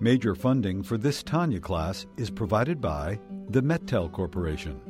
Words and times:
Major 0.00 0.34
funding 0.34 0.82
for 0.82 0.98
this 0.98 1.22
Tanya 1.22 1.60
class 1.60 2.04
is 2.16 2.30
provided 2.30 2.80
by 2.80 3.18
the 3.50 3.62
Mettel 3.62 4.10
Corporation. 4.10 4.80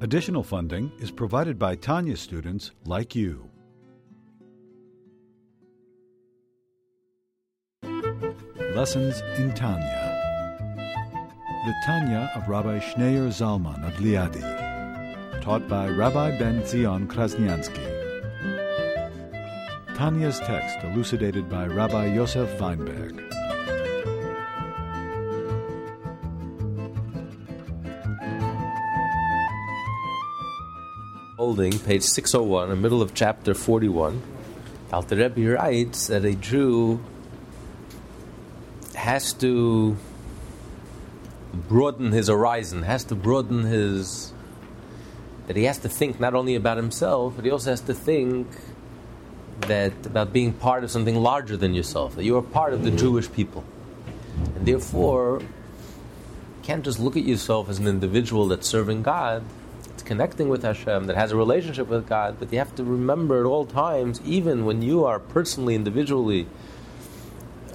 Additional 0.00 0.44
funding 0.44 0.92
is 1.00 1.10
provided 1.10 1.58
by 1.58 1.74
Tanya 1.74 2.16
students 2.16 2.70
like 2.84 3.16
you. 3.16 3.50
Lessons 8.74 9.20
in 9.36 9.52
Tanya. 9.52 10.00
The 11.66 11.74
Tanya 11.84 12.30
of 12.36 12.48
Rabbi 12.48 12.78
Schneur 12.78 13.28
Zalman 13.28 13.86
of 13.86 13.94
Liadi, 13.94 15.42
taught 15.42 15.66
by 15.68 15.88
Rabbi 15.88 16.38
Ben 16.38 16.64
Zion 16.64 17.08
Krasniansky. 17.08 17.90
Tanya's 19.96 20.38
text 20.40 20.84
elucidated 20.84 21.48
by 21.48 21.66
Rabbi 21.66 22.14
Yosef 22.14 22.60
Weinberg. 22.60 23.33
Holding, 31.44 31.78
page 31.78 32.04
601, 32.04 32.64
in 32.64 32.70
the 32.70 32.76
middle 32.76 33.02
of 33.02 33.12
chapter 33.12 33.52
41, 33.52 34.22
Alter 34.90 35.16
Rebbe 35.16 35.52
writes 35.52 36.06
that 36.06 36.24
a 36.24 36.34
Jew 36.34 37.04
has 38.94 39.34
to 39.34 39.94
broaden 41.52 42.12
his 42.12 42.28
horizon, 42.28 42.82
has 42.84 43.04
to 43.04 43.14
broaden 43.14 43.64
his. 43.64 44.32
that 45.46 45.54
he 45.54 45.64
has 45.64 45.76
to 45.80 45.88
think 45.90 46.18
not 46.18 46.32
only 46.32 46.54
about 46.54 46.78
himself, 46.78 47.34
but 47.36 47.44
he 47.44 47.50
also 47.50 47.68
has 47.68 47.82
to 47.82 47.92
think 47.92 48.46
that 49.68 49.92
about 50.06 50.32
being 50.32 50.54
part 50.54 50.82
of 50.82 50.90
something 50.90 51.16
larger 51.16 51.58
than 51.58 51.74
yourself, 51.74 52.16
that 52.16 52.24
you 52.24 52.38
are 52.38 52.42
part 52.42 52.72
of 52.72 52.84
the 52.84 52.90
Jewish 52.90 53.30
people. 53.30 53.64
And 54.56 54.64
therefore, 54.64 55.40
you 55.42 56.62
can't 56.62 56.82
just 56.82 56.98
look 56.98 57.18
at 57.18 57.24
yourself 57.24 57.68
as 57.68 57.78
an 57.78 57.86
individual 57.86 58.48
that's 58.48 58.66
serving 58.66 59.02
God, 59.02 59.44
connecting 60.04 60.48
with 60.48 60.62
Hashem, 60.62 61.06
that 61.06 61.16
has 61.16 61.32
a 61.32 61.36
relationship 61.36 61.88
with 61.88 62.06
God, 62.06 62.36
but 62.38 62.52
you 62.52 62.58
have 62.58 62.74
to 62.76 62.84
remember 62.84 63.40
at 63.40 63.46
all 63.46 63.66
times, 63.66 64.20
even 64.24 64.64
when 64.64 64.82
you 64.82 65.04
are 65.04 65.18
personally, 65.18 65.74
individually 65.74 66.46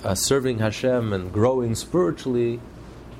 uh, 0.04 0.16
serving 0.16 0.60
Hashem 0.60 1.14
and 1.14 1.32
growing 1.32 1.76
spiritually, 1.76 2.60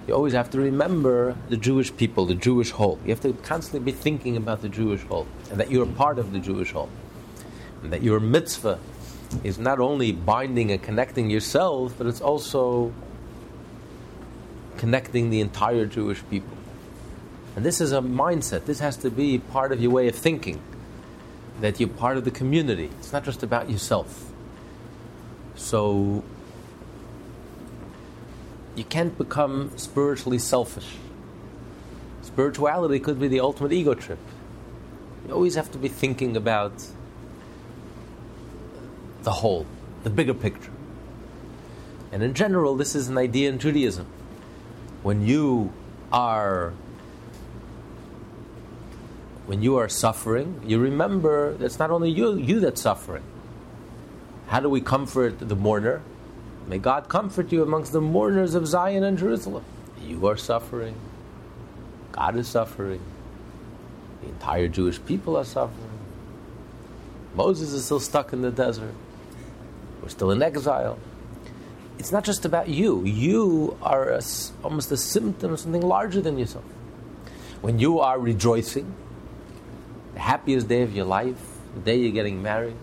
you 0.08 0.14
always 0.14 0.34
have 0.34 0.50
to 0.52 0.60
remember 0.60 1.36
the 1.50 1.58
Jewish 1.58 1.96
people, 1.96 2.26
the 2.26 2.36
Jewish 2.36 2.72
whole. 2.72 3.00
You 3.04 3.10
have 3.10 3.22
to 3.22 3.34
constantly 3.34 3.92
be 3.92 3.98
thinking 3.98 4.38
about 4.38 4.62
the 4.62 4.70
Jewish 4.70 5.04
whole, 5.04 5.28
and 5.52 5.60
that 5.60 5.70
you're 5.70 5.86
part 5.86 6.18
of 6.18 6.32
the 6.32 6.40
Jewish 6.40 6.72
whole. 6.72 6.90
And 7.84 7.94
that 7.94 8.02
your 8.02 8.20
mitzvah 8.20 8.80
is 9.44 9.60
not 9.60 9.80
only 9.80 10.12
binding 10.12 10.72
and 10.72 10.82
connecting 10.82 11.30
yourself, 11.30 11.94
but 11.98 12.08
it's 12.08 12.22
also 12.22 12.92
connecting 14.78 15.30
the 15.30 15.42
entire 15.42 15.86
Jewish 15.86 16.24
people. 16.30 16.58
And 17.60 17.66
this 17.66 17.82
is 17.82 17.92
a 17.92 18.00
mindset. 18.00 18.64
This 18.64 18.80
has 18.80 18.96
to 18.96 19.12
be 19.12 19.38
part 19.38 19.74
of 19.74 19.82
your 19.82 19.92
way 19.92 20.08
of 20.08 20.16
thinking. 20.16 20.62
That 21.60 21.78
you're 21.78 21.90
part 21.90 22.16
of 22.16 22.24
the 22.24 22.32
community. 22.32 22.90
It's 23.00 23.12
not 23.12 23.26
just 23.26 23.44
about 23.44 23.70
yourself. 23.70 24.32
So 25.56 26.24
you 28.76 28.86
can't 28.86 29.18
become 29.18 29.78
spiritually 29.78 30.40
selfish. 30.40 30.88
Spirituality 32.22 32.98
could 32.98 33.20
be 33.20 33.28
the 33.28 33.42
ultimate 33.42 33.74
ego 33.74 33.94
trip. 33.94 34.20
You 35.28 35.34
always 35.34 35.56
have 35.56 35.70
to 35.74 35.78
be 35.78 35.90
thinking 35.90 36.38
about 36.38 36.72
the 39.24 39.32
whole, 39.32 39.66
the 40.06 40.10
bigger 40.10 40.34
picture. 40.34 40.72
And 42.14 42.24
in 42.24 42.34
general, 42.36 42.78
this 42.78 42.96
is 42.96 43.10
an 43.10 43.18
idea 43.18 43.50
in 43.50 43.60
Judaism. 43.60 44.08
When 45.04 45.28
you 45.28 45.74
are 46.14 46.72
when 49.50 49.64
you 49.64 49.78
are 49.78 49.90
suffering, 49.90 50.62
you 50.64 50.78
remember 50.78 51.58
that 51.58 51.66
it's 51.66 51.80
not 51.80 51.90
only 51.90 52.12
you, 52.12 52.38
you 52.38 52.60
that's 52.60 52.84
suffering. 52.84 53.24
How 54.46 54.60
do 54.60 54.70
we 54.70 54.80
comfort 54.80 55.40
the 55.40 55.56
mourner? 55.56 56.04
May 56.68 56.78
God 56.78 57.10
comfort 57.10 57.52
you 57.52 57.64
amongst 57.64 57.92
the 57.92 58.00
mourners 58.00 58.54
of 58.54 58.68
Zion 58.68 59.04
and 59.04 59.18
Jerusalem. 59.18 59.64
You 60.04 60.28
are 60.28 60.38
suffering. 60.38 60.94
God 62.12 62.36
is 62.36 62.48
suffering. 62.48 63.02
The 64.22 64.28
entire 64.28 64.68
Jewish 64.68 65.04
people 65.04 65.36
are 65.36 65.46
suffering. 65.46 65.98
Moses 67.34 67.74
is 67.74 67.84
still 67.84 68.00
stuck 68.00 68.32
in 68.32 68.44
the 68.44 68.52
desert. 68.52 68.94
We're 70.04 70.10
still 70.10 70.30
in 70.30 70.44
exile. 70.44 71.00
It's 71.98 72.12
not 72.12 72.24
just 72.24 72.46
about 72.46 72.70
you. 72.70 73.04
You 73.04 73.78
are 73.82 74.12
a, 74.12 74.22
almost 74.64 74.92
a 74.92 74.98
symptom 74.98 75.54
of 75.54 75.60
something 75.60 75.82
larger 75.82 76.22
than 76.22 76.38
yourself. 76.38 76.66
When 77.62 77.80
you 77.80 78.00
are 78.00 78.20
rejoicing, 78.20 78.94
happiest 80.20 80.68
day 80.68 80.82
of 80.82 80.96
your 80.96 81.06
life, 81.06 81.40
the 81.76 81.82
day 81.82 81.98
you're 81.98 82.12
getting 82.12 82.42
married, 82.42 82.76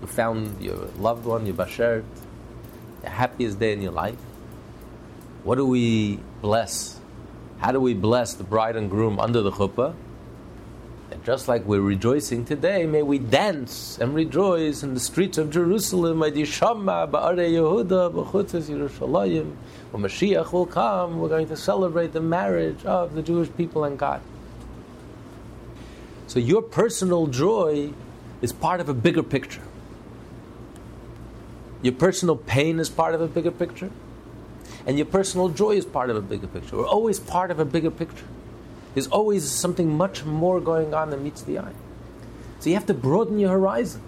you 0.00 0.06
found 0.06 0.60
your 0.62 0.88
loved 0.98 1.24
one, 1.24 1.46
your 1.46 1.54
bashert, 1.54 2.04
the 3.02 3.10
happiest 3.10 3.58
day 3.58 3.72
in 3.72 3.82
your 3.82 3.92
life. 3.92 4.18
What 5.44 5.56
do 5.56 5.66
we 5.66 6.20
bless? 6.42 6.98
How 7.58 7.72
do 7.72 7.80
we 7.80 7.94
bless 7.94 8.34
the 8.34 8.44
bride 8.44 8.76
and 8.76 8.90
groom 8.90 9.18
under 9.18 9.42
the 9.42 9.50
chuppah? 9.50 9.94
And 11.10 11.24
just 11.24 11.48
like 11.48 11.64
we're 11.64 11.80
rejoicing 11.80 12.44
today, 12.44 12.86
may 12.86 13.02
we 13.02 13.18
dance 13.18 13.98
and 13.98 14.14
rejoice 14.14 14.82
in 14.82 14.94
the 14.94 15.00
streets 15.00 15.38
of 15.38 15.50
Jerusalem. 15.50 16.20
When 16.20 16.32
Mashiach 20.02 20.52
will 20.52 20.66
come, 20.66 21.18
we're 21.18 21.28
going 21.28 21.48
to 21.48 21.56
celebrate 21.56 22.12
the 22.12 22.20
marriage 22.20 22.84
of 22.84 23.14
the 23.14 23.22
Jewish 23.22 23.48
people 23.56 23.84
and 23.84 23.98
God. 23.98 24.20
So 26.30 26.38
your 26.38 26.62
personal 26.62 27.26
joy 27.26 27.92
is 28.40 28.52
part 28.52 28.78
of 28.80 28.88
a 28.88 28.94
bigger 28.94 29.24
picture. 29.24 29.62
Your 31.82 31.92
personal 31.92 32.36
pain 32.36 32.78
is 32.78 32.88
part 32.88 33.16
of 33.16 33.20
a 33.20 33.26
bigger 33.26 33.50
picture. 33.50 33.90
And 34.86 34.96
your 34.96 35.06
personal 35.06 35.48
joy 35.48 35.72
is 35.72 35.84
part 35.84 36.08
of 36.08 36.14
a 36.14 36.20
bigger 36.20 36.46
picture. 36.46 36.76
We're 36.76 36.86
always 36.86 37.18
part 37.18 37.50
of 37.50 37.58
a 37.58 37.64
bigger 37.64 37.90
picture. 37.90 38.28
There's 38.94 39.08
always 39.08 39.50
something 39.50 39.96
much 39.96 40.24
more 40.24 40.60
going 40.60 40.94
on 40.94 41.10
than 41.10 41.24
meets 41.24 41.42
the 41.42 41.58
eye. 41.58 41.72
So 42.60 42.68
you 42.68 42.76
have 42.76 42.86
to 42.86 42.94
broaden 42.94 43.40
your 43.40 43.50
horizon. 43.50 44.00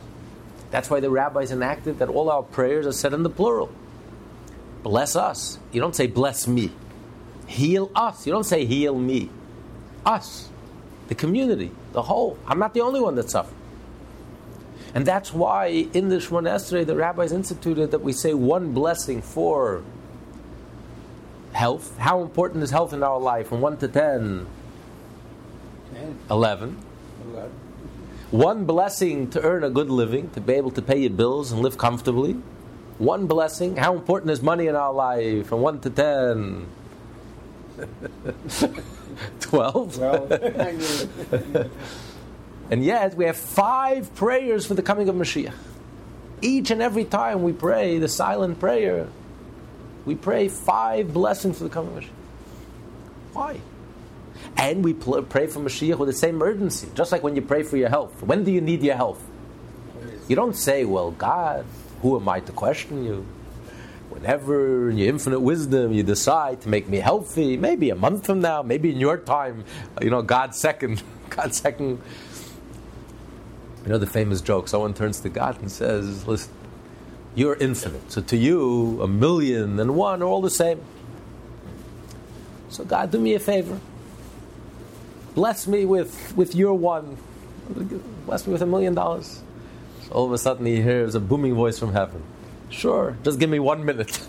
That's 0.71 0.89
why 0.89 1.01
the 1.01 1.11
rabbis 1.11 1.51
enacted 1.51 1.99
that 1.99 2.09
all 2.09 2.31
our 2.31 2.45
prayers 2.45 2.87
are 2.87 2.93
said 2.93 3.15
in 3.15 3.25
the 3.25 3.31
plural. 3.31 3.73
Bless 4.85 5.17
us. 5.17 5.59
You 5.73 5.81
don't 5.81 5.97
say 5.97 6.07
bless 6.07 6.47
me. 6.47 6.71
Heal 7.49 7.91
us. 7.97 8.29
You 8.29 8.33
don't 8.33 8.45
say 8.45 8.65
heal 8.65 8.97
me. 8.97 9.29
Us. 10.07 10.52
The 11.09 11.15
community. 11.15 11.71
The 11.93 12.03
whole. 12.03 12.39
I'm 12.47 12.59
not 12.59 12.75
the 12.75 12.81
only 12.81 13.01
one 13.01 13.15
that 13.17 13.31
suffers. 13.31 13.55
And 14.95 15.07
that's 15.07 15.33
why 15.33 15.89
in 15.95 16.09
the 16.11 16.17
Shemona 16.17 16.55
Esrei, 16.55 16.87
the 16.87 16.95
rabbis 16.95 17.33
instituted 17.33 17.91
that 17.93 18.03
we 18.03 18.13
say 18.13 18.35
one 18.35 18.73
blessing 18.73 19.23
for 19.23 19.83
health. 21.53 21.97
How 21.99 22.21
important 22.21 22.63
is 22.63 22.71
health 22.71 22.93
in 22.93 23.03
our 23.03 23.19
life? 23.19 23.49
From 23.49 23.63
1 23.63 23.79
to 23.79 23.89
10, 23.89 24.47
11. 26.31 26.77
One 28.31 28.65
blessing 28.65 29.31
to 29.31 29.43
earn 29.43 29.65
a 29.65 29.71
good 29.71 29.91
living, 29.91 30.31
to 30.31 30.41
be 30.41 30.55
able 30.55 30.71
to 30.73 30.83
pay 30.83 30.99
your 30.99 31.11
bills 31.11 31.53
and 31.53 31.63
live 31.63 31.79
comfortably. 31.79 32.37
One 32.99 33.27
blessing. 33.27 33.77
How 33.77 33.95
important 33.95 34.31
is 34.31 34.43
money 34.43 34.67
in 34.67 34.77
our 34.77 34.93
life? 34.93 35.47
From 35.47 35.61
1 35.61 35.81
to 35.81 35.91
10. 35.91 36.67
12. 39.41 39.99
and 42.71 42.85
yet 42.85 43.15
we 43.15 43.25
have 43.25 43.37
five 43.37 44.15
prayers 44.15 44.67
for 44.67 44.75
the 44.75 44.83
coming 44.83 45.09
of 45.09 45.15
Mashiach. 45.15 45.55
Each 46.41 46.71
and 46.71 46.83
every 46.83 47.05
time 47.05 47.43
we 47.43 47.53
pray 47.53 47.99
the 47.99 48.09
silent 48.09 48.59
prayer, 48.59 49.09
we 50.05 50.15
pray 50.15 50.49
five 50.49 51.13
blessings 51.13 51.59
for 51.59 51.65
the 51.65 51.71
coming 51.71 51.97
of 51.97 52.03
Mashiach. 52.03 52.11
Why? 53.33 53.61
And 54.57 54.85
we 54.85 54.93
pl- 54.93 55.23
pray 55.23 55.47
for 55.47 55.61
Mashiach 55.61 55.99
with 55.99 56.09
the 56.09 56.15
same 56.15 56.43
urgency, 56.43 56.89
just 56.95 57.13
like 57.13 57.23
when 57.23 57.37
you 57.37 57.43
pray 57.43 57.63
for 57.63 57.77
your 57.77 57.89
health. 57.89 58.23
When 58.23 58.45
do 58.45 58.51
you 58.51 58.61
need 58.61 58.83
your 58.83 58.97
health? 58.97 59.23
You 60.29 60.37
don't 60.37 60.57
say, 60.57 60.85
Well, 60.85 61.11
God, 61.13 61.65
who 62.03 62.19
am 62.19 62.29
I 62.29 62.41
to 62.41 62.53
question 62.53 63.05
you? 63.05 63.27
Whenever 64.13 64.91
in 64.91 64.99
your 64.99 65.09
infinite 65.09 65.41
wisdom 65.41 65.93
you 65.93 66.03
decide 66.03 66.61
to 66.61 66.69
make 66.69 66.87
me 66.87 66.99
healthy, 66.99 67.57
maybe 67.57 67.89
a 67.89 67.95
month 67.95 68.27
from 68.27 68.41
now, 68.41 68.63
maybe 68.63 68.91
in 68.91 68.99
your 68.99 69.17
time, 69.17 69.65
you 70.03 70.11
know, 70.11 70.21
God's 70.21 70.59
second, 70.59 71.03
God's 71.31 71.57
second. 71.57 72.01
You 73.85 73.89
know 73.89 73.99
the 73.99 74.07
famous 74.07 74.43
joke, 74.43 74.69
someone 74.69 74.93
turns 74.93 75.21
to 75.21 75.31
God 75.31 75.59
and 75.61 75.73
says, 75.73 76.27
Listen, 76.27 76.53
you're 77.35 77.57
infinite. 77.57 78.13
So 78.13 78.21
to 78.21 78.37
you, 78.37 79.01
a 79.01 79.09
million 79.09 79.81
and 79.81 79.97
one 79.97 80.23
are 80.23 80.27
all 80.27 80.43
the 80.43 80.51
same. 80.51 80.81
So 82.69 82.85
God, 82.85 83.11
do 83.11 83.19
me 83.19 83.35
a 83.35 83.41
favor. 83.41 83.81
Bless 85.35 85.67
me 85.67 85.87
with, 85.87 86.37
with 86.37 86.55
your 86.55 86.75
one. 86.75 87.17
Bless 88.27 88.47
me 88.47 88.53
with 88.53 88.63
a 88.63 88.67
million 88.67 88.95
dollars. 88.95 89.41
So 90.07 90.13
all 90.13 90.27
of 90.27 90.33
a 90.33 90.39
sudden 90.39 90.67
he 90.67 90.83
hears 90.83 91.15
a 91.15 91.21
booming 91.21 91.55
voice 91.55 91.79
from 91.79 91.93
heaven. 91.93 92.23
Sure, 92.73 93.17
just 93.23 93.39
give 93.39 93.51
me 93.51 93.59
one 93.59 93.85
minute. 93.85 94.19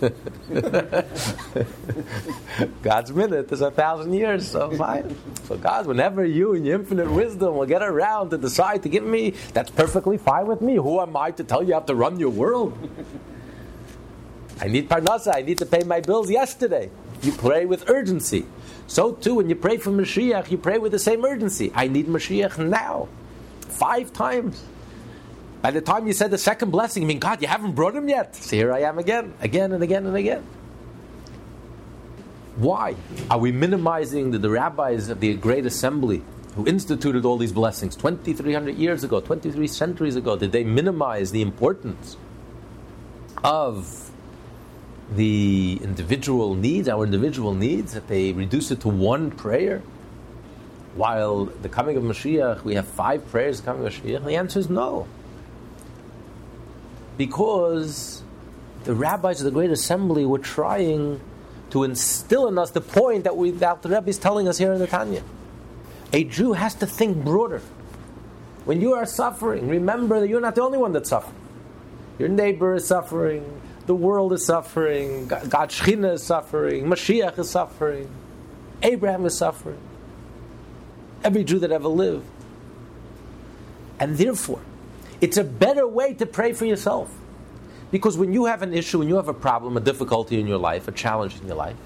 God's 2.82 3.10
minute 3.10 3.50
is 3.50 3.62
a 3.62 3.70
thousand 3.70 4.12
years, 4.12 4.50
so 4.50 4.70
fine. 4.72 5.16
So 5.44 5.56
God, 5.56 5.86
whenever 5.86 6.26
you 6.26 6.52
in 6.52 6.66
your 6.66 6.74
infinite 6.78 7.10
wisdom 7.10 7.56
will 7.56 7.64
get 7.64 7.82
around 7.82 8.30
to 8.30 8.38
decide 8.38 8.82
to 8.82 8.90
give 8.90 9.02
me, 9.02 9.30
that's 9.54 9.70
perfectly 9.70 10.18
fine 10.18 10.46
with 10.46 10.60
me. 10.60 10.76
Who 10.76 11.00
am 11.00 11.16
I 11.16 11.30
to 11.30 11.42
tell 11.42 11.62
you 11.62 11.72
how 11.72 11.80
to 11.80 11.94
run 11.94 12.20
your 12.20 12.28
world? 12.28 12.76
I 14.60 14.68
need 14.68 14.90
parnasa, 14.90 15.34
I 15.34 15.40
need 15.40 15.56
to 15.58 15.66
pay 15.66 15.82
my 15.82 16.00
bills 16.00 16.30
yesterday. 16.30 16.90
You 17.22 17.32
pray 17.32 17.64
with 17.64 17.88
urgency. 17.88 18.44
So 18.86 19.12
too, 19.12 19.36
when 19.36 19.48
you 19.48 19.56
pray 19.56 19.78
for 19.78 19.90
Mashiach, 19.90 20.50
you 20.50 20.58
pray 20.58 20.76
with 20.76 20.92
the 20.92 20.98
same 20.98 21.24
urgency. 21.24 21.72
I 21.74 21.88
need 21.88 22.08
Mashiach 22.08 22.58
now. 22.58 23.08
Five 23.60 24.12
times. 24.12 24.62
By 25.64 25.70
the 25.70 25.80
time 25.80 26.06
you 26.06 26.12
said 26.12 26.30
the 26.30 26.36
second 26.36 26.72
blessing, 26.72 27.04
I 27.04 27.06
mean, 27.06 27.18
God, 27.18 27.40
you 27.40 27.48
haven't 27.48 27.72
brought 27.72 27.96
him 27.96 28.06
yet. 28.06 28.36
So 28.36 28.54
here 28.54 28.70
I 28.70 28.80
am 28.80 28.98
again, 28.98 29.32
again 29.40 29.72
and 29.72 29.82
again 29.82 30.04
and 30.04 30.14
again. 30.14 30.44
Why? 32.56 32.96
Are 33.30 33.38
we 33.38 33.50
minimizing 33.50 34.30
the, 34.32 34.36
the 34.36 34.50
rabbis 34.50 35.08
of 35.08 35.20
the 35.20 35.32
Great 35.32 35.64
Assembly 35.64 36.22
who 36.54 36.66
instituted 36.66 37.24
all 37.24 37.38
these 37.38 37.52
blessings 37.52 37.96
2,300 37.96 38.74
years 38.74 39.04
ago, 39.04 39.20
23 39.20 39.66
centuries 39.66 40.16
ago? 40.16 40.36
Did 40.36 40.52
they 40.52 40.64
minimize 40.64 41.30
the 41.30 41.40
importance 41.40 42.18
of 43.42 44.10
the 45.16 45.80
individual 45.82 46.54
needs, 46.54 46.90
our 46.90 47.04
individual 47.04 47.54
needs, 47.54 47.94
that 47.94 48.06
they 48.08 48.32
reduce 48.32 48.70
it 48.70 48.82
to 48.82 48.88
one 48.88 49.30
prayer? 49.30 49.80
While 50.94 51.46
the 51.46 51.70
coming 51.70 51.96
of 51.96 52.02
Mashiach, 52.02 52.64
we 52.64 52.74
have 52.74 52.86
five 52.86 53.26
prayers 53.30 53.62
coming 53.62 53.86
of 53.86 53.94
Mashiach? 53.94 54.26
The 54.26 54.36
answer 54.36 54.58
is 54.58 54.68
no 54.68 55.08
because 57.16 58.22
the 58.84 58.94
rabbis 58.94 59.40
of 59.40 59.46
the 59.46 59.50
Great 59.50 59.70
Assembly 59.70 60.26
were 60.26 60.38
trying 60.38 61.20
to 61.70 61.84
instill 61.84 62.48
in 62.48 62.58
us 62.58 62.70
the 62.70 62.80
point 62.80 63.24
that, 63.24 63.36
we, 63.36 63.50
that 63.50 63.82
the 63.82 63.88
Rebbe 63.88 64.08
is 64.08 64.18
telling 64.18 64.46
us 64.48 64.58
here 64.58 64.72
in 64.72 64.78
the 64.78 64.86
Tanya. 64.86 65.22
A 66.12 66.24
Jew 66.24 66.52
has 66.52 66.74
to 66.76 66.86
think 66.86 67.24
broader. 67.24 67.60
When 68.64 68.80
you 68.80 68.94
are 68.94 69.06
suffering, 69.06 69.68
remember 69.68 70.20
that 70.20 70.28
you're 70.28 70.40
not 70.40 70.54
the 70.54 70.62
only 70.62 70.78
one 70.78 70.92
that's 70.92 71.10
suffering. 71.10 71.34
Your 72.18 72.28
neighbor 72.28 72.74
is 72.74 72.86
suffering, 72.86 73.60
the 73.86 73.94
world 73.94 74.32
is 74.32 74.46
suffering, 74.46 75.26
God, 75.26 75.70
Shechina 75.70 76.14
is 76.14 76.22
suffering, 76.22 76.84
Mashiach 76.84 77.38
is 77.38 77.50
suffering, 77.50 78.08
Abraham 78.82 79.26
is 79.26 79.36
suffering, 79.36 79.80
every 81.24 81.42
Jew 81.42 81.58
that 81.58 81.72
ever 81.72 81.88
lived. 81.88 82.24
And 83.98 84.16
therefore, 84.16 84.60
it's 85.24 85.38
a 85.38 85.42
better 85.42 85.88
way 85.88 86.12
to 86.12 86.26
pray 86.26 86.52
for 86.52 86.66
yourself. 86.66 87.10
Because 87.90 88.18
when 88.18 88.34
you 88.34 88.44
have 88.44 88.60
an 88.60 88.74
issue, 88.74 88.98
when 88.98 89.08
you 89.08 89.16
have 89.16 89.28
a 89.28 89.32
problem, 89.32 89.74
a 89.78 89.80
difficulty 89.80 90.38
in 90.38 90.46
your 90.46 90.58
life, 90.58 90.86
a 90.86 90.92
challenge 90.92 91.40
in 91.40 91.46
your 91.46 91.56
life, 91.56 91.76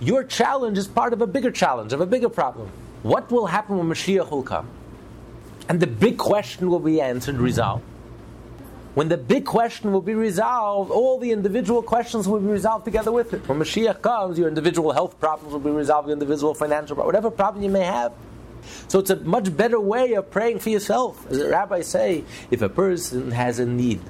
your 0.00 0.24
challenge 0.24 0.78
is 0.78 0.88
part 0.88 1.12
of 1.12 1.22
a 1.22 1.28
bigger 1.28 1.52
challenge, 1.52 1.92
of 1.92 2.00
a 2.00 2.06
bigger 2.06 2.28
problem. 2.28 2.72
What 3.04 3.30
will 3.30 3.46
happen 3.46 3.78
when 3.78 3.86
Mashiach 3.86 4.32
will 4.32 4.42
come? 4.42 4.68
And 5.68 5.78
the 5.78 5.86
big 5.86 6.18
question 6.18 6.68
will 6.68 6.80
be 6.80 7.00
answered, 7.00 7.36
resolved. 7.36 7.84
When 8.94 9.08
the 9.08 9.16
big 9.16 9.44
question 9.44 9.92
will 9.92 10.02
be 10.02 10.14
resolved, 10.14 10.90
all 10.90 11.20
the 11.20 11.30
individual 11.30 11.84
questions 11.84 12.26
will 12.26 12.40
be 12.40 12.48
resolved 12.48 12.84
together 12.84 13.12
with 13.12 13.32
it. 13.32 13.46
When 13.46 13.60
Mashiach 13.60 14.02
comes, 14.02 14.40
your 14.40 14.48
individual 14.48 14.90
health 14.90 15.20
problems 15.20 15.52
will 15.52 15.60
be 15.60 15.70
resolved, 15.70 16.08
your 16.08 16.14
individual 16.14 16.52
financial 16.52 16.96
problems, 16.96 17.14
whatever 17.14 17.30
problem 17.30 17.62
you 17.62 17.70
may 17.70 17.84
have, 17.84 18.12
so 18.88 18.98
it's 18.98 19.10
a 19.10 19.16
much 19.16 19.56
better 19.56 19.78
way 19.80 20.14
of 20.14 20.30
praying 20.30 20.60
for 20.60 20.70
yourself. 20.70 21.26
As 21.30 21.38
the 21.38 21.48
rabbis 21.48 21.88
say, 21.88 22.24
if 22.50 22.62
a 22.62 22.68
person 22.68 23.30
has 23.32 23.58
a 23.58 23.66
need, 23.66 24.00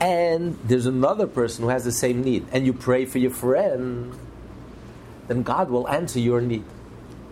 and 0.00 0.58
there's 0.64 0.86
another 0.86 1.26
person 1.26 1.64
who 1.64 1.70
has 1.70 1.84
the 1.84 1.92
same 1.92 2.22
need, 2.22 2.46
and 2.52 2.66
you 2.66 2.72
pray 2.72 3.04
for 3.04 3.18
your 3.18 3.30
friend, 3.30 4.14
then 5.26 5.42
God 5.42 5.70
will 5.70 5.88
answer 5.88 6.18
your 6.18 6.40
need. 6.40 6.64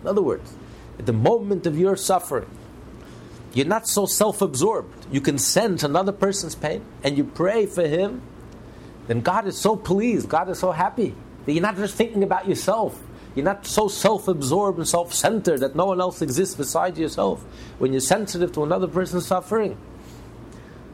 In 0.01 0.07
other 0.07 0.21
words, 0.21 0.53
at 0.99 1.05
the 1.05 1.13
moment 1.13 1.65
of 1.65 1.77
your 1.77 1.95
suffering, 1.95 2.49
you're 3.53 3.65
not 3.65 3.87
so 3.87 4.05
self 4.05 4.41
absorbed. 4.41 5.07
You 5.11 5.21
can 5.21 5.37
sense 5.37 5.83
another 5.83 6.11
person's 6.11 6.55
pain 6.55 6.85
and 7.03 7.17
you 7.17 7.23
pray 7.23 7.65
for 7.65 7.87
him, 7.87 8.21
then 9.07 9.21
God 9.21 9.47
is 9.47 9.57
so 9.57 9.75
pleased, 9.75 10.29
God 10.29 10.49
is 10.49 10.59
so 10.59 10.71
happy 10.71 11.15
that 11.45 11.53
you're 11.53 11.61
not 11.61 11.77
just 11.77 11.95
thinking 11.95 12.23
about 12.23 12.47
yourself. 12.47 13.01
You're 13.37 13.43
not 13.43 13.67
so 13.67 13.87
self 13.87 14.27
absorbed 14.27 14.79
and 14.79 14.87
self 14.87 15.13
centered 15.13 15.59
that 15.59 15.75
no 15.75 15.85
one 15.85 16.01
else 16.01 16.23
exists 16.23 16.55
besides 16.55 16.97
yourself. 16.97 17.43
When 17.77 17.93
you're 17.93 17.99
sensitive 17.99 18.51
to 18.53 18.63
another 18.63 18.87
person's 18.87 19.27
suffering, 19.27 19.77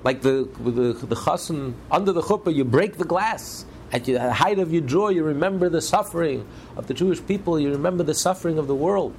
like 0.03 0.23
the, 0.23 0.49
the, 0.59 0.91
the 0.91 1.15
chassan 1.15 1.73
under 1.89 2.11
the 2.11 2.21
chuppah, 2.21 2.53
you 2.53 2.65
break 2.65 2.97
the 2.97 3.05
glass. 3.05 3.65
At 3.93 4.03
the 4.03 4.33
height 4.33 4.59
of 4.59 4.73
your 4.73 4.81
joy, 4.81 5.09
you 5.09 5.23
remember 5.23 5.69
the 5.69 5.81
suffering 5.81 6.45
of 6.75 6.87
the 6.87 6.93
Jewish 6.93 7.25
people, 7.25 7.57
you 7.57 7.71
remember 7.71 8.03
the 8.03 8.13
suffering 8.13 8.57
of 8.57 8.67
the 8.67 8.75
world. 8.75 9.15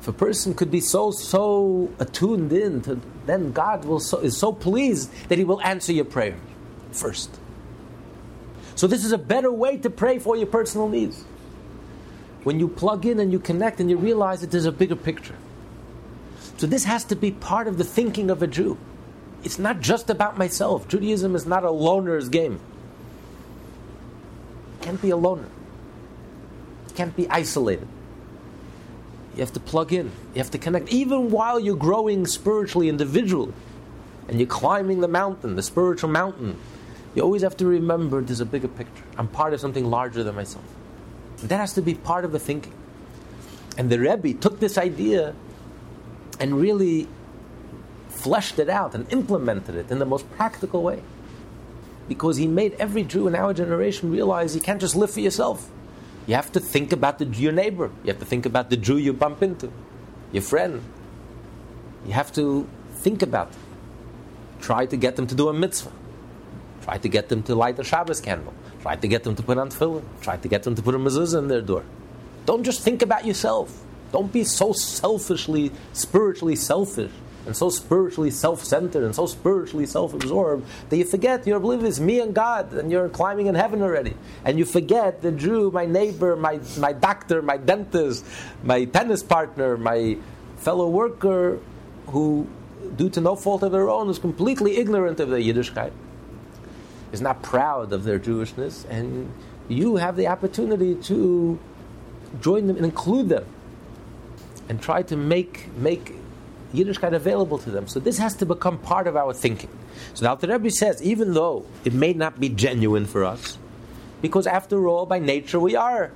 If 0.00 0.08
a 0.08 0.12
person 0.14 0.54
could 0.54 0.70
be 0.70 0.80
so, 0.80 1.10
so 1.10 1.92
attuned 1.98 2.50
in, 2.54 2.80
to, 2.82 2.98
then 3.26 3.52
God 3.52 3.84
will 3.84 4.00
so, 4.00 4.20
is 4.20 4.38
so 4.38 4.52
pleased 4.52 5.12
that 5.28 5.36
He 5.36 5.44
will 5.44 5.60
answer 5.60 5.92
your 5.92 6.06
prayer 6.06 6.38
first. 6.92 7.38
So, 8.74 8.86
this 8.86 9.04
is 9.04 9.12
a 9.12 9.18
better 9.18 9.52
way 9.52 9.76
to 9.76 9.90
pray 9.90 10.18
for 10.18 10.34
your 10.34 10.46
personal 10.46 10.88
needs 10.88 11.24
when 12.44 12.60
you 12.60 12.68
plug 12.68 13.06
in 13.06 13.18
and 13.20 13.32
you 13.32 13.38
connect 13.38 13.80
and 13.80 13.90
you 13.90 13.96
realize 13.96 14.40
that 14.40 14.50
there's 14.50 14.64
a 14.64 14.72
bigger 14.72 14.96
picture. 14.96 15.36
So 16.56 16.66
this 16.66 16.84
has 16.84 17.04
to 17.04 17.16
be 17.16 17.30
part 17.30 17.68
of 17.68 17.78
the 17.78 17.84
thinking 17.84 18.30
of 18.30 18.42
a 18.42 18.46
Jew. 18.46 18.78
It's 19.44 19.58
not 19.58 19.80
just 19.80 20.10
about 20.10 20.36
myself. 20.36 20.88
Judaism 20.88 21.34
is 21.36 21.46
not 21.46 21.64
a 21.64 21.70
loner's 21.70 22.28
game. 22.28 22.60
Can't 24.80 25.00
be 25.00 25.10
a 25.10 25.16
loner. 25.16 25.48
Can't 26.94 27.14
be 27.14 27.28
isolated. 27.28 27.86
You 29.34 29.40
have 29.40 29.52
to 29.52 29.60
plug 29.60 29.92
in. 29.92 30.06
You 30.34 30.38
have 30.38 30.50
to 30.50 30.58
connect. 30.58 30.88
Even 30.88 31.30
while 31.30 31.60
you're 31.60 31.76
growing 31.76 32.26
spiritually, 32.26 32.88
individually, 32.88 33.52
and 34.26 34.40
you're 34.40 34.48
climbing 34.48 35.00
the 35.00 35.08
mountain, 35.08 35.54
the 35.54 35.62
spiritual 35.62 36.10
mountain, 36.10 36.58
you 37.14 37.22
always 37.22 37.42
have 37.42 37.56
to 37.58 37.66
remember 37.66 38.20
there's 38.20 38.40
a 38.40 38.46
bigger 38.46 38.68
picture. 38.68 39.04
I'm 39.16 39.28
part 39.28 39.54
of 39.54 39.60
something 39.60 39.84
larger 39.84 40.24
than 40.24 40.34
myself. 40.34 40.64
That 41.42 41.58
has 41.58 41.72
to 41.74 41.82
be 41.82 41.94
part 41.94 42.24
of 42.24 42.32
the 42.32 42.38
thinking. 42.38 42.72
And 43.76 43.90
the 43.90 43.98
Rebbe 43.98 44.34
took 44.34 44.58
this 44.58 44.76
idea 44.76 45.34
and 46.40 46.60
really 46.60 47.08
fleshed 48.08 48.58
it 48.58 48.68
out 48.68 48.94
and 48.94 49.10
implemented 49.12 49.76
it 49.76 49.90
in 49.90 49.98
the 49.98 50.04
most 50.04 50.30
practical 50.32 50.82
way. 50.82 51.02
Because 52.08 52.36
he 52.36 52.48
made 52.48 52.72
every 52.74 53.04
Jew 53.04 53.28
in 53.28 53.34
our 53.34 53.54
generation 53.54 54.10
realize 54.10 54.54
you 54.54 54.60
can't 54.60 54.80
just 54.80 54.96
live 54.96 55.10
for 55.10 55.20
yourself. 55.20 55.70
You 56.26 56.34
have 56.34 56.50
to 56.52 56.60
think 56.60 56.92
about 56.92 57.18
the, 57.18 57.26
your 57.26 57.52
neighbor. 57.52 57.90
You 58.02 58.08
have 58.08 58.18
to 58.18 58.24
think 58.24 58.44
about 58.44 58.70
the 58.70 58.76
Jew 58.76 58.98
you 58.98 59.12
bump 59.12 59.42
into, 59.42 59.72
your 60.32 60.42
friend. 60.42 60.82
You 62.04 62.12
have 62.12 62.32
to 62.32 62.68
think 62.96 63.22
about 63.22 63.52
them. 63.52 63.60
Try 64.60 64.86
to 64.86 64.96
get 64.96 65.16
them 65.16 65.26
to 65.26 65.34
do 65.34 65.48
a 65.48 65.52
mitzvah. 65.52 65.92
Try 66.82 66.98
to 66.98 67.08
get 67.08 67.28
them 67.28 67.42
to 67.44 67.54
light 67.54 67.78
a 67.78 67.84
Shabbos 67.84 68.20
candle. 68.20 68.54
Try 68.88 68.96
to 68.96 69.06
get 69.06 69.22
them 69.22 69.36
to 69.36 69.42
put 69.42 69.58
on 69.58 69.68
tefillin. 69.68 70.02
Try 70.22 70.38
to 70.38 70.48
get 70.48 70.62
them 70.62 70.74
to 70.74 70.80
put 70.80 70.94
a 70.94 70.98
mezuzah 70.98 71.40
in 71.40 71.48
their 71.48 71.60
door. 71.60 71.84
Don't 72.46 72.64
just 72.64 72.80
think 72.80 73.02
about 73.02 73.26
yourself. 73.26 73.84
Don't 74.12 74.32
be 74.32 74.44
so 74.44 74.72
selfishly, 74.72 75.72
spiritually 75.92 76.56
selfish, 76.56 77.10
and 77.44 77.54
so 77.54 77.68
spiritually 77.68 78.30
self-centered, 78.30 79.04
and 79.04 79.14
so 79.14 79.26
spiritually 79.26 79.84
self-absorbed 79.84 80.64
that 80.88 80.96
you 80.96 81.04
forget 81.04 81.46
you're 81.46 81.58
oblivious, 81.58 82.00
me 82.00 82.20
and 82.20 82.34
God, 82.34 82.72
and 82.72 82.90
you're 82.90 83.10
climbing 83.10 83.48
in 83.48 83.54
heaven 83.54 83.82
already. 83.82 84.16
And 84.42 84.58
you 84.58 84.64
forget 84.64 85.20
the 85.20 85.32
Jew, 85.32 85.70
my 85.70 85.84
neighbor, 85.84 86.34
my, 86.34 86.58
my 86.78 86.94
doctor, 86.94 87.42
my 87.42 87.58
dentist, 87.58 88.24
my 88.62 88.86
tennis 88.86 89.22
partner, 89.22 89.76
my 89.76 90.16
fellow 90.56 90.88
worker, 90.88 91.58
who, 92.06 92.48
due 92.96 93.10
to 93.10 93.20
no 93.20 93.36
fault 93.36 93.62
of 93.62 93.70
their 93.70 93.90
own, 93.90 94.08
is 94.08 94.18
completely 94.18 94.78
ignorant 94.78 95.20
of 95.20 95.28
the 95.28 95.36
Yiddishkeit 95.36 95.92
is 97.12 97.20
not 97.20 97.42
proud 97.42 97.92
of 97.92 98.04
their 98.04 98.18
Jewishness, 98.18 98.84
and 98.88 99.32
you 99.68 99.96
have 99.96 100.16
the 100.16 100.26
opportunity 100.26 100.94
to 100.94 101.58
join 102.40 102.66
them 102.66 102.76
and 102.76 102.84
include 102.84 103.28
them, 103.28 103.46
and 104.68 104.80
try 104.80 105.02
to 105.02 105.16
make 105.16 105.74
make 105.76 106.14
Yiddishkeit 106.74 107.14
available 107.14 107.58
to 107.58 107.70
them. 107.70 107.88
So 107.88 107.98
this 107.98 108.18
has 108.18 108.34
to 108.36 108.46
become 108.46 108.78
part 108.78 109.06
of 109.06 109.16
our 109.16 109.32
thinking. 109.32 109.70
So 110.12 110.26
now 110.26 110.34
the 110.34 110.48
Rebbe 110.48 110.70
says, 110.70 111.02
even 111.02 111.32
though 111.32 111.64
it 111.84 111.94
may 111.94 112.12
not 112.12 112.38
be 112.38 112.50
genuine 112.50 113.06
for 113.06 113.24
us, 113.24 113.56
because 114.20 114.46
after 114.46 114.86
all, 114.86 115.06
by 115.06 115.18
nature 115.18 115.58
we 115.58 115.74
are 115.76 116.12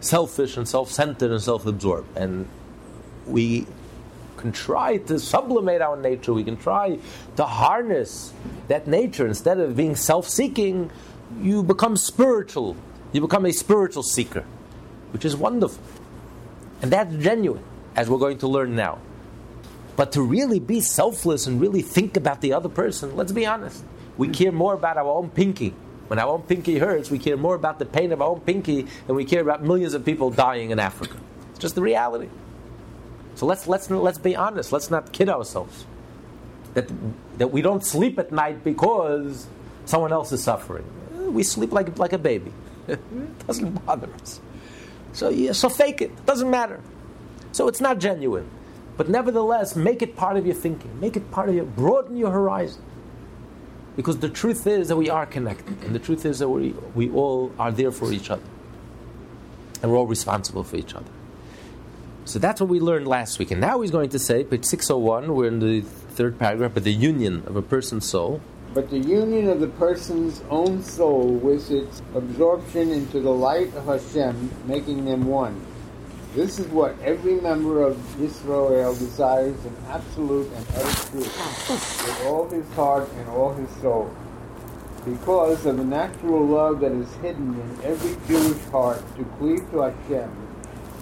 selfish 0.00 0.56
and 0.56 0.68
self-centered 0.68 1.30
and 1.30 1.40
self-absorbed, 1.40 2.16
and 2.16 2.48
we 3.26 3.66
can 4.44 4.52
try 4.52 4.98
to 4.98 5.18
sublimate 5.18 5.80
our 5.80 5.96
nature, 5.96 6.34
we 6.34 6.44
can 6.44 6.58
try 6.58 6.98
to 7.36 7.44
harness 7.44 8.32
that 8.68 8.86
nature. 8.86 9.26
Instead 9.26 9.58
of 9.58 9.74
being 9.74 9.96
self 9.96 10.28
seeking, 10.28 10.90
you 11.40 11.62
become 11.62 11.96
spiritual. 11.96 12.76
You 13.12 13.22
become 13.22 13.46
a 13.46 13.52
spiritual 13.52 14.02
seeker, 14.02 14.44
which 15.12 15.24
is 15.24 15.34
wonderful. 15.34 15.82
And 16.82 16.92
that's 16.92 17.14
genuine, 17.16 17.64
as 17.96 18.10
we're 18.10 18.18
going 18.18 18.38
to 18.38 18.48
learn 18.48 18.76
now. 18.76 18.98
But 19.96 20.12
to 20.12 20.22
really 20.22 20.60
be 20.60 20.80
selfless 20.80 21.46
and 21.46 21.58
really 21.58 21.80
think 21.80 22.16
about 22.18 22.42
the 22.42 22.52
other 22.52 22.68
person, 22.68 23.16
let's 23.16 23.32
be 23.32 23.46
honest. 23.46 23.82
We 24.18 24.28
care 24.28 24.52
more 24.52 24.74
about 24.74 24.98
our 24.98 25.08
own 25.08 25.30
pinky. 25.30 25.74
When 26.08 26.18
our 26.18 26.28
own 26.28 26.42
pinky 26.42 26.78
hurts, 26.78 27.10
we 27.10 27.18
care 27.18 27.38
more 27.38 27.54
about 27.54 27.78
the 27.78 27.86
pain 27.86 28.12
of 28.12 28.20
our 28.20 28.28
own 28.28 28.40
pinky 28.40 28.88
than 29.06 29.16
we 29.16 29.24
care 29.24 29.40
about 29.40 29.62
millions 29.62 29.94
of 29.94 30.04
people 30.04 30.28
dying 30.28 30.70
in 30.70 30.78
Africa. 30.78 31.16
It's 31.52 31.60
just 31.60 31.76
the 31.76 31.80
reality. 31.80 32.28
So 33.34 33.46
let's, 33.46 33.66
let's, 33.66 33.90
let's 33.90 34.18
be 34.18 34.36
honest. 34.36 34.72
Let's 34.72 34.90
not 34.90 35.12
kid 35.12 35.28
ourselves. 35.28 35.86
That, 36.74 36.90
that 37.38 37.48
we 37.48 37.62
don't 37.62 37.84
sleep 37.84 38.18
at 38.18 38.32
night 38.32 38.64
because 38.64 39.46
someone 39.84 40.12
else 40.12 40.32
is 40.32 40.42
suffering. 40.42 40.84
We 41.32 41.42
sleep 41.42 41.72
like, 41.72 41.98
like 41.98 42.12
a 42.12 42.18
baby. 42.18 42.52
it 42.88 43.46
doesn't 43.46 43.84
bother 43.86 44.08
us. 44.14 44.40
So, 45.12 45.28
yeah, 45.28 45.52
so 45.52 45.68
fake 45.68 46.02
it. 46.02 46.10
it. 46.10 46.26
Doesn't 46.26 46.50
matter. 46.50 46.80
So 47.52 47.68
it's 47.68 47.80
not 47.80 47.98
genuine. 47.98 48.48
But 48.96 49.08
nevertheless, 49.08 49.74
make 49.74 50.02
it 50.02 50.16
part 50.16 50.36
of 50.36 50.46
your 50.46 50.54
thinking. 50.54 51.00
Make 51.00 51.16
it 51.16 51.30
part 51.30 51.48
of 51.48 51.54
your, 51.54 51.64
broaden 51.64 52.16
your 52.16 52.30
horizon. 52.30 52.82
Because 53.96 54.18
the 54.18 54.28
truth 54.28 54.66
is 54.66 54.88
that 54.88 54.96
we 54.96 55.08
are 55.08 55.26
connected. 55.26 55.82
And 55.82 55.94
the 55.94 55.98
truth 56.00 56.24
is 56.24 56.40
that 56.40 56.48
we, 56.48 56.74
we 56.94 57.10
all 57.10 57.52
are 57.58 57.70
there 57.70 57.92
for 57.92 58.12
each 58.12 58.30
other. 58.30 58.42
And 59.82 59.90
we're 59.90 59.98
all 59.98 60.06
responsible 60.06 60.64
for 60.64 60.76
each 60.76 60.94
other. 60.94 61.10
So 62.26 62.38
that's 62.38 62.58
what 62.58 62.70
we 62.70 62.80
learned 62.80 63.06
last 63.06 63.38
week. 63.38 63.50
And 63.50 63.60
now 63.60 63.82
he's 63.82 63.90
going 63.90 64.08
to 64.10 64.18
say, 64.18 64.44
page 64.44 64.64
601, 64.64 65.34
we're 65.34 65.46
in 65.46 65.58
the 65.58 65.82
third 65.82 66.38
paragraph, 66.38 66.72
but 66.72 66.84
the 66.84 66.92
union 66.92 67.42
of 67.46 67.54
a 67.56 67.62
person's 67.62 68.06
soul. 68.08 68.40
But 68.72 68.88
the 68.88 68.98
union 68.98 69.50
of 69.50 69.60
the 69.60 69.68
person's 69.68 70.42
own 70.48 70.82
soul 70.82 71.28
with 71.28 71.70
its 71.70 72.00
absorption 72.14 72.90
into 72.90 73.20
the 73.20 73.30
light 73.30 73.74
of 73.76 73.84
Hashem, 73.84 74.50
making 74.66 75.04
them 75.04 75.26
one. 75.26 75.60
This 76.34 76.58
is 76.58 76.66
what 76.68 76.98
every 77.02 77.34
member 77.40 77.82
of 77.82 78.20
Israel 78.20 78.94
desires 78.94 79.62
in 79.64 79.76
absolute 79.88 80.50
and 80.50 80.66
utter 80.76 81.10
truth, 81.10 81.68
with 81.68 82.22
all 82.24 82.48
his 82.48 82.68
heart 82.72 83.08
and 83.18 83.28
all 83.28 83.52
his 83.52 83.70
soul. 83.82 84.12
Because 85.04 85.66
of 85.66 85.76
the 85.76 85.84
natural 85.84 86.44
love 86.46 86.80
that 86.80 86.92
is 86.92 87.12
hidden 87.16 87.60
in 87.60 87.84
every 87.84 88.16
Jewish 88.26 88.64
heart 88.70 89.04
to 89.18 89.24
cleave 89.38 89.70
to 89.70 89.82
Hashem, 89.82 90.43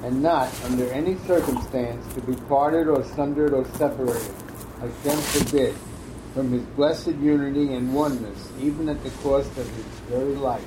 and 0.02 0.22
not, 0.22 0.48
under 0.64 0.90
any 0.92 1.16
circumstance, 1.26 2.12
to 2.14 2.20
be 2.22 2.34
parted 2.48 2.88
or 2.88 3.04
sundered 3.04 3.52
or 3.52 3.64
separated. 3.76 4.34
Hashem 4.80 5.18
forbid, 5.18 5.74
from 6.34 6.50
his 6.50 6.62
blessed 6.76 7.14
unity 7.16 7.74
and 7.74 7.94
oneness, 7.94 8.50
even 8.60 8.88
at 8.88 9.02
the 9.04 9.10
cost 9.22 9.50
of 9.58 9.68
his 9.76 9.84
very 10.08 10.34
life. 10.34 10.66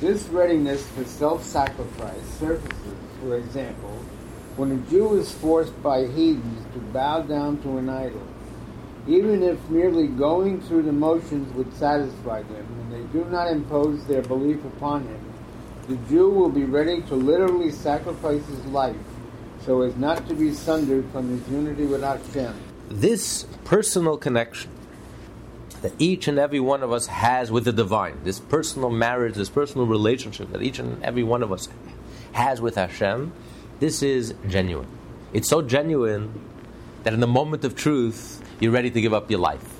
This 0.00 0.26
readiness 0.28 0.86
for 0.88 1.04
self-sacrifice 1.04 2.24
surfaces, 2.38 2.94
for 3.20 3.36
example, 3.36 4.02
when 4.56 4.72
a 4.72 4.90
Jew 4.90 5.18
is 5.18 5.30
forced 5.32 5.80
by 5.82 6.06
heathens 6.06 6.64
to 6.72 6.80
bow 6.92 7.22
down 7.22 7.62
to 7.62 7.78
an 7.78 7.88
idol. 7.88 8.26
Even 9.06 9.42
if 9.42 9.58
merely 9.70 10.06
going 10.06 10.60
through 10.60 10.82
the 10.82 10.92
motions 10.92 11.54
would 11.54 11.72
satisfy 11.76 12.42
them, 12.42 12.66
and 12.80 12.92
they 12.92 13.02
do 13.12 13.24
not 13.26 13.50
impose 13.50 14.04
their 14.06 14.22
belief 14.22 14.64
upon 14.64 15.04
him, 15.06 15.29
the 15.90 15.96
Jew 16.08 16.30
will 16.30 16.48
be 16.48 16.62
ready 16.62 17.02
to 17.02 17.16
literally 17.16 17.72
sacrifice 17.72 18.46
his 18.46 18.64
life 18.66 18.94
so 19.66 19.82
as 19.82 19.96
not 19.96 20.28
to 20.28 20.34
be 20.36 20.54
sundered 20.54 21.04
from 21.10 21.28
his 21.28 21.48
unity 21.48 21.84
with 21.84 22.02
Hashem. 22.02 22.54
This 22.88 23.44
personal 23.64 24.16
connection 24.16 24.70
that 25.82 25.92
each 25.98 26.28
and 26.28 26.38
every 26.38 26.60
one 26.60 26.84
of 26.84 26.92
us 26.92 27.06
has 27.06 27.50
with 27.50 27.64
the 27.64 27.72
divine, 27.72 28.22
this 28.22 28.38
personal 28.38 28.90
marriage, 28.90 29.34
this 29.34 29.48
personal 29.48 29.84
relationship 29.84 30.52
that 30.52 30.62
each 30.62 30.78
and 30.78 31.02
every 31.02 31.24
one 31.24 31.42
of 31.42 31.50
us 31.50 31.68
has 32.32 32.60
with 32.60 32.76
Hashem, 32.76 33.32
this 33.80 34.00
is 34.00 34.32
genuine. 34.46 34.86
It's 35.32 35.48
so 35.48 35.60
genuine 35.60 36.40
that 37.02 37.14
in 37.14 37.18
the 37.18 37.26
moment 37.26 37.64
of 37.64 37.74
truth, 37.74 38.40
you're 38.60 38.70
ready 38.70 38.92
to 38.92 39.00
give 39.00 39.12
up 39.12 39.28
your 39.28 39.40
life. 39.40 39.74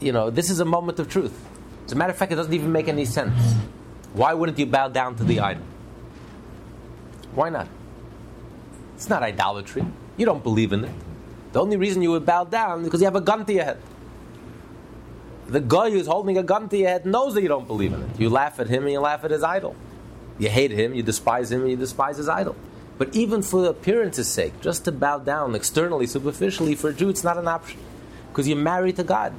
You 0.00 0.12
know, 0.12 0.28
this 0.28 0.50
is 0.50 0.60
a 0.60 0.66
moment 0.66 0.98
of 0.98 1.08
truth. 1.08 1.46
As 1.86 1.92
a 1.92 1.96
matter 1.96 2.10
of 2.10 2.18
fact, 2.18 2.30
it 2.30 2.34
doesn't 2.34 2.52
even 2.52 2.72
make 2.72 2.88
any 2.88 3.06
sense. 3.06 3.54
Why 4.12 4.34
wouldn't 4.34 4.58
you 4.58 4.66
bow 4.66 4.88
down 4.88 5.16
to 5.16 5.24
the 5.24 5.40
idol? 5.40 5.62
Why 7.34 7.50
not? 7.50 7.68
It's 8.96 9.08
not 9.08 9.22
idolatry. 9.22 9.84
You 10.16 10.26
don't 10.26 10.42
believe 10.42 10.72
in 10.72 10.84
it. 10.84 10.94
The 11.52 11.60
only 11.60 11.76
reason 11.76 12.02
you 12.02 12.10
would 12.10 12.26
bow 12.26 12.44
down 12.44 12.80
is 12.80 12.84
because 12.86 13.00
you 13.00 13.06
have 13.06 13.16
a 13.16 13.20
gun 13.20 13.44
to 13.46 13.52
your 13.52 13.64
head. 13.64 13.80
The 15.46 15.60
guy 15.60 15.90
who's 15.90 16.06
holding 16.06 16.36
a 16.36 16.42
gun 16.42 16.68
to 16.68 16.76
your 16.76 16.88
head 16.88 17.06
knows 17.06 17.34
that 17.34 17.42
you 17.42 17.48
don't 17.48 17.66
believe 17.66 17.92
in 17.92 18.02
it. 18.02 18.20
You 18.20 18.28
laugh 18.28 18.60
at 18.60 18.68
him 18.68 18.82
and 18.82 18.92
you 18.92 19.00
laugh 19.00 19.24
at 19.24 19.30
his 19.30 19.42
idol. 19.42 19.76
You 20.38 20.48
hate 20.48 20.70
him, 20.70 20.94
you 20.94 21.02
despise 21.02 21.50
him, 21.50 21.62
and 21.62 21.70
you 21.70 21.76
despise 21.76 22.16
his 22.16 22.28
idol. 22.28 22.54
But 22.98 23.14
even 23.14 23.42
for 23.42 23.64
appearance's 23.66 24.28
sake, 24.28 24.60
just 24.60 24.84
to 24.84 24.92
bow 24.92 25.18
down 25.20 25.54
externally, 25.54 26.06
superficially, 26.06 26.74
for 26.74 26.90
a 26.90 26.92
Jew, 26.92 27.08
it's 27.08 27.24
not 27.24 27.38
an 27.38 27.48
option. 27.48 27.80
Because 28.30 28.48
you're 28.48 28.58
married 28.58 28.96
to 28.96 29.04
God. 29.04 29.32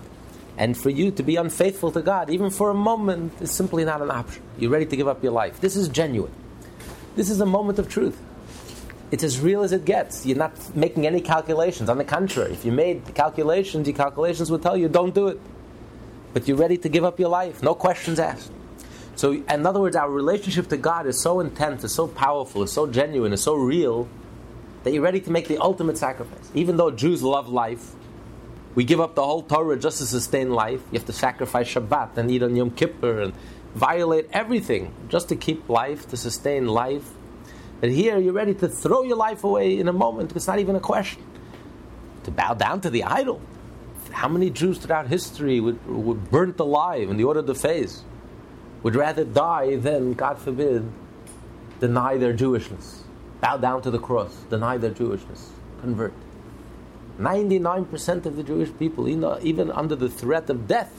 And 0.60 0.78
for 0.78 0.90
you 0.90 1.10
to 1.12 1.24
be 1.24 1.38
unfaithful 1.38 1.90
to 1.94 2.02
God, 2.02 2.30
even 2.30 2.50
for 2.50 2.70
a 2.70 2.74
moment, 2.74 3.42
is 3.42 3.50
simply 3.50 3.86
not 3.86 4.02
an 4.02 4.12
option. 4.12 4.44
You're 4.58 4.72
ready 4.72 4.86
to 4.88 4.98
give 4.98 5.08
up 5.08 5.24
your 5.24 5.32
life. 5.32 5.62
This 5.62 5.78
is 5.78 5.88
genuine. 5.88 6.34
This 7.16 7.30
is 7.30 7.40
a 7.40 7.46
moment 7.46 7.80
of 7.80 7.88
truth. 7.88 8.22
It's 9.10 9.24
as 9.24 9.40
real 9.40 9.64
as 9.64 9.72
it 9.72 9.86
gets. 9.86 10.26
You're 10.26 10.38
not 10.38 10.76
making 10.76 11.08
any 11.08 11.22
calculations. 11.22 11.90
On 11.90 11.98
the 11.98 12.04
contrary, 12.04 12.52
if 12.52 12.66
you 12.66 12.74
made 12.74 13.06
the 13.06 13.14
calculations, 13.14 13.88
your 13.88 13.96
calculations 13.96 14.52
would 14.52 14.62
tell 14.62 14.76
you 14.76 14.90
don't 14.90 15.16
do 15.16 15.30
it. 15.30 15.40
But 16.34 16.46
you're 16.46 16.58
ready 16.58 16.78
to 16.78 16.90
give 16.90 17.06
up 17.06 17.20
your 17.20 17.30
life, 17.30 17.64
no 17.64 17.74
questions 17.74 18.20
asked. 18.20 18.52
So, 19.16 19.32
in 19.32 19.66
other 19.66 19.80
words, 19.80 19.96
our 19.96 20.12
relationship 20.12 20.68
to 20.70 20.78
God 20.78 21.08
is 21.08 21.20
so 21.20 21.40
intense, 21.40 21.86
is 21.86 21.94
so 21.94 22.08
powerful, 22.08 22.64
is 22.64 22.72
so 22.72 22.86
genuine, 22.86 23.32
is 23.34 23.42
so 23.42 23.56
real 23.56 24.08
that 24.84 24.92
you're 24.92 25.04
ready 25.04 25.22
to 25.22 25.32
make 25.32 25.48
the 25.48 25.58
ultimate 25.58 25.98
sacrifice. 25.98 26.52
Even 26.54 26.78
though 26.78 26.92
Jews 26.92 27.24
love 27.24 27.50
life, 27.50 27.96
we 28.80 28.86
give 28.86 29.02
up 29.02 29.14
the 29.14 29.22
whole 29.22 29.42
Torah 29.42 29.78
just 29.78 29.98
to 29.98 30.06
sustain 30.06 30.52
life. 30.52 30.80
You 30.90 31.00
have 31.00 31.06
to 31.08 31.12
sacrifice 31.12 31.68
Shabbat 31.68 32.16
and 32.16 32.32
eat 32.32 32.42
on 32.42 32.56
Yom 32.56 32.72
Kippur 32.72 33.20
and 33.20 33.34
violate 33.76 34.30
everything 34.32 34.94
just 35.10 35.28
to 35.28 35.36
keep 35.36 35.68
life, 35.68 36.08
to 36.12 36.16
sustain 36.16 36.66
life. 36.66 37.04
And 37.82 37.92
here 37.92 38.18
you're 38.18 38.32
ready 38.32 38.54
to 38.54 38.70
throw 38.70 39.04
your 39.04 39.18
life 39.18 39.44
away 39.44 39.78
in 39.78 39.90
a 39.90 39.92
moment. 39.92 40.34
It's 40.34 40.48
not 40.48 40.60
even 40.60 40.78
a 40.78 40.80
question. 40.80 41.22
To 42.24 42.32
bow 42.32 42.54
down 42.54 42.80
to 42.80 42.90
the 42.90 43.04
idol. 43.04 43.42
How 44.12 44.30
many 44.30 44.50
Jews 44.50 44.78
throughout 44.78 45.08
history 45.08 45.60
would, 45.60 45.86
would 45.86 46.32
burnt 46.32 46.58
alive 46.62 47.10
in 47.10 47.18
the 47.18 47.26
order 47.26 47.42
of 47.42 47.48
the 47.48 47.56
phase? 47.56 48.06
Would 48.84 48.96
rather 48.96 49.26
die 49.26 49.76
than, 49.76 50.14
God 50.14 50.40
forbid, 50.40 50.90
deny 51.82 52.16
their 52.16 52.34
Jewishness. 52.34 53.00
Bow 53.42 53.58
down 53.58 53.82
to 53.82 53.92
the 53.92 54.00
cross, 54.00 54.34
deny 54.50 54.78
their 54.78 54.92
Jewishness, 54.92 55.50
convert. 55.82 56.14
99% 57.20 58.26
of 58.26 58.36
the 58.38 58.44
Jewish 58.44 58.70
people, 58.80 59.08
even 59.10 59.72
under 59.72 59.96
the 59.96 60.10
threat 60.10 60.50
of 60.50 60.68
death, 60.68 60.94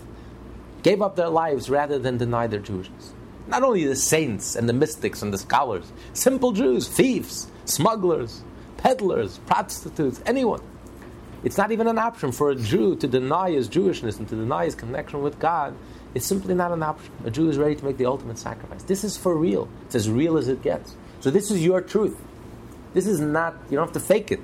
gave 0.83 1.01
up 1.01 1.17
their 1.17 1.29
lives 1.29 1.71
rather 1.71 1.99
than 1.99 2.19
deny 2.19 2.47
their 2.47 2.61
Jewishness. 2.61 3.13
Not 3.49 3.63
only 3.63 3.85
the 3.85 3.97
saints 3.97 4.55
and 4.55 4.69
the 4.69 4.73
mystics 4.73 5.23
and 5.23 5.33
the 5.33 5.39
scholars, 5.39 5.91
simple 6.13 6.53
Jews, 6.53 6.89
thieves, 6.89 7.49
smugglers, 7.65 8.43
peddlers, 8.77 9.39
prostitutes, 9.47 10.23
anyone. 10.27 10.63
It's 11.43 11.57
not 11.57 11.73
even 11.73 11.87
an 11.87 11.99
option 11.99 12.33
for 12.33 12.51
a 12.51 12.55
Jew 12.55 12.97
to 12.97 13.09
deny 13.09 13.51
his 13.51 13.69
Jewishness 13.69 14.19
and 14.19 14.29
to 14.29 14.37
deny 14.37 14.67
his 14.67 14.75
connection 14.75 15.23
with 15.23 15.39
God. 15.39 15.75
It's 16.15 16.27
simply 16.27 16.55
not 16.55 16.71
an 16.71 16.83
option. 16.83 17.13
A 17.25 17.31
Jew 17.31 17.49
is 17.49 17.57
ready 17.57 17.77
to 17.77 17.85
make 17.85 17.97
the 17.97 18.07
ultimate 18.07 18.37
sacrifice. 18.37 18.83
This 18.83 19.05
is 19.05 19.17
for 19.17 19.35
real. 19.35 19.69
It's 19.87 19.95
as 19.95 20.11
real 20.11 20.37
as 20.37 20.49
it 20.49 20.63
gets. 20.63 20.95
So 21.21 21.31
this 21.31 21.51
is 21.51 21.65
your 21.65 21.81
truth. 21.81 22.19
This 22.93 23.07
is 23.07 23.21
not, 23.21 23.55
you 23.71 23.77
don't 23.77 23.87
have 23.87 23.95
to 23.95 24.01
fake 24.01 24.31
it. 24.33 24.41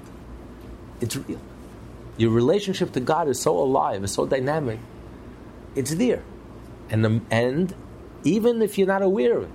It's 1.00 1.16
real. 1.16 1.40
Your 2.16 2.30
relationship 2.30 2.92
to 2.92 3.00
God 3.00 3.28
is 3.28 3.40
so 3.40 3.56
alive, 3.58 4.02
is 4.02 4.12
so 4.12 4.26
dynamic. 4.26 4.78
It's 5.74 5.94
there. 5.94 6.22
And, 6.88 7.04
the, 7.04 7.20
and 7.30 7.74
even 8.24 8.62
if 8.62 8.78
you're 8.78 8.86
not 8.86 9.02
aware 9.02 9.38
of 9.38 9.42
it, 9.44 9.50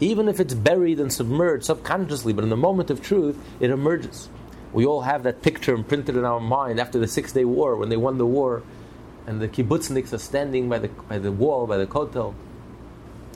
even 0.00 0.28
if 0.28 0.40
it's 0.40 0.54
buried 0.54 0.98
and 0.98 1.12
submerged 1.12 1.64
subconsciously, 1.64 2.32
but 2.32 2.42
in 2.42 2.50
the 2.50 2.56
moment 2.56 2.90
of 2.90 3.02
truth, 3.02 3.38
it 3.60 3.70
emerges. 3.70 4.28
We 4.72 4.86
all 4.86 5.02
have 5.02 5.24
that 5.24 5.42
picture 5.42 5.74
imprinted 5.74 6.16
in 6.16 6.24
our 6.24 6.40
mind 6.40 6.80
after 6.80 6.98
the 6.98 7.06
Six 7.06 7.32
Day 7.32 7.44
War, 7.44 7.76
when 7.76 7.90
they 7.90 7.96
won 7.96 8.18
the 8.18 8.26
war, 8.26 8.62
and 9.26 9.40
the 9.40 9.48
kibbutzniks 9.48 10.12
are 10.12 10.18
standing 10.18 10.68
by 10.68 10.78
the, 10.78 10.88
by 10.88 11.18
the 11.18 11.30
wall, 11.30 11.66
by 11.66 11.76
the 11.76 11.86
kotel, 11.86 12.34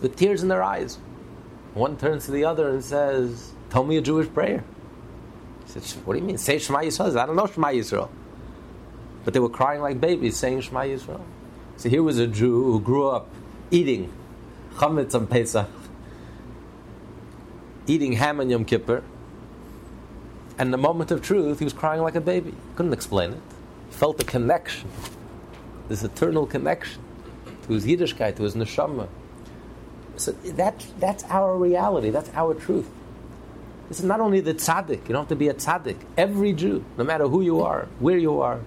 with 0.00 0.16
tears 0.16 0.42
in 0.42 0.48
their 0.48 0.62
eyes. 0.62 0.98
One 1.74 1.96
turns 1.96 2.26
to 2.26 2.30
the 2.30 2.44
other 2.44 2.68
and 2.68 2.82
says, 2.82 3.52
Tell 3.70 3.84
me 3.84 3.96
a 3.96 4.00
Jewish 4.00 4.32
prayer. 4.32 4.64
Said, 5.82 6.06
What 6.06 6.14
do 6.14 6.20
you 6.20 6.24
mean? 6.24 6.38
Say 6.38 6.58
Shema 6.58 6.80
Yisrael. 6.80 7.16
I 7.16 7.26
don't 7.26 7.36
know 7.36 7.46
Shema 7.46 7.68
Yisrael. 7.68 8.08
But 9.24 9.34
they 9.34 9.40
were 9.40 9.48
crying 9.48 9.80
like 9.80 10.00
babies 10.00 10.36
saying 10.36 10.60
Shema 10.60 10.80
Yisrael. 10.82 11.22
So 11.76 11.88
here 11.88 12.02
was 12.02 12.18
a 12.18 12.26
Jew 12.26 12.64
who 12.64 12.80
grew 12.80 13.08
up 13.08 13.28
eating 13.70 14.12
chametz 14.76 15.14
on 15.14 15.26
Pesach, 15.26 15.68
eating 17.86 18.12
ham 18.12 18.40
on 18.40 18.50
Yom 18.50 18.64
Kippur, 18.64 19.02
and 20.58 20.72
the 20.72 20.78
moment 20.78 21.10
of 21.10 21.20
truth, 21.22 21.58
he 21.58 21.64
was 21.64 21.72
crying 21.72 22.02
like 22.02 22.14
a 22.14 22.20
baby. 22.20 22.54
Couldn't 22.76 22.92
explain 22.92 23.32
it. 23.32 23.40
Felt 23.90 24.20
a 24.20 24.24
connection, 24.24 24.88
this 25.88 26.02
eternal 26.02 26.46
connection 26.46 27.02
to 27.66 27.72
his 27.72 27.84
Yiddishkeit, 27.84 28.36
to 28.36 28.44
his 28.44 28.54
neshama. 28.54 29.08
So 30.16 30.32
that, 30.32 30.86
that's 30.98 31.24
our 31.24 31.56
reality, 31.56 32.10
that's 32.10 32.30
our 32.34 32.54
truth. 32.54 32.88
This 33.88 33.98
is 33.98 34.04
not 34.04 34.20
only 34.20 34.40
the 34.40 34.54
tzaddik, 34.54 35.02
you 35.02 35.12
don't 35.12 35.22
have 35.22 35.28
to 35.28 35.36
be 35.36 35.48
a 35.48 35.54
tzaddik. 35.54 35.98
Every 36.16 36.52
Jew, 36.52 36.84
no 36.96 37.04
matter 37.04 37.28
who 37.28 37.42
you 37.42 37.60
are, 37.60 37.86
where 37.98 38.16
you 38.16 38.40
are, 38.40 38.60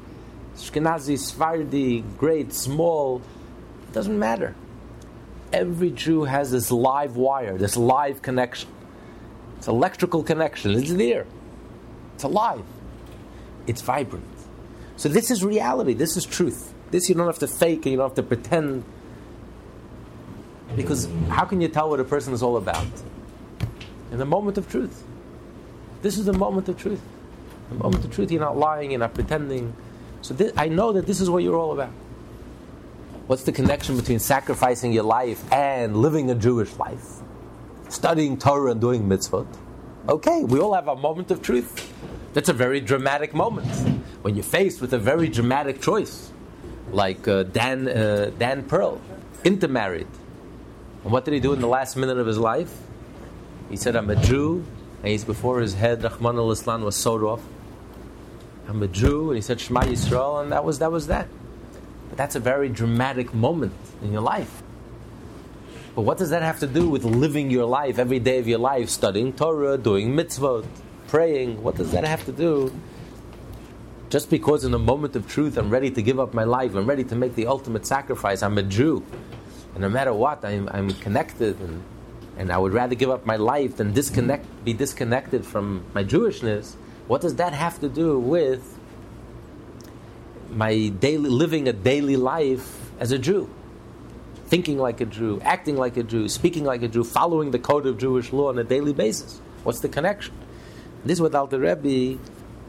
Ashkenazi, 0.56 1.18
Sephardi, 1.18 2.04
great, 2.18 2.54
small, 2.54 3.22
it 3.84 3.94
doesn't 3.94 4.18
matter. 4.18 4.56
Every 5.54 5.92
Jew 5.92 6.24
has 6.26 6.52
this 6.52 6.72
live 6.72 7.16
wire, 7.16 7.58
this 7.58 7.78
live 7.78 8.22
connection. 8.22 8.70
It's 9.58 9.68
electrical 9.68 10.24
connection. 10.24 10.72
It's 10.72 10.94
there. 10.94 11.26
It's 12.16 12.24
alive. 12.24 12.64
It's 13.66 13.82
vibrant. 13.82 14.26
So 14.98 15.10
this 15.10 15.32
is 15.32 15.44
reality. 15.44 15.94
This 15.94 16.18
is 16.18 16.26
truth. 16.26 16.74
This 16.92 17.10
you 17.10 17.16
don't 17.16 17.28
have 17.28 17.40
to 17.40 17.48
fake 17.48 17.86
and 17.86 17.92
you 17.92 17.98
don't 17.98 18.10
have 18.10 18.16
to 18.16 18.24
pretend. 18.24 18.84
Because 20.76 21.08
how 21.30 21.46
can 21.46 21.62
you 21.62 21.68
tell 21.68 21.90
what 21.90 22.00
a 22.00 22.04
person 22.04 22.34
is 22.34 22.44
all 22.44 22.58
about? 22.58 22.88
In 24.12 24.18
the 24.18 24.26
moment 24.26 24.58
of 24.58 24.70
truth. 24.70 25.04
This 26.02 26.18
is 26.18 26.26
the 26.26 26.34
moment 26.34 26.70
of 26.70 26.78
truth. 26.78 27.02
The 27.70 27.76
moment 27.76 28.06
of 28.06 28.14
truth, 28.14 28.32
you're 28.32 28.40
not 28.40 28.58
lying, 28.58 28.92
you're 28.92 29.00
not 29.00 29.14
pretending. 29.14 29.76
So 30.22 30.34
this, 30.34 30.54
I 30.56 30.70
know 30.70 30.94
that 30.94 31.06
this 31.06 31.20
is 31.20 31.30
what 31.30 31.44
you're 31.44 31.58
all 31.58 31.74
about. 31.74 31.92
What's 33.28 33.44
the 33.44 33.52
connection 33.52 33.98
between 33.98 34.20
sacrificing 34.20 34.94
your 34.94 35.04
life 35.04 35.52
and 35.52 35.98
living 35.98 36.32
a 36.32 36.36
Jewish 36.36 36.74
life? 36.78 37.06
Studying 37.90 38.38
Torah 38.38 38.72
and 38.72 38.80
doing 38.80 39.04
mitzvot. 39.04 39.48
Okay, 40.08 40.46
we 40.46 40.60
all 40.60 40.74
have 40.74 40.88
a 40.88 40.96
moment 40.96 41.32
of 41.32 41.42
truth. 41.42 41.94
That's 42.34 42.48
a 42.48 42.54
very 42.54 42.80
dramatic 42.80 43.34
moment. 43.34 43.68
When 44.22 44.36
you're 44.36 44.44
faced 44.44 44.80
with 44.80 44.94
a 44.94 44.98
very 44.98 45.28
dramatic 45.28 45.82
choice, 45.82 46.32
like 46.92 47.28
uh, 47.28 47.44
Dan, 47.44 47.90
uh, 47.90 48.32
Dan 48.38 48.64
Pearl, 48.64 49.02
intermarried. 49.44 50.08
And 51.04 51.12
what 51.12 51.26
did 51.26 51.34
he 51.34 51.42
do 51.42 51.52
in 51.52 51.60
the 51.60 51.68
last 51.68 51.98
minute 51.98 52.18
of 52.18 52.28
his 52.28 52.38
life? 52.38 52.74
He 53.70 53.76
said, 53.76 53.96
I'm 53.96 54.10
a 54.10 54.16
Jew, 54.16 54.66
and 55.00 55.08
he's 55.08 55.24
before 55.24 55.60
his 55.60 55.74
head, 55.74 56.04
Rahman 56.04 56.38
al 56.38 56.52
Islam 56.52 56.84
was 56.84 56.96
sewed 56.96 57.24
off. 57.24 57.42
I'm 58.68 58.82
a 58.84 58.88
Jew, 58.88 59.30
and 59.30 59.38
he 59.38 59.42
said 59.42 59.60
Shema 59.60 59.82
Yisrael, 59.82 60.42
and 60.42 60.52
that 60.52 60.64
was 60.64 60.80
that. 60.80 60.92
Was 60.92 61.08
that. 61.08 61.28
But 62.10 62.18
that's 62.18 62.36
a 62.36 62.40
very 62.40 62.70
dramatic 62.70 63.34
moment 63.34 63.74
in 64.02 64.12
your 64.12 64.22
life. 64.22 64.64
But 65.96 66.02
what 66.02 66.18
does 66.18 66.30
that 66.30 66.42
have 66.42 66.60
to 66.60 66.68
do 66.68 66.90
with 66.90 67.04
living 67.04 67.50
your 67.50 67.66
life 67.66 67.98
every 67.98 68.20
day 68.20 68.40
of 68.40 68.48
your 68.48 68.60
life, 68.60 68.90
studying 68.90 69.34
Torah, 69.34 69.78
doing 69.78 70.16
mitzvot, 70.16 70.66
praying? 71.08 71.64
What 71.64 71.76
does 71.76 71.92
that 71.92 72.04
have 72.04 72.24
to 72.26 72.32
do? 72.32 72.74
Just 74.10 74.30
because 74.30 74.64
in 74.64 74.74
a 74.74 74.80
moment 74.80 75.16
of 75.16 75.28
truth 75.28 75.58
I'm 75.58 75.70
ready 75.70 75.92
to 75.92 76.02
give 76.02 76.20
up 76.20 76.34
my 76.34 76.44
life, 76.44 76.76
I'm 76.76 76.86
ready 76.86 77.04
to 77.06 77.16
make 77.16 77.36
the 77.36 77.48
ultimate 77.48 77.86
sacrifice, 77.86 78.42
I'm 78.44 78.58
a 78.58 78.64
Jew. 78.64 79.04
And 79.74 79.82
no 79.82 79.90
matter 79.90 80.14
what, 80.14 80.46
I'm, 80.46 80.70
I'm 80.72 80.92
connected 80.92 81.60
and, 81.60 81.84
and 82.38 82.52
I 82.52 82.58
would 82.58 82.74
rather 82.74 82.96
give 82.96 83.10
up 83.10 83.26
my 83.26 83.36
life 83.36 83.78
than 83.78 83.94
disconnect, 83.94 84.46
be 84.64 84.74
disconnected 84.74 85.46
from 85.46 85.84
my 85.94 86.04
Jewishness. 86.04 86.76
What 87.08 87.22
does 87.22 87.36
that 87.36 87.54
have 87.54 87.80
to 87.80 87.90
do 87.90 88.20
with 88.20 88.78
my 90.52 90.90
daily 90.90 91.30
living 91.30 91.68
a 91.68 91.74
daily 91.74 92.16
life 92.16 92.92
as 93.00 93.12
a 93.12 93.18
Jew? 93.18 93.50
Thinking 94.46 94.78
like 94.78 95.02
a 95.02 95.06
Jew, 95.06 95.42
acting 95.44 95.76
like 95.76 95.98
a 95.98 96.04
Jew, 96.04 96.30
speaking 96.30 96.64
like 96.64 96.84
a 96.84 96.88
Jew, 96.88 97.04
following 97.04 97.52
the 97.52 97.60
code 97.60 97.86
of 97.86 97.98
Jewish 97.98 98.32
law 98.32 98.50
on 98.50 98.60
a 98.60 98.64
daily 98.64 98.94
basis. 98.94 99.42
What's 99.64 99.80
the 99.80 99.90
connection? 99.90 100.34
This 101.04 101.18
is 101.18 101.22
what 101.22 101.36
Alter 101.36 101.60
Rebbe 101.60 102.20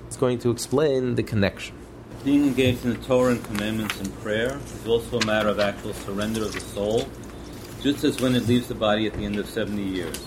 is 0.09 0.17
going 0.17 0.39
to 0.41 0.51
explain 0.51 1.15
the 1.15 1.23
connection. 1.23 1.77
Being 2.25 2.47
engaged 2.47 2.85
in 2.85 2.91
the 2.91 3.07
Torah 3.07 3.33
and 3.33 3.45
commandments 3.45 4.01
and 4.01 4.13
prayer 4.21 4.59
is 4.65 4.87
also 4.87 5.21
a 5.21 5.27
matter 5.27 5.49
of 5.49 5.61
actual 5.61 5.93
surrender 5.93 6.43
of 6.43 6.53
the 6.53 6.61
soul, 6.61 7.07
just 7.83 8.05
as 8.05 8.21
when 8.21 8.35
it 8.35 8.47
leaves 8.47 8.69
the 8.69 8.75
body 8.75 9.07
at 9.07 9.15
the 9.15 9.25
end 9.25 9.37
of 9.39 9.49
70 9.49 9.83
years. 9.83 10.25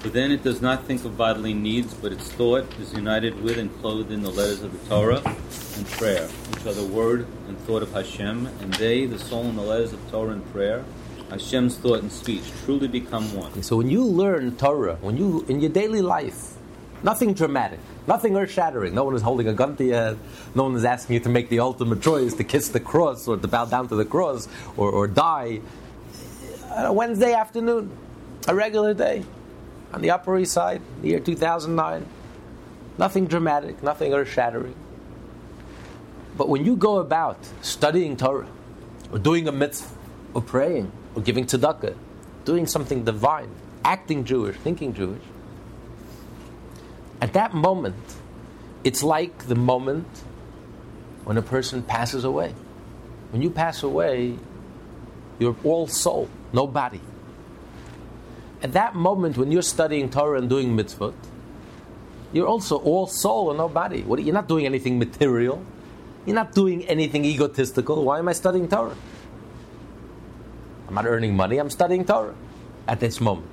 For 0.00 0.10
then 0.10 0.30
it 0.30 0.44
does 0.44 0.62
not 0.62 0.84
think 0.84 1.04
of 1.04 1.16
bodily 1.16 1.54
needs, 1.54 1.92
but 1.92 2.12
its 2.12 2.30
thought 2.32 2.66
is 2.78 2.92
united 2.92 3.42
with 3.42 3.58
and 3.58 3.76
clothed 3.80 4.12
in 4.12 4.22
the 4.22 4.30
letters 4.30 4.62
of 4.62 4.72
the 4.72 4.88
Torah 4.88 5.22
and 5.24 5.86
prayer, 5.86 6.28
which 6.28 6.66
are 6.66 6.72
the 6.72 6.86
word 6.86 7.26
and 7.48 7.58
thought 7.60 7.82
of 7.82 7.92
Hashem, 7.92 8.46
and 8.46 8.74
they, 8.74 9.06
the 9.06 9.18
soul 9.18 9.46
and 9.46 9.58
the 9.58 9.62
letters 9.62 9.92
of 9.92 10.10
Torah 10.10 10.30
and 10.30 10.52
prayer, 10.52 10.84
Hashem's 11.30 11.76
thought 11.76 12.00
and 12.00 12.10
speech, 12.10 12.44
truly 12.64 12.88
become 12.88 13.34
one. 13.34 13.62
So 13.62 13.76
when 13.76 13.90
you 13.90 14.04
learn 14.04 14.56
Torah, 14.56 14.96
when 15.00 15.16
you 15.16 15.44
in 15.48 15.60
your 15.60 15.70
daily 15.70 16.00
life, 16.00 16.54
nothing 17.02 17.34
dramatic, 17.34 17.80
nothing 18.06 18.36
earth-shattering. 18.36 18.94
No 18.94 19.04
one 19.04 19.14
is 19.14 19.22
holding 19.22 19.48
a 19.48 19.52
gun 19.52 19.76
to 19.76 19.84
your 19.84 19.96
head. 19.96 20.18
No 20.54 20.64
one 20.64 20.74
is 20.74 20.84
asking 20.84 21.14
you 21.14 21.20
to 21.20 21.28
make 21.28 21.48
the 21.48 21.60
ultimate 21.60 22.02
choice 22.02 22.34
to 22.34 22.44
kiss 22.44 22.68
the 22.68 22.80
cross 22.80 23.28
or 23.28 23.36
to 23.36 23.48
bow 23.48 23.66
down 23.66 23.88
to 23.88 23.96
the 23.96 24.04
cross 24.04 24.48
or, 24.76 24.90
or 24.90 25.06
die. 25.06 25.60
A 26.80 26.92
Wednesday 26.92 27.32
afternoon, 27.32 27.90
a 28.46 28.54
regular 28.54 28.94
day 28.94 29.24
on 29.92 30.00
the 30.00 30.12
Upper 30.12 30.38
East 30.38 30.52
Side, 30.52 30.80
the 31.02 31.08
year 31.08 31.18
2009. 31.18 32.06
Nothing 32.98 33.26
dramatic, 33.26 33.82
nothing 33.82 34.14
earth 34.14 34.28
shattering. 34.28 34.76
But 36.36 36.48
when 36.48 36.64
you 36.64 36.76
go 36.76 36.98
about 36.98 37.36
studying 37.62 38.16
Torah, 38.16 38.46
or 39.10 39.18
doing 39.18 39.48
a 39.48 39.52
mitzvah, 39.52 39.92
or 40.34 40.40
praying, 40.40 40.92
or 41.16 41.22
giving 41.22 41.46
tzedakah, 41.46 41.96
doing 42.44 42.64
something 42.64 43.02
divine, 43.02 43.50
acting 43.84 44.24
Jewish, 44.24 44.56
thinking 44.56 44.94
Jewish, 44.94 45.22
at 47.20 47.32
that 47.32 47.54
moment, 47.54 47.96
it's 48.84 49.02
like 49.02 49.48
the 49.48 49.56
moment 49.56 50.06
when 51.24 51.36
a 51.36 51.42
person 51.42 51.82
passes 51.82 52.22
away. 52.22 52.54
When 53.32 53.42
you 53.42 53.50
pass 53.50 53.82
away, 53.82 54.38
you're 55.40 55.56
all 55.64 55.88
soul, 55.88 56.28
no 56.52 56.66
body. 56.66 57.00
At 58.62 58.72
that 58.72 58.94
moment, 58.94 59.36
when 59.36 59.52
you're 59.52 59.62
studying 59.62 60.10
Torah 60.10 60.38
and 60.38 60.48
doing 60.48 60.76
mitzvot, 60.76 61.14
you're 62.32 62.46
also 62.46 62.76
all 62.76 63.06
soul 63.06 63.50
and 63.50 63.58
no 63.58 63.68
body. 63.68 64.04
You're 64.06 64.34
not 64.34 64.48
doing 64.48 64.66
anything 64.66 64.98
material. 64.98 65.62
You're 66.26 66.34
not 66.34 66.52
doing 66.52 66.84
anything 66.86 67.24
egotistical. 67.24 68.04
Why 68.04 68.18
am 68.18 68.28
I 68.28 68.32
studying 68.32 68.68
Torah? 68.68 68.96
I'm 70.88 70.94
not 70.94 71.06
earning 71.06 71.36
money. 71.36 71.58
I'm 71.58 71.70
studying 71.70 72.04
Torah 72.04 72.34
at 72.86 73.00
this 73.00 73.20
moment. 73.20 73.48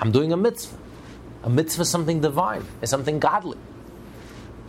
I'm 0.00 0.12
doing 0.12 0.32
a 0.32 0.36
mitzvah. 0.36 0.76
A 1.44 1.50
mitzvah 1.50 1.82
is 1.82 1.88
something 1.88 2.20
divine. 2.20 2.64
It's 2.82 2.90
something 2.90 3.18
godly. 3.18 3.58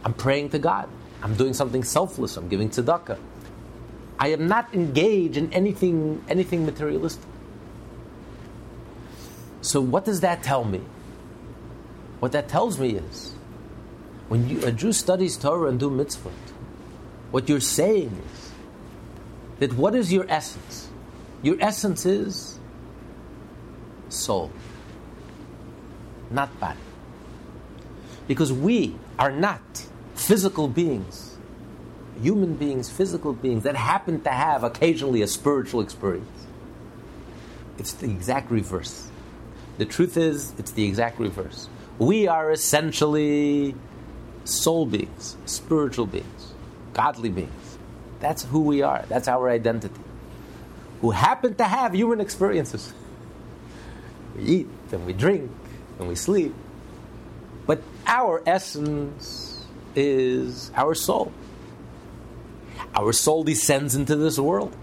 I'm 0.06 0.13
praying 0.13 0.49
to 0.52 0.60
God. 0.60 0.88
I'm 1.21 1.36
doing 1.36 1.54
something 1.54 1.84
selfless. 1.84 2.38
I'm 2.38 2.47
giving 2.47 2.69
tzedakah. 2.69 3.17
I 4.17 4.30
am 4.30 4.47
not 4.47 4.73
engaged 4.73 5.38
in 5.38 5.52
anything, 5.54 6.23
anything 6.30 6.65
materialistic. 6.65 7.29
So, 9.62 9.82
what 9.82 10.06
does 10.06 10.22
that 10.22 10.43
tell 10.43 10.63
me? 10.63 10.82
What 12.19 12.32
that 12.34 12.48
tells 12.50 12.80
me 12.80 12.95
is 12.95 13.34
when 14.28 14.48
you, 14.48 14.65
a 14.65 14.72
Jew 14.72 14.93
studies 14.93 15.38
Torah 15.38 15.69
and 15.69 15.80
do 15.80 15.89
mitzvot, 15.89 16.32
what 17.32 17.50
you're 17.50 17.60
saying 17.60 18.22
is 18.34 18.52
that 19.60 19.74
what 19.74 19.95
is 19.95 20.12
your 20.12 20.26
essence? 20.30 20.89
Your 21.41 21.58
essence 21.60 22.06
is 22.06 22.60
soul, 24.10 24.52
not 26.30 26.58
body. 26.60 26.80
Because 28.28 28.52
we 28.54 28.95
are 29.17 29.32
not 29.32 29.62
physical 30.15 30.67
beings, 30.67 31.38
human 32.22 32.56
beings, 32.56 32.89
physical 32.89 33.34
beings 33.34 33.63
that 33.63 33.76
happen 33.76 34.22
to 34.22 34.30
have 34.30 34.63
occasionally 34.63 35.22
a 35.22 35.28
spiritual 35.28 35.82
experience. 35.82 36.28
It's 37.78 37.93
the 37.93 38.06
exact 38.06 38.52
reverse. 38.52 39.09
The 39.80 39.86
truth 39.86 40.18
is, 40.18 40.54
it's 40.58 40.72
the 40.72 40.86
exact 40.86 41.20
reverse. 41.20 41.70
We 42.00 42.28
are 42.28 42.52
essentially 42.52 43.76
soul 44.44 44.86
beings, 44.86 45.38
spiritual 45.46 46.06
beings, 46.06 46.54
godly 46.94 47.30
beings. 47.30 47.78
That's 48.20 48.44
who 48.44 48.60
we 48.60 48.82
are. 48.82 49.06
That's 49.08 49.30
our 49.30 49.50
identity. 49.50 50.02
Who 51.00 51.12
happen 51.12 51.56
to 51.56 51.63
have 51.63 51.94
human 51.96 52.20
experiences. 52.20 52.92
We 54.36 54.44
eat 54.44 54.68
and 54.92 55.06
we 55.06 55.13
drink 55.13 55.50
and 55.98 56.10
we 56.10 56.15
sleep. 56.15 56.54
But 57.65 57.82
our 58.06 58.44
essence 58.46 59.65
is 59.96 60.72
our 60.76 60.94
soul. 60.94 61.32
Our 62.94 63.13
soul 63.13 63.46
descends 63.46 63.96
into 63.96 64.18
this 64.18 64.38
world. 64.38 64.76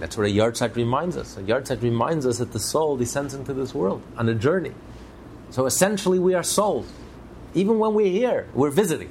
That's 0.00 0.16
what 0.16 0.26
a 0.26 0.30
yahrzeit 0.30 0.74
reminds 0.76 1.18
us. 1.18 1.36
A 1.36 1.42
yahrzeit 1.42 1.82
reminds 1.82 2.26
us 2.26 2.38
that 2.38 2.52
the 2.52 2.58
soul 2.58 2.96
descends 2.96 3.34
into 3.34 3.52
this 3.52 3.74
world 3.74 4.02
on 4.16 4.28
a 4.30 4.34
journey. 4.34 4.72
So 5.50 5.66
essentially, 5.66 6.18
we 6.18 6.32
are 6.34 6.42
souls. 6.42 6.90
Even 7.52 7.78
when 7.78 7.92
we're 7.94 8.10
here, 8.10 8.48
we're 8.54 8.70
visiting. 8.70 9.10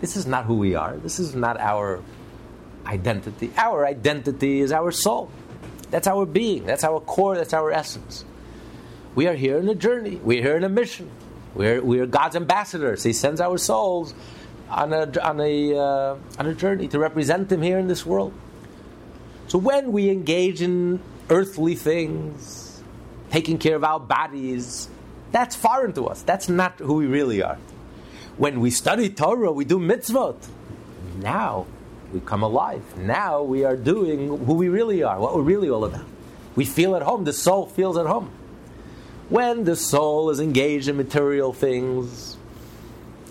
This 0.00 0.16
is 0.16 0.26
not 0.26 0.46
who 0.46 0.56
we 0.56 0.74
are. 0.74 0.96
This 0.96 1.20
is 1.20 1.36
not 1.36 1.58
our 1.60 2.02
identity. 2.84 3.52
Our 3.56 3.86
identity 3.86 4.60
is 4.60 4.72
our 4.72 4.90
soul. 4.90 5.30
That's 5.90 6.08
our 6.08 6.26
being. 6.26 6.66
That's 6.66 6.82
our 6.82 6.98
core. 6.98 7.36
That's 7.36 7.54
our 7.54 7.70
essence. 7.70 8.24
We 9.14 9.28
are 9.28 9.34
here 9.34 9.58
in 9.58 9.68
a 9.68 9.74
journey. 9.74 10.16
We're 10.16 10.42
here 10.42 10.56
in 10.56 10.64
a 10.64 10.68
mission. 10.68 11.10
We're, 11.54 11.80
we're 11.80 12.06
God's 12.06 12.34
ambassadors. 12.34 13.04
He 13.04 13.12
sends 13.12 13.40
our 13.40 13.56
souls 13.56 14.14
on 14.68 14.92
a, 14.92 15.10
on, 15.20 15.40
a, 15.40 15.78
uh, 15.78 16.16
on 16.38 16.46
a 16.46 16.54
journey 16.54 16.88
to 16.88 16.98
represent 16.98 17.52
Him 17.52 17.62
here 17.62 17.78
in 17.78 17.86
this 17.86 18.04
world. 18.04 18.34
So 19.48 19.58
when 19.58 19.92
we 19.92 20.10
engage 20.10 20.60
in 20.62 21.00
earthly 21.30 21.74
things, 21.74 22.82
taking 23.30 23.58
care 23.58 23.76
of 23.76 23.84
our 23.84 24.00
bodies, 24.00 24.88
that's 25.32 25.54
foreign 25.54 25.92
to 25.94 26.06
us. 26.06 26.22
That's 26.22 26.48
not 26.48 26.78
who 26.78 26.94
we 26.94 27.06
really 27.06 27.42
are. 27.42 27.58
When 28.36 28.60
we 28.60 28.70
study 28.70 29.08
Torah, 29.08 29.52
we 29.52 29.64
do 29.64 29.78
mitzvot. 29.78 30.36
now 31.18 31.66
we 32.12 32.20
come 32.20 32.42
alive. 32.42 32.82
Now 32.96 33.42
we 33.42 33.64
are 33.64 33.76
doing 33.76 34.44
who 34.46 34.54
we 34.54 34.68
really 34.68 35.02
are, 35.02 35.18
what 35.18 35.34
we're 35.34 35.42
really 35.42 35.70
all 35.70 35.84
about. 35.84 36.04
We 36.54 36.64
feel 36.64 36.96
at 36.96 37.02
home. 37.02 37.24
The 37.24 37.32
soul 37.32 37.66
feels 37.66 37.98
at 37.98 38.06
home. 38.06 38.30
When 39.28 39.64
the 39.64 39.76
soul 39.76 40.30
is 40.30 40.40
engaged 40.40 40.88
in 40.88 40.96
material 40.96 41.52
things, 41.52 42.36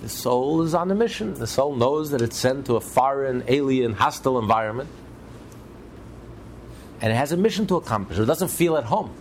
the 0.01 0.09
soul 0.09 0.61
is 0.61 0.73
on 0.73 0.91
a 0.91 0.95
mission. 0.95 1.33
The 1.33 1.47
soul 1.47 1.75
knows 1.75 2.11
that 2.11 2.21
it's 2.21 2.37
sent 2.37 2.65
to 2.67 2.75
a 2.75 2.81
foreign, 2.81 3.43
alien, 3.47 3.93
hostile 3.93 4.37
environment. 4.37 4.89
And 7.01 7.11
it 7.11 7.15
has 7.15 7.31
a 7.31 7.37
mission 7.37 7.67
to 7.67 7.75
accomplish. 7.75 8.17
It 8.17 8.25
doesn't 8.25 8.49
feel 8.49 8.77
at 8.77 8.85
home. 8.85 9.13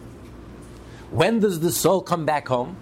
When 1.10 1.40
does 1.40 1.60
the 1.60 1.70
soul 1.70 2.00
come 2.00 2.24
back 2.24 2.48
home? 2.48 2.76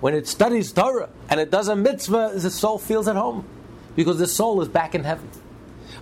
When 0.00 0.14
it 0.14 0.28
studies 0.28 0.72
Torah 0.72 1.08
and 1.30 1.40
it 1.40 1.50
does 1.50 1.68
a 1.68 1.76
mitzvah, 1.76 2.32
the 2.34 2.50
soul 2.50 2.78
feels 2.78 3.08
at 3.08 3.16
home 3.16 3.44
because 3.96 4.18
the 4.18 4.26
soul 4.26 4.60
is 4.60 4.68
back 4.68 4.94
in 4.94 5.04
heaven. 5.04 5.30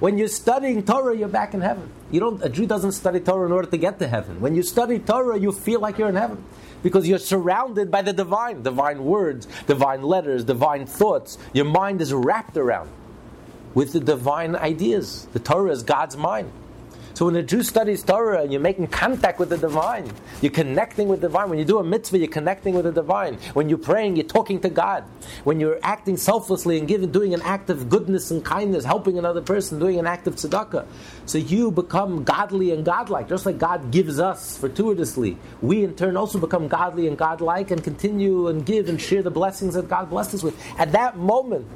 When 0.01 0.19
you're 0.19 0.29
studying 0.29 0.83
Torah, 0.85 1.17
you're 1.17 1.29
back 1.29 1.55
in 1.55 1.61
heaven. 1.61 1.89
You 2.11 2.19
don't, 2.19 2.43
a 2.43 2.49
Jew 2.49 2.67
doesn't 2.67 2.93
study 2.93 3.21
Torah 3.21 3.47
in 3.47 3.53
order 3.53 3.71
to 3.71 3.77
get 3.77 4.01
to 4.01 4.09
heaven. 4.09 4.41
When 4.41 4.57
you 4.57 4.63
study 4.63 4.99
Torah, 4.99 5.39
you 5.39 5.53
feel 5.53 5.79
like 5.79 5.99
you're 5.99 6.09
in 6.09 6.17
heaven 6.17 6.45
because 6.83 7.07
you're 7.07 7.19
surrounded 7.19 7.91
by 7.91 8.03
the 8.03 8.13
divine, 8.13 8.63
divine 8.63 9.05
words, 9.05 9.47
divine 9.67 10.03
letters, 10.03 10.45
divine 10.45 10.87
thoughts. 10.87 11.39
Your 11.53 11.67
mind 11.67 12.01
is 12.01 12.13
wrapped 12.13 12.57
around 12.57 12.91
with 13.75 13.93
the 13.93 14.01
divine 14.01 14.57
ideas. 14.57 15.29
The 15.33 15.39
Torah 15.39 15.71
is 15.71 15.83
God's 15.85 16.17
mind. 16.17 16.51
So 17.15 17.27
when 17.27 17.37
a 17.37 17.43
Jew 17.43 17.63
studies 17.63 18.03
Torah 18.03 18.43
and 18.43 18.51
you're 18.51 18.61
making 18.61 18.87
contact 18.87 19.39
with 19.39 19.51
the 19.51 19.59
divine, 19.59 20.11
you're 20.41 20.53
connecting 20.53 21.09
with 21.09 21.21
the 21.21 21.29
divine. 21.29 21.51
When 21.51 21.59
you 21.59 21.65
do 21.65 21.79
a 21.79 21.85
mitzvah, 21.85 22.19
you're 22.19 22.29
connecting 22.29 22.75
with 22.75 22.85
the 22.85 22.93
divine. 22.93 23.35
When 23.53 23.69
you're 23.69 23.79
praying, 23.79 24.17
you're 24.17 24.27
talking 24.27 24.61
to 24.61 24.71
God. 24.71 25.05
When 25.45 25.61
you're 25.61 25.79
acting 25.83 26.17
selflessly 26.17 26.79
and 26.79 26.89
giving, 26.89 27.13
doing 27.13 27.35
an 27.35 27.43
act 27.43 27.69
of 27.71 27.89
goodness 27.89 28.31
and 28.31 28.45
kindness, 28.45 28.85
helping 28.85 29.19
another 29.19 29.43
person, 29.43 29.79
doing 29.79 29.99
an 29.99 30.07
act 30.07 30.27
of 30.27 30.37
tzedakah. 30.37 30.87
So 31.27 31.39
you 31.39 31.71
become 31.71 32.25
godly 32.25 32.71
and 32.71 32.85
godlike, 32.85 33.29
just 33.29 33.45
like 33.45 33.59
God 33.59 33.91
gives 33.91 34.19
us 34.19 34.57
fortuitously. 34.57 35.37
We 35.61 35.85
in 35.85 35.95
turn 35.95 36.17
also 36.17 36.39
become 36.39 36.69
godly 36.69 37.09
and 37.09 37.19
godlike 37.19 37.71
and 37.71 37.85
continue 37.85 38.49
and 38.49 38.65
give 38.65 38.89
and 38.89 39.01
share 39.01 39.23
the 39.23 39.31
blessings 39.31 39.75
that 39.75 39.89
God 39.89 40.11
blessed 40.11 40.35
us 40.35 40.43
with. 40.43 40.59
At 40.79 40.93
that 40.93 41.17
moment, 41.17 41.67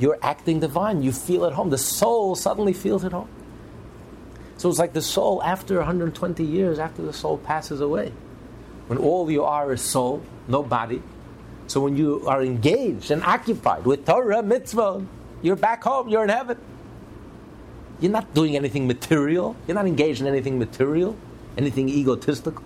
you're 0.00 0.18
acting 0.22 0.60
divine. 0.60 1.02
You 1.02 1.12
feel 1.12 1.44
at 1.44 1.52
home. 1.52 1.70
The 1.70 1.78
soul 1.78 2.34
suddenly 2.34 2.72
feels 2.72 3.04
at 3.04 3.12
home. 3.12 3.28
So 4.62 4.68
it's 4.68 4.78
like 4.78 4.92
the 4.92 5.02
soul 5.02 5.42
after 5.42 5.78
120 5.78 6.44
years, 6.44 6.78
after 6.78 7.02
the 7.02 7.12
soul 7.12 7.36
passes 7.36 7.80
away. 7.80 8.12
When 8.86 8.96
all 8.96 9.28
you 9.28 9.42
are 9.42 9.72
is 9.72 9.82
soul, 9.82 10.22
no 10.46 10.62
body. 10.62 11.02
So 11.66 11.80
when 11.80 11.96
you 11.96 12.28
are 12.28 12.40
engaged 12.40 13.10
and 13.10 13.24
occupied 13.24 13.84
with 13.84 14.06
Torah, 14.06 14.40
mitzvah, 14.40 15.04
you're 15.42 15.56
back 15.56 15.82
home, 15.82 16.08
you're 16.08 16.22
in 16.22 16.28
heaven. 16.28 16.58
You're 17.98 18.12
not 18.12 18.34
doing 18.34 18.54
anything 18.54 18.86
material. 18.86 19.56
You're 19.66 19.74
not 19.74 19.88
engaged 19.88 20.20
in 20.20 20.28
anything 20.28 20.60
material, 20.60 21.16
anything 21.58 21.88
egotistical. 21.88 22.62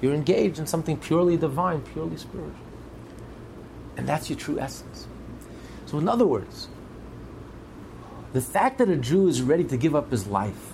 You're 0.00 0.14
engaged 0.14 0.60
in 0.60 0.68
something 0.68 0.98
purely 0.98 1.36
divine, 1.36 1.80
purely 1.80 2.16
spiritual. 2.16 2.54
And 3.96 4.08
that's 4.08 4.30
your 4.30 4.38
true 4.38 4.60
essence. 4.60 5.08
So, 5.86 5.98
in 5.98 6.08
other 6.08 6.28
words, 6.28 6.68
the 8.32 8.40
fact 8.40 8.78
that 8.78 8.88
a 8.88 8.96
Jew 8.96 9.28
is 9.28 9.42
ready 9.42 9.64
to 9.64 9.76
give 9.76 9.94
up 9.94 10.10
his 10.10 10.26
life 10.26 10.72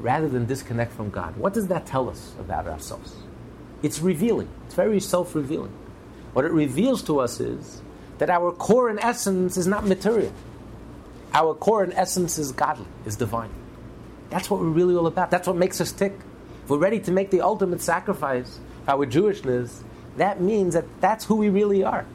rather 0.00 0.28
than 0.28 0.46
disconnect 0.46 0.92
from 0.92 1.10
God, 1.10 1.36
what 1.36 1.54
does 1.54 1.68
that 1.68 1.86
tell 1.86 2.08
us 2.10 2.34
about 2.38 2.66
ourselves? 2.66 3.14
It's 3.82 4.00
revealing, 4.00 4.48
it's 4.66 4.74
very 4.74 5.00
self 5.00 5.34
revealing. 5.34 5.72
What 6.32 6.44
it 6.44 6.52
reveals 6.52 7.02
to 7.04 7.20
us 7.20 7.40
is 7.40 7.80
that 8.18 8.30
our 8.30 8.52
core 8.52 8.88
and 8.88 8.98
essence 9.00 9.56
is 9.56 9.66
not 9.66 9.86
material. 9.86 10.32
Our 11.32 11.54
core 11.54 11.82
and 11.82 11.92
essence 11.94 12.38
is 12.38 12.52
godly, 12.52 12.86
is 13.04 13.16
divine. 13.16 13.50
That's 14.30 14.50
what 14.50 14.60
we're 14.60 14.66
really 14.66 14.96
all 14.96 15.06
about. 15.06 15.30
That's 15.30 15.46
what 15.46 15.56
makes 15.56 15.80
us 15.80 15.92
tick. 15.92 16.14
If 16.64 16.70
we're 16.70 16.78
ready 16.78 17.00
to 17.00 17.12
make 17.12 17.30
the 17.30 17.42
ultimate 17.42 17.80
sacrifice, 17.80 18.58
our 18.88 19.06
Jewishness, 19.06 19.82
that 20.16 20.40
means 20.40 20.74
that 20.74 20.84
that's 21.00 21.24
who 21.24 21.36
we 21.36 21.48
really 21.48 21.84
are. 21.84 22.06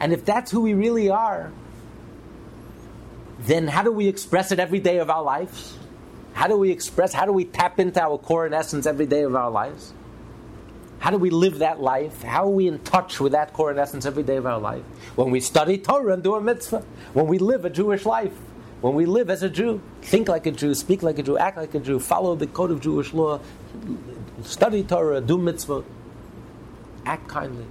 And 0.00 0.12
if 0.12 0.24
that's 0.24 0.50
who 0.50 0.60
we 0.60 0.74
really 0.74 1.10
are, 1.10 1.52
then 3.44 3.66
how 3.68 3.82
do 3.82 3.92
we 3.92 4.08
express 4.08 4.52
it 4.52 4.58
every 4.58 4.80
day 4.80 4.98
of 4.98 5.10
our 5.10 5.22
lives? 5.22 5.76
How 6.32 6.46
do 6.46 6.56
we 6.56 6.70
express, 6.70 7.12
how 7.12 7.26
do 7.26 7.32
we 7.32 7.44
tap 7.44 7.78
into 7.78 8.00
our 8.00 8.18
core 8.18 8.46
and 8.46 8.54
essence 8.54 8.86
every 8.86 9.06
day 9.06 9.22
of 9.22 9.34
our 9.34 9.50
lives? 9.50 9.92
How 10.98 11.10
do 11.10 11.18
we 11.18 11.30
live 11.30 11.58
that 11.58 11.80
life? 11.80 12.22
How 12.22 12.44
are 12.44 12.50
we 12.50 12.68
in 12.68 12.78
touch 12.78 13.18
with 13.18 13.32
that 13.32 13.52
core 13.52 13.70
and 13.70 13.78
essence 13.78 14.06
every 14.06 14.22
day 14.22 14.36
of 14.36 14.46
our 14.46 14.60
life? 14.60 14.84
When 15.16 15.30
we 15.30 15.40
study 15.40 15.76
Torah 15.76 16.14
and 16.14 16.22
do 16.22 16.36
a 16.36 16.40
mitzvah, 16.40 16.84
when 17.12 17.26
we 17.26 17.38
live 17.38 17.64
a 17.64 17.70
Jewish 17.70 18.06
life, 18.06 18.32
when 18.80 18.94
we 18.94 19.06
live 19.06 19.28
as 19.28 19.42
a 19.42 19.50
Jew, 19.50 19.82
think 20.02 20.28
like 20.28 20.46
a 20.46 20.52
Jew, 20.52 20.74
speak 20.74 21.02
like 21.02 21.18
a 21.18 21.22
Jew, 21.22 21.36
act 21.36 21.56
like 21.56 21.74
a 21.74 21.80
Jew, 21.80 21.98
follow 21.98 22.36
the 22.36 22.46
code 22.46 22.70
of 22.70 22.80
Jewish 22.80 23.12
law, 23.12 23.40
study 24.42 24.84
Torah, 24.84 25.20
do 25.20 25.38
mitzvah, 25.38 25.84
act 27.04 27.28
kindly. 27.28 27.66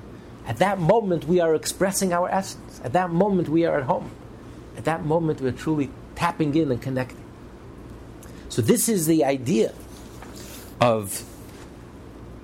At 0.46 0.58
that 0.58 0.80
moment, 0.80 1.26
we 1.26 1.40
are 1.40 1.56
expressing 1.56 2.12
our 2.12 2.30
essence. 2.30 2.82
At 2.84 2.94
that 2.94 3.12
moment, 3.12 3.48
we 3.48 3.66
are 3.66 3.78
at 3.78 3.84
home. 3.84 4.12
At 4.82 4.86
that 4.86 5.06
moment, 5.06 5.40
we're 5.42 5.52
truly 5.52 5.92
tapping 6.16 6.56
in 6.56 6.72
and 6.72 6.82
connecting. 6.82 7.24
So, 8.50 8.64
this 8.64 8.90
is 8.90 9.06
the 9.06 9.26
idea 9.26 9.74
of 10.80 11.24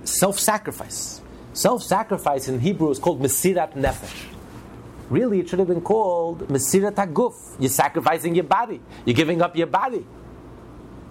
self 0.03 0.37
sacrifice. 0.37 1.19
Self 1.53 1.81
sacrifice 1.81 2.47
in 2.47 2.59
Hebrew 2.59 2.91
is 2.91 2.99
called 2.99 3.23
Mesirat 3.23 3.73
Nefesh. 3.73 4.27
Really, 5.09 5.39
it 5.39 5.49
should 5.49 5.57
have 5.57 5.67
been 5.67 5.81
called 5.81 6.47
Mesirat 6.47 6.93
Haguf. 6.93 7.33
You're 7.59 7.71
sacrificing 7.71 8.35
your 8.35 8.43
body, 8.43 8.81
you're 9.03 9.15
giving 9.15 9.41
up 9.41 9.55
your 9.55 9.65
body. 9.65 10.05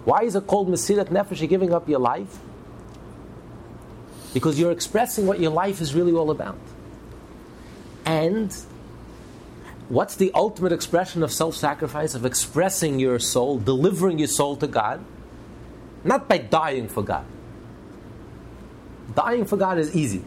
Why 0.04 0.22
is 0.22 0.36
it 0.36 0.46
called 0.46 0.68
Mesirat 0.68 1.06
Nefesh? 1.06 1.40
You're 1.40 1.48
giving 1.48 1.72
up 1.72 1.88
your 1.88 1.98
life? 1.98 2.38
Because 4.32 4.60
you're 4.60 4.70
expressing 4.70 5.26
what 5.26 5.40
your 5.40 5.50
life 5.50 5.80
is 5.80 5.92
really 5.92 6.12
all 6.12 6.30
about. 6.30 6.58
And 8.04 8.56
what's 9.88 10.16
the 10.16 10.30
ultimate 10.34 10.72
expression 10.72 11.22
of 11.22 11.32
self 11.32 11.54
sacrifice, 11.54 12.14
of 12.14 12.24
expressing 12.24 12.98
your 12.98 13.18
soul, 13.18 13.58
delivering 13.58 14.18
your 14.18 14.28
soul 14.28 14.56
to 14.56 14.66
God? 14.66 15.04
Not 16.04 16.28
by 16.28 16.38
dying 16.38 16.88
for 16.88 17.02
God. 17.02 17.26
Dying 19.14 19.44
for 19.44 19.56
God 19.56 19.78
is 19.78 19.94
easy. 19.94 20.24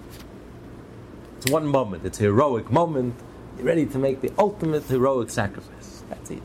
It's 1.37 1.49
one 1.49 1.67
moment, 1.67 2.05
it's 2.05 2.19
a 2.19 2.23
heroic 2.23 2.69
moment. 2.71 3.15
You're 3.57 3.65
ready 3.65 3.85
to 3.85 3.97
make 3.97 4.21
the 4.21 4.31
ultimate 4.37 4.83
heroic 4.83 5.29
sacrifice. 5.29 6.03
That's 6.09 6.31
easy. 6.31 6.41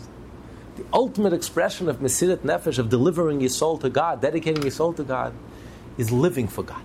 The 0.76 0.84
ultimate 0.92 1.32
expression 1.32 1.88
of 1.88 1.98
Mesirat 1.98 2.38
Nefesh, 2.38 2.78
of 2.78 2.88
delivering 2.90 3.40
your 3.40 3.50
soul 3.50 3.78
to 3.78 3.90
God, 3.90 4.20
dedicating 4.20 4.62
your 4.62 4.72
soul 4.72 4.92
to 4.94 5.04
God, 5.04 5.32
is 5.96 6.10
living 6.10 6.48
for 6.48 6.62
God. 6.62 6.82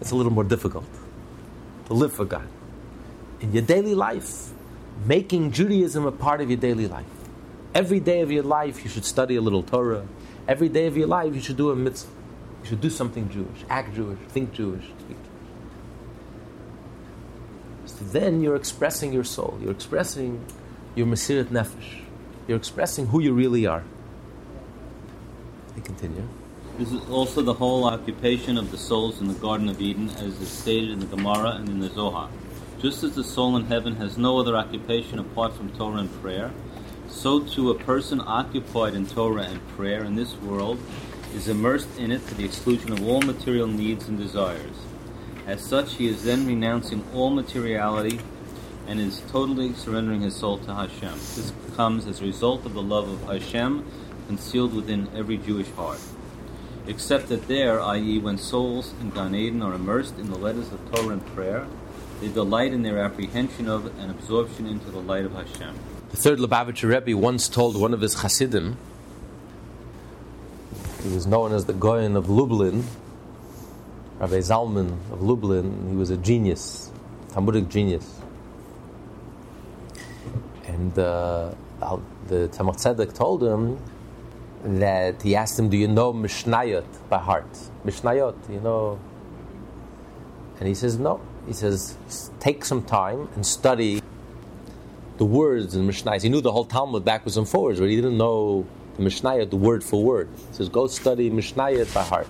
It's 0.00 0.10
a 0.10 0.16
little 0.16 0.32
more 0.32 0.44
difficult 0.44 0.84
to 1.86 1.94
live 1.94 2.12
for 2.12 2.24
God. 2.24 2.46
In 3.40 3.52
your 3.52 3.62
daily 3.62 3.94
life, 3.94 4.50
making 5.04 5.52
Judaism 5.52 6.06
a 6.06 6.12
part 6.12 6.40
of 6.40 6.50
your 6.50 6.58
daily 6.58 6.86
life. 6.88 7.06
Every 7.74 8.00
day 8.00 8.20
of 8.20 8.30
your 8.32 8.42
life, 8.42 8.82
you 8.82 8.90
should 8.90 9.04
study 9.04 9.36
a 9.36 9.40
little 9.40 9.62
Torah. 9.62 10.06
Every 10.46 10.68
day 10.68 10.86
of 10.86 10.96
your 10.96 11.06
life, 11.06 11.34
you 11.34 11.40
should 11.40 11.56
do 11.56 11.70
a 11.70 11.76
mitzvah. 11.76 12.10
You 12.62 12.68
should 12.70 12.80
do 12.80 12.90
something 12.90 13.28
Jewish, 13.30 13.64
act 13.70 13.94
Jewish, 13.94 14.18
think 14.28 14.52
Jewish, 14.52 14.84
speak 14.84 15.16
Jewish. 15.16 15.18
So 17.86 18.04
then 18.06 18.40
you're 18.42 18.56
expressing 18.56 19.12
your 19.12 19.24
soul. 19.24 19.58
You're 19.60 19.70
expressing 19.70 20.44
your 20.94 21.06
Mesirat 21.06 21.46
Nefesh. 21.46 22.00
You're 22.48 22.56
expressing 22.56 23.06
who 23.06 23.20
you 23.20 23.32
really 23.32 23.66
are. 23.66 23.84
I 25.76 25.80
continue. 25.80 26.26
This 26.78 26.92
is 26.92 27.08
also 27.10 27.42
the 27.42 27.54
whole 27.54 27.84
occupation 27.84 28.56
of 28.56 28.70
the 28.70 28.78
souls 28.78 29.20
in 29.20 29.28
the 29.28 29.34
Garden 29.34 29.68
of 29.68 29.80
Eden, 29.80 30.10
as 30.10 30.40
is 30.40 30.48
stated 30.48 30.90
in 30.90 31.00
the 31.00 31.06
Gemara 31.06 31.56
and 31.56 31.68
in 31.68 31.80
the 31.80 31.88
Zohar. 31.90 32.30
Just 32.80 33.02
as 33.02 33.16
the 33.16 33.24
soul 33.24 33.56
in 33.56 33.64
heaven 33.64 33.96
has 33.96 34.16
no 34.16 34.38
other 34.38 34.56
occupation 34.56 35.18
apart 35.18 35.52
from 35.52 35.72
Torah 35.72 35.98
and 35.98 36.22
prayer, 36.22 36.52
so 37.08 37.40
too 37.40 37.70
a 37.70 37.74
person 37.74 38.20
occupied 38.24 38.94
in 38.94 39.04
Torah 39.04 39.42
and 39.42 39.68
prayer 39.70 40.04
in 40.04 40.14
this 40.14 40.34
world 40.36 40.78
is 41.34 41.48
immersed 41.48 41.98
in 41.98 42.12
it 42.12 42.24
to 42.28 42.34
the 42.36 42.44
exclusion 42.44 42.92
of 42.92 43.02
all 43.02 43.20
material 43.20 43.66
needs 43.66 44.06
and 44.06 44.16
desires. 44.16 44.76
As 45.44 45.60
such, 45.60 45.94
he 45.94 46.06
is 46.06 46.22
then 46.22 46.46
renouncing 46.46 47.04
all 47.12 47.30
materiality 47.30 48.20
and 48.86 49.00
is 49.00 49.22
totally 49.28 49.74
surrendering 49.74 50.20
his 50.20 50.36
soul 50.36 50.58
to 50.58 50.72
Hashem. 50.72 51.14
This 51.34 51.52
comes 51.74 52.06
as 52.06 52.20
a 52.20 52.24
result 52.24 52.64
of 52.64 52.74
the 52.74 52.82
love 52.82 53.08
of 53.08 53.22
Hashem 53.24 53.84
concealed 54.28 54.72
within 54.72 55.08
every 55.16 55.36
Jewish 55.36 55.70
heart. 55.72 56.00
Except 56.86 57.28
that 57.28 57.48
there, 57.48 57.80
i.e., 57.80 58.20
when 58.20 58.38
souls 58.38 58.94
in 59.00 59.10
Gan 59.10 59.34
Eden 59.34 59.62
are 59.62 59.74
immersed 59.74 60.16
in 60.16 60.30
the 60.30 60.38
letters 60.38 60.72
of 60.72 60.92
Torah 60.92 61.14
and 61.14 61.26
prayer, 61.34 61.66
they 62.20 62.28
delight 62.28 62.72
in 62.72 62.82
their 62.82 62.98
apprehension 62.98 63.68
of 63.68 63.86
and 63.98 64.10
absorption 64.10 64.66
into 64.66 64.90
the 64.90 65.00
light 65.00 65.24
of 65.24 65.32
Hashem. 65.32 65.78
The 66.10 66.16
third 66.16 66.38
Lubavitcher 66.38 66.88
Rebbe 66.88 67.16
once 67.16 67.48
told 67.48 67.78
one 67.80 67.94
of 67.94 68.00
his 68.00 68.14
Hasidim, 68.14 68.76
he 71.02 71.14
was 71.14 71.26
known 71.26 71.52
as 71.52 71.66
the 71.66 71.72
Gaon 71.72 72.16
of 72.16 72.28
Lublin, 72.28 72.84
Rabbi 74.18 74.38
Zalman 74.38 74.96
of 75.12 75.22
Lublin, 75.22 75.88
he 75.90 75.96
was 75.96 76.10
a 76.10 76.16
genius, 76.16 76.90
Talmudic 77.30 77.68
genius. 77.68 78.20
And 80.66 80.98
uh, 80.98 81.52
the 82.26 82.48
Tzemach 82.48 82.76
Tzedek 82.76 83.14
told 83.14 83.42
him 83.42 83.78
that 84.64 85.22
he 85.22 85.36
asked 85.36 85.58
him, 85.58 85.68
"Do 85.68 85.76
you 85.76 85.88
know 85.88 86.12
Mishnayot 86.12 87.08
by 87.08 87.18
heart? 87.18 87.50
Mishnayot, 87.84 88.50
you 88.50 88.60
know?" 88.60 88.98
And 90.58 90.66
he 90.66 90.74
says, 90.74 90.98
"No." 90.98 91.20
He 91.48 91.54
says, 91.54 91.96
"Take 92.38 92.64
some 92.64 92.82
time 92.82 93.28
and 93.34 93.44
study 93.44 94.02
the 95.16 95.24
words 95.24 95.74
in 95.74 95.88
Mishnayot." 95.88 96.22
He 96.22 96.28
knew 96.28 96.42
the 96.42 96.52
whole 96.52 96.66
Talmud 96.66 97.04
backwards 97.04 97.36
and 97.36 97.48
forwards, 97.48 97.80
but 97.80 97.88
he 97.88 97.96
didn't 97.96 98.18
know 98.18 98.66
the 98.96 99.02
Mishnayot, 99.02 99.48
the 99.50 99.56
word 99.56 99.82
for 99.82 100.04
word. 100.04 100.28
He 100.50 100.54
says, 100.54 100.68
"Go 100.68 100.86
study 100.86 101.30
Mishnayot 101.30 101.92
by 101.94 102.02
heart." 102.02 102.28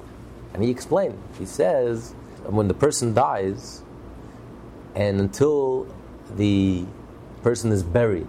And 0.54 0.62
he 0.62 0.70
explained. 0.70 1.18
He 1.38 1.44
says, 1.44 2.14
when 2.46 2.68
the 2.68 2.74
person 2.74 3.12
dies, 3.12 3.82
and 4.94 5.20
until 5.20 5.86
the 6.36 6.86
person 7.42 7.70
is 7.72 7.82
buried, 7.82 8.26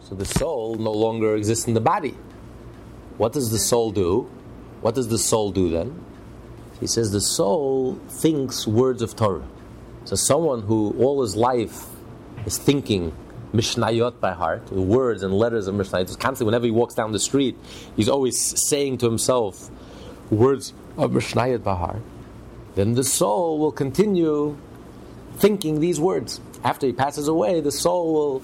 so 0.00 0.14
the 0.14 0.26
soul 0.26 0.74
no 0.74 0.92
longer 0.92 1.34
exists 1.34 1.66
in 1.66 1.72
the 1.72 1.80
body. 1.80 2.14
What 3.16 3.32
does 3.32 3.50
the 3.50 3.58
soul 3.58 3.90
do? 3.90 4.26
What 4.82 4.94
does 4.94 5.08
the 5.08 5.18
soul 5.18 5.50
do 5.50 5.70
then? 5.70 6.03
He 6.80 6.86
says 6.86 7.12
the 7.12 7.20
soul 7.20 7.94
thinks 8.08 8.66
words 8.66 9.02
of 9.02 9.16
Torah. 9.16 9.46
So 10.04 10.16
someone 10.16 10.62
who 10.62 10.94
all 10.98 11.22
his 11.22 11.36
life 11.36 11.86
is 12.46 12.58
thinking 12.58 13.12
Mishnayot 13.52 14.20
by 14.20 14.32
heart, 14.32 14.70
words 14.72 15.22
and 15.22 15.32
letters 15.32 15.68
of 15.68 15.74
Mishnayot, 15.76 16.18
constantly 16.18 16.46
whenever 16.46 16.66
he 16.66 16.72
walks 16.72 16.94
down 16.94 17.12
the 17.12 17.20
street, 17.20 17.56
he's 17.96 18.08
always 18.08 18.68
saying 18.68 18.98
to 18.98 19.06
himself 19.06 19.70
words 20.30 20.72
of 20.96 21.12
Mishnayot 21.12 21.62
by 21.62 21.76
heart. 21.76 22.02
Then 22.74 22.94
the 22.94 23.04
soul 23.04 23.58
will 23.58 23.72
continue 23.72 24.58
thinking 25.36 25.80
these 25.80 26.00
words. 26.00 26.40
After 26.64 26.86
he 26.86 26.92
passes 26.92 27.28
away, 27.28 27.60
the 27.60 27.70
soul 27.70 28.12
will 28.12 28.42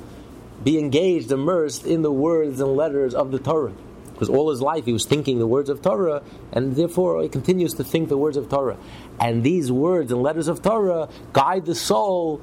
be 0.63 0.79
engaged, 0.79 1.33
immersed 1.33 1.85
in 1.85 2.03
the 2.03 2.13
words 2.13 2.61
and 2.61 2.77
letters 2.77 3.15
of 3.15 3.33
the 3.33 3.39
Torah 3.39 3.73
because 4.21 4.37
all 4.37 4.51
his 4.51 4.61
life 4.61 4.85
he 4.85 4.93
was 4.93 5.07
thinking 5.07 5.39
the 5.39 5.47
words 5.47 5.71
of 5.71 5.81
Torah, 5.81 6.23
and 6.53 6.77
therefore 6.77 7.23
he 7.23 7.29
continues 7.31 7.73
to 7.75 7.85
think 7.85 8.11
the 8.11 8.19
words 8.19 8.37
of 8.37 8.51
Torah. 8.51 8.77
And 9.19 9.43
these 9.43 9.73
words 9.73 10.13
and 10.13 10.23
letters 10.23 10.47
of 10.47 10.61
Torah 10.61 11.09
guide 11.33 11.65
the 11.65 11.75
soul 11.75 12.43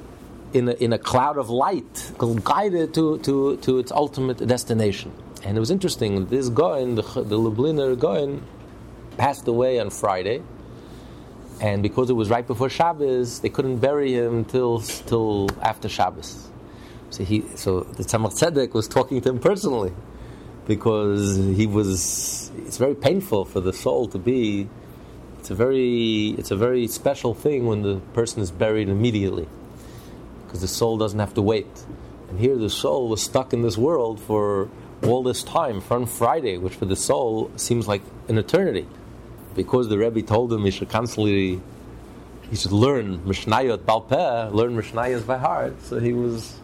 in 0.53 0.69
a, 0.69 0.71
in 0.71 0.91
a 0.91 0.97
cloud 0.97 1.37
of 1.37 1.51
light, 1.51 2.11
guide 2.43 2.73
it 2.73 2.95
to, 2.95 3.19
to, 3.19 3.57
to 3.57 3.77
its 3.77 3.91
ultimate 3.91 4.39
destination. 4.39 5.13
And 5.43 5.55
it 5.55 5.59
was 5.59 5.69
interesting, 5.69 6.25
this 6.25 6.49
Gaon, 6.49 6.95
the, 6.95 7.03
the 7.03 7.37
Lubliner 7.37 7.95
Gaon, 7.95 8.41
passed 9.17 9.47
away 9.47 9.79
on 9.79 9.91
Friday. 9.91 10.41
And 11.61 11.83
because 11.83 12.09
it 12.09 12.13
was 12.13 12.31
right 12.31 12.45
before 12.45 12.71
Shabbos, 12.71 13.41
they 13.41 13.49
couldn't 13.49 13.77
bury 13.77 14.13
him 14.13 14.45
till, 14.45 14.79
till 14.81 15.47
after 15.61 15.89
Shabbos. 15.89 16.49
So, 17.11 17.23
he, 17.23 17.43
so 17.55 17.81
the 17.81 18.03
Tzemach 18.03 18.33
Tzedek 18.33 18.73
was 18.73 18.87
talking 18.87 19.21
to 19.21 19.29
him 19.29 19.39
personally 19.39 19.93
because 20.67 21.37
he 21.37 21.65
was. 21.65 22.51
It's 22.65 22.77
very 22.77 22.95
painful 22.95 23.45
for 23.45 23.61
the 23.61 23.73
soul 23.73 24.07
to 24.09 24.19
be. 24.19 24.67
It's 25.39 25.49
a 25.49 25.55
very. 25.55 26.35
It's 26.37 26.51
a 26.51 26.55
very 26.55 26.87
special 26.87 27.33
thing 27.33 27.65
when 27.65 27.81
the 27.81 28.01
person 28.13 28.41
is 28.41 28.51
buried 28.51 28.89
immediately, 28.89 29.47
because 30.45 30.61
the 30.61 30.67
soul 30.67 30.97
doesn't 30.97 31.19
have 31.19 31.33
to 31.35 31.41
wait. 31.41 31.85
And 32.29 32.39
here, 32.39 32.57
the 32.57 32.69
soul 32.69 33.07
was 33.07 33.23
stuck 33.23 33.53
in 33.53 33.61
this 33.61 33.77
world 33.77 34.19
for 34.19 34.69
all 35.03 35.23
this 35.23 35.43
time, 35.43 35.79
from 35.79 36.05
Friday, 36.05 36.57
which 36.57 36.75
for 36.75 36.85
the 36.85 36.97
soul 36.97 37.49
seems 37.55 37.87
like 37.87 38.01
an 38.27 38.37
eternity, 38.37 38.85
because 39.55 39.87
the 39.87 39.97
Rebbe 39.97 40.21
told 40.21 40.51
him 40.51 40.65
he 40.65 40.71
should 40.71 40.89
constantly. 40.89 41.61
He 42.49 42.55
should 42.55 42.71
learn 42.71 43.19
Mishnayot 43.19 43.79
Balpeh, 43.79 44.53
learn 44.53 44.77
Mishnayot 44.77 45.27
by 45.27 45.37
heart. 45.37 45.81
So 45.83 45.99
he 45.99 46.13
was 46.13 46.57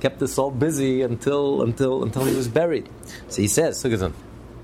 kept 0.00 0.22
us 0.22 0.38
all 0.38 0.50
busy 0.50 1.02
until 1.02 1.62
until 1.62 2.02
until 2.02 2.24
he 2.24 2.34
was 2.34 2.48
buried. 2.48 2.88
So 3.28 3.42
he 3.42 3.48
says, 3.48 3.82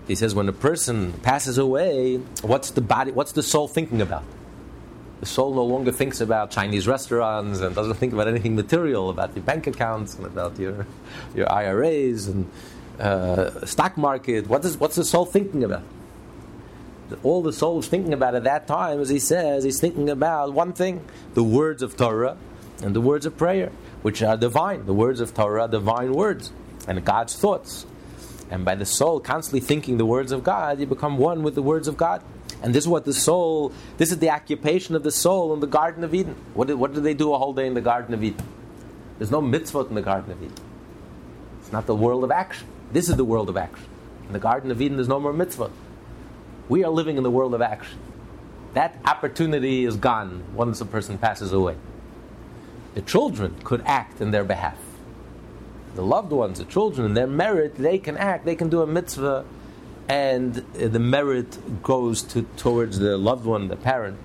he 0.06 0.14
says, 0.14 0.34
when 0.34 0.48
a 0.48 0.52
person 0.52 1.12
passes 1.22 1.56
away, 1.56 2.16
what's 2.42 2.70
the 2.70 2.82
body? 2.82 3.10
What's 3.10 3.32
the 3.32 3.42
soul 3.42 3.68
thinking 3.68 4.02
about? 4.02 4.24
The 5.20 5.26
soul 5.26 5.54
no 5.54 5.64
longer 5.64 5.92
thinks 5.92 6.20
about 6.20 6.50
Chinese 6.50 6.86
restaurants 6.86 7.60
and 7.60 7.74
doesn't 7.74 7.94
think 7.94 8.12
about 8.12 8.28
anything 8.28 8.54
material, 8.54 9.08
about 9.08 9.34
your 9.34 9.44
bank 9.44 9.66
accounts 9.66 10.16
and 10.16 10.26
about 10.26 10.58
your 10.58 10.86
your 11.34 11.50
IRAs 11.50 12.28
and 12.28 12.50
uh, 13.00 13.64
stock 13.64 13.96
market. 13.96 14.46
What 14.46 14.64
is 14.64 14.76
what's 14.76 14.96
the 14.96 15.04
soul 15.04 15.24
thinking 15.24 15.64
about? 15.64 15.82
All 17.22 17.42
the 17.42 17.52
soul 17.52 17.78
is 17.78 17.86
thinking 17.86 18.12
about 18.12 18.34
at 18.34 18.44
that 18.44 18.66
time, 18.66 19.00
as 19.00 19.08
he 19.08 19.18
says, 19.18 19.64
he's 19.64 19.80
thinking 19.80 20.10
about 20.10 20.52
one 20.52 20.74
thing: 20.74 21.02
the 21.32 21.44
words 21.44 21.82
of 21.82 21.96
Torah 21.96 22.36
and 22.82 22.94
the 22.94 23.00
words 23.00 23.24
of 23.24 23.38
prayer 23.38 23.70
which 24.04 24.22
are 24.22 24.36
divine. 24.36 24.84
The 24.84 24.92
words 24.92 25.20
of 25.20 25.32
Torah 25.32 25.66
divine 25.66 26.12
words 26.12 26.52
and 26.86 27.02
God's 27.02 27.34
thoughts. 27.34 27.86
And 28.50 28.62
by 28.62 28.74
the 28.74 28.84
soul 28.84 29.18
constantly 29.18 29.60
thinking 29.60 29.96
the 29.96 30.04
words 30.04 30.30
of 30.30 30.44
God, 30.44 30.78
you 30.78 30.84
become 30.84 31.16
one 31.16 31.42
with 31.42 31.54
the 31.54 31.62
words 31.62 31.88
of 31.88 31.96
God. 31.96 32.22
And 32.62 32.74
this 32.74 32.84
is 32.84 32.88
what 32.88 33.06
the 33.06 33.14
soul, 33.14 33.72
this 33.96 34.12
is 34.12 34.18
the 34.18 34.28
occupation 34.28 34.94
of 34.94 35.04
the 35.04 35.10
soul 35.10 35.54
in 35.54 35.60
the 35.60 35.66
Garden 35.66 36.04
of 36.04 36.14
Eden. 36.14 36.36
What 36.52 36.68
did, 36.68 36.74
what 36.74 36.92
did 36.92 37.02
they 37.02 37.14
do 37.14 37.32
a 37.32 37.38
whole 37.38 37.54
day 37.54 37.66
in 37.66 37.72
the 37.72 37.80
Garden 37.80 38.12
of 38.12 38.22
Eden? 38.22 38.46
There's 39.16 39.30
no 39.30 39.40
mitzvot 39.40 39.88
in 39.88 39.94
the 39.94 40.02
Garden 40.02 40.32
of 40.32 40.42
Eden. 40.42 40.56
It's 41.60 41.72
not 41.72 41.86
the 41.86 41.94
world 41.94 42.24
of 42.24 42.30
action. 42.30 42.68
This 42.92 43.08
is 43.08 43.16
the 43.16 43.24
world 43.24 43.48
of 43.48 43.56
action. 43.56 43.86
In 44.26 44.34
the 44.34 44.38
Garden 44.38 44.70
of 44.70 44.82
Eden, 44.82 44.98
there's 44.98 45.08
no 45.08 45.18
more 45.18 45.32
mitzvot. 45.32 45.70
We 46.68 46.84
are 46.84 46.90
living 46.90 47.16
in 47.16 47.22
the 47.22 47.30
world 47.30 47.54
of 47.54 47.62
action. 47.62 47.98
That 48.74 48.98
opportunity 49.06 49.86
is 49.86 49.96
gone 49.96 50.44
once 50.54 50.82
a 50.82 50.84
person 50.84 51.16
passes 51.16 51.54
away 51.54 51.76
the 52.94 53.02
children 53.02 53.54
could 53.64 53.82
act 53.84 54.20
in 54.20 54.30
their 54.30 54.44
behalf. 54.44 54.78
The 55.94 56.02
loved 56.02 56.30
ones, 56.30 56.58
the 56.58 56.64
children, 56.64 57.06
in 57.06 57.14
their 57.14 57.26
merit, 57.26 57.76
they 57.76 57.98
can 57.98 58.16
act, 58.16 58.44
they 58.44 58.56
can 58.56 58.68
do 58.68 58.82
a 58.82 58.86
mitzvah, 58.86 59.44
and 60.08 60.54
the 60.54 60.98
merit 60.98 61.82
goes 61.82 62.22
to, 62.22 62.42
towards 62.56 62.98
the 62.98 63.16
loved 63.16 63.46
one, 63.46 63.68
the 63.68 63.76
parent. 63.76 64.18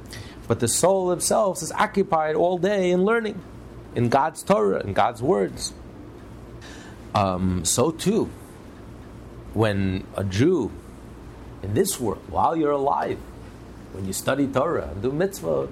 But 0.47 0.59
the 0.59 0.67
soul 0.67 1.11
itself 1.11 1.61
is 1.61 1.71
occupied 1.71 2.35
all 2.35 2.57
day 2.57 2.91
in 2.91 3.03
learning, 3.03 3.39
in 3.95 4.09
God's 4.09 4.41
Torah, 4.41 4.81
in 4.81 4.93
God's 4.93 5.21
words. 5.21 5.73
Um, 7.13 7.65
so 7.65 7.91
too, 7.91 8.29
when 9.53 10.05
a 10.15 10.23
Jew 10.23 10.71
in 11.61 11.73
this 11.73 11.99
world, 11.99 12.23
while 12.29 12.55
you're 12.55 12.71
alive, 12.71 13.19
when 13.93 14.05
you 14.05 14.13
study 14.13 14.47
Torah 14.47 14.89
and 14.91 15.01
do 15.01 15.11
mitzvot, 15.11 15.71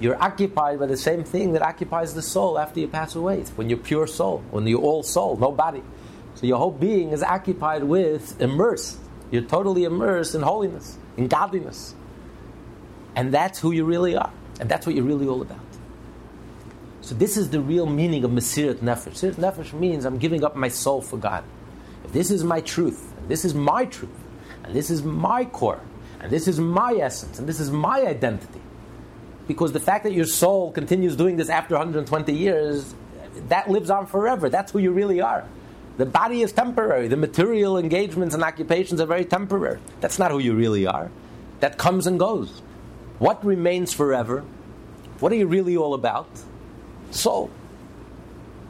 you're 0.00 0.20
occupied 0.20 0.78
by 0.78 0.86
the 0.86 0.96
same 0.96 1.24
thing 1.24 1.52
that 1.52 1.62
occupies 1.62 2.14
the 2.14 2.22
soul 2.22 2.58
after 2.58 2.80
you 2.80 2.88
pass 2.88 3.14
away. 3.14 3.42
When 3.56 3.68
you're 3.68 3.78
pure 3.78 4.06
soul, 4.06 4.42
when 4.50 4.66
you're 4.66 4.80
all 4.80 5.02
soul, 5.02 5.36
no 5.36 5.52
body. 5.52 5.82
So 6.34 6.46
your 6.46 6.56
whole 6.56 6.70
being 6.70 7.10
is 7.10 7.22
occupied 7.22 7.84
with, 7.84 8.40
immersed. 8.40 8.98
You're 9.30 9.42
totally 9.42 9.84
immersed 9.84 10.34
in 10.34 10.40
holiness, 10.40 10.96
in 11.18 11.28
godliness. 11.28 11.94
And 13.14 13.32
that's 13.32 13.58
who 13.58 13.72
you 13.72 13.84
really 13.84 14.16
are. 14.16 14.32
And 14.58 14.68
that's 14.68 14.86
what 14.86 14.94
you're 14.94 15.04
really 15.04 15.28
all 15.28 15.42
about. 15.42 15.58
So 17.02 17.14
this 17.14 17.36
is 17.36 17.50
the 17.50 17.60
real 17.60 17.86
meaning 17.86 18.24
of 18.24 18.30
Mesirat 18.30 18.76
Nefesh. 18.76 19.12
Mesirat 19.12 19.34
Nefesh 19.34 19.72
means 19.72 20.04
I'm 20.04 20.18
giving 20.18 20.44
up 20.44 20.56
my 20.56 20.68
soul 20.68 21.02
for 21.02 21.18
God. 21.18 21.44
If 22.04 22.12
this 22.12 22.30
is 22.30 22.42
my 22.42 22.60
truth, 22.60 23.12
and 23.18 23.28
this 23.28 23.44
is 23.44 23.54
my 23.54 23.84
truth, 23.84 24.10
and 24.64 24.74
this 24.74 24.90
is 24.90 25.02
my 25.02 25.44
core, 25.44 25.80
and 26.20 26.30
this 26.30 26.48
is 26.48 26.58
my 26.58 26.94
essence, 26.94 27.38
and 27.38 27.48
this 27.48 27.60
is 27.60 27.70
my 27.70 28.02
identity, 28.02 28.60
because 29.50 29.72
the 29.72 29.80
fact 29.80 30.04
that 30.04 30.12
your 30.12 30.26
soul 30.26 30.70
continues 30.70 31.16
doing 31.16 31.34
this 31.34 31.48
after 31.48 31.74
120 31.74 32.32
years, 32.32 32.94
that 33.48 33.68
lives 33.68 33.90
on 33.90 34.06
forever. 34.06 34.48
That's 34.48 34.70
who 34.70 34.78
you 34.78 34.92
really 34.92 35.20
are. 35.20 35.44
The 35.96 36.06
body 36.06 36.42
is 36.42 36.52
temporary. 36.52 37.08
The 37.08 37.16
material 37.16 37.76
engagements 37.76 38.32
and 38.32 38.44
occupations 38.44 39.00
are 39.00 39.06
very 39.06 39.24
temporary. 39.24 39.80
That's 40.00 40.20
not 40.20 40.30
who 40.30 40.38
you 40.38 40.54
really 40.54 40.86
are. 40.86 41.10
That 41.58 41.78
comes 41.78 42.06
and 42.06 42.16
goes. 42.16 42.62
What 43.18 43.44
remains 43.44 43.92
forever? 43.92 44.44
What 45.18 45.32
are 45.32 45.34
you 45.34 45.48
really 45.48 45.76
all 45.76 45.94
about? 45.94 46.28
Soul. 47.10 47.50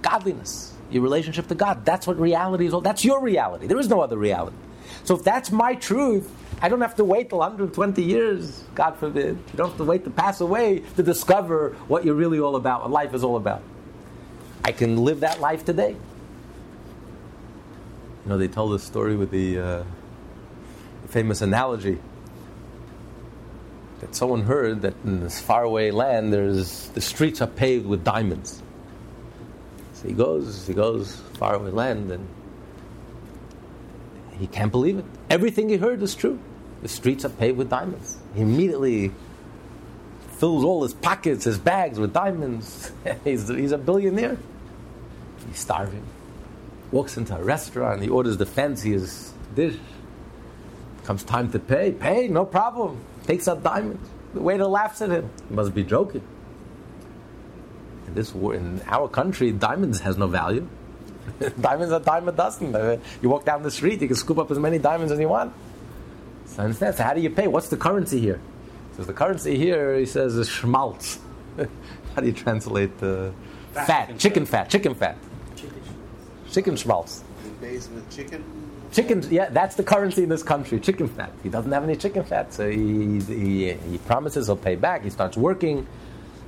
Godliness. 0.00 0.72
Your 0.90 1.02
relationship 1.02 1.46
to 1.48 1.54
God. 1.54 1.84
That's 1.84 2.06
what 2.06 2.18
reality 2.18 2.64
is 2.64 2.72
all. 2.72 2.80
That's 2.80 3.04
your 3.04 3.20
reality. 3.20 3.66
There 3.66 3.78
is 3.78 3.90
no 3.90 4.00
other 4.00 4.16
reality. 4.16 4.56
So 5.04 5.16
if 5.16 5.24
that's 5.24 5.50
my 5.50 5.74
truth, 5.74 6.30
I 6.62 6.68
don't 6.68 6.80
have 6.80 6.96
to 6.96 7.04
wait 7.04 7.30
till 7.30 7.38
120 7.38 8.02
years, 8.02 8.64
God 8.74 8.96
forbid. 8.96 9.36
You 9.36 9.56
don't 9.56 9.68
have 9.68 9.78
to 9.78 9.84
wait 9.84 10.04
to 10.04 10.10
pass 10.10 10.40
away 10.40 10.80
to 10.96 11.02
discover 11.02 11.70
what 11.88 12.04
you're 12.04 12.14
really 12.14 12.38
all 12.38 12.56
about, 12.56 12.82
what 12.82 12.90
life 12.90 13.14
is 13.14 13.24
all 13.24 13.36
about. 13.36 13.62
I 14.64 14.72
can 14.72 14.98
live 14.98 15.20
that 15.20 15.40
life 15.40 15.64
today. 15.64 15.92
You 15.92 15.98
know, 18.28 18.36
they 18.36 18.48
tell 18.48 18.68
this 18.68 18.82
story 18.82 19.16
with 19.16 19.30
the, 19.30 19.58
uh, 19.58 19.84
famous 21.08 21.40
analogy 21.40 21.98
that 24.00 24.14
someone 24.14 24.42
heard 24.42 24.82
that 24.82 24.94
in 25.04 25.20
this 25.20 25.40
faraway 25.40 25.90
land, 25.90 26.32
there's 26.32 26.88
the 26.90 27.00
streets 27.00 27.42
are 27.42 27.46
paved 27.46 27.86
with 27.86 28.04
diamonds. 28.04 28.62
So 29.94 30.08
he 30.08 30.14
goes, 30.14 30.66
he 30.66 30.72
goes 30.72 31.16
faraway 31.34 31.70
land, 31.70 32.10
and 32.10 32.26
he 34.40 34.46
can't 34.46 34.72
believe 34.72 34.98
it. 34.98 35.04
Everything 35.28 35.68
he 35.68 35.76
heard 35.76 36.02
is 36.02 36.14
true. 36.14 36.40
The 36.80 36.88
streets 36.88 37.26
are 37.26 37.28
paved 37.28 37.58
with 37.58 37.68
diamonds. 37.68 38.16
He 38.34 38.40
immediately 38.40 39.12
fills 40.38 40.64
all 40.64 40.82
his 40.82 40.94
pockets, 40.94 41.44
his 41.44 41.58
bags 41.58 41.98
with 41.98 42.14
diamonds. 42.14 42.90
he's, 43.24 43.46
he's 43.48 43.72
a 43.72 43.78
billionaire. 43.78 44.38
He's 45.46 45.58
starving. 45.58 46.02
walks 46.90 47.18
into 47.18 47.36
a 47.36 47.42
restaurant, 47.42 48.02
he 48.02 48.08
orders 48.08 48.38
the 48.38 48.46
fanciest 48.46 49.34
dish. 49.54 49.76
Comes 51.04 51.22
time 51.22 51.52
to 51.52 51.58
pay, 51.58 51.92
pay, 51.92 52.28
no 52.28 52.46
problem. 52.46 52.98
Takes 53.26 53.46
out 53.46 53.62
diamonds. 53.62 54.08
The 54.32 54.40
waiter 54.40 54.64
laughs 54.64 55.02
at 55.02 55.10
him. 55.10 55.28
He 55.48 55.54
must 55.54 55.74
be 55.74 55.84
joking. 55.84 56.22
In 58.06 58.14
this 58.14 58.32
in 58.32 58.80
our 58.86 59.08
country, 59.08 59.52
diamonds 59.52 60.00
has 60.00 60.16
no 60.16 60.28
value. 60.28 60.66
diamonds 61.60 61.92
are 61.92 62.00
dime 62.00 62.28
a 62.28 62.32
dozen. 62.32 62.74
Uh, 62.74 62.98
you 63.22 63.28
walk 63.28 63.44
down 63.44 63.62
the 63.62 63.70
street, 63.70 64.00
you 64.00 64.08
can 64.08 64.16
scoop 64.16 64.38
up 64.38 64.50
as 64.50 64.58
many 64.58 64.78
diamonds 64.78 65.12
as 65.12 65.18
you 65.18 65.28
want. 65.28 65.52
So 66.46 66.64
instead, 66.64 66.96
so 66.96 67.04
how 67.04 67.14
do 67.14 67.20
you 67.20 67.30
pay? 67.30 67.46
What's 67.46 67.68
the 67.68 67.76
currency 67.76 68.20
here? 68.20 68.40
So 68.96 69.04
the 69.04 69.12
currency 69.12 69.56
here, 69.56 69.96
he 69.96 70.06
says, 70.06 70.36
is 70.36 70.48
schmaltz. 70.48 71.18
how 71.56 72.20
do 72.20 72.26
you 72.26 72.32
translate 72.32 72.98
the 72.98 73.32
fat? 73.72 73.86
fat 73.86 74.18
chicken 74.18 74.44
fat, 74.44 74.68
chicken 74.68 74.94
fat. 74.94 75.16
Chicken, 75.56 75.82
chicken 76.50 76.76
schmaltz. 76.76 77.24
Based 77.60 77.90
with 77.92 78.10
chicken? 78.14 78.44
Chicken, 78.92 79.24
yeah, 79.30 79.48
that's 79.50 79.76
the 79.76 79.84
currency 79.84 80.24
in 80.24 80.28
this 80.28 80.42
country, 80.42 80.80
chicken 80.80 81.06
fat. 81.06 81.32
He 81.44 81.48
doesn't 81.48 81.70
have 81.70 81.84
any 81.84 81.94
chicken 81.94 82.24
fat, 82.24 82.52
so 82.52 82.68
he, 82.68 83.20
he, 83.20 83.72
he 83.72 83.98
promises 83.98 84.48
he'll 84.48 84.56
pay 84.56 84.74
back. 84.74 85.04
He 85.04 85.10
starts 85.10 85.36
working, 85.36 85.86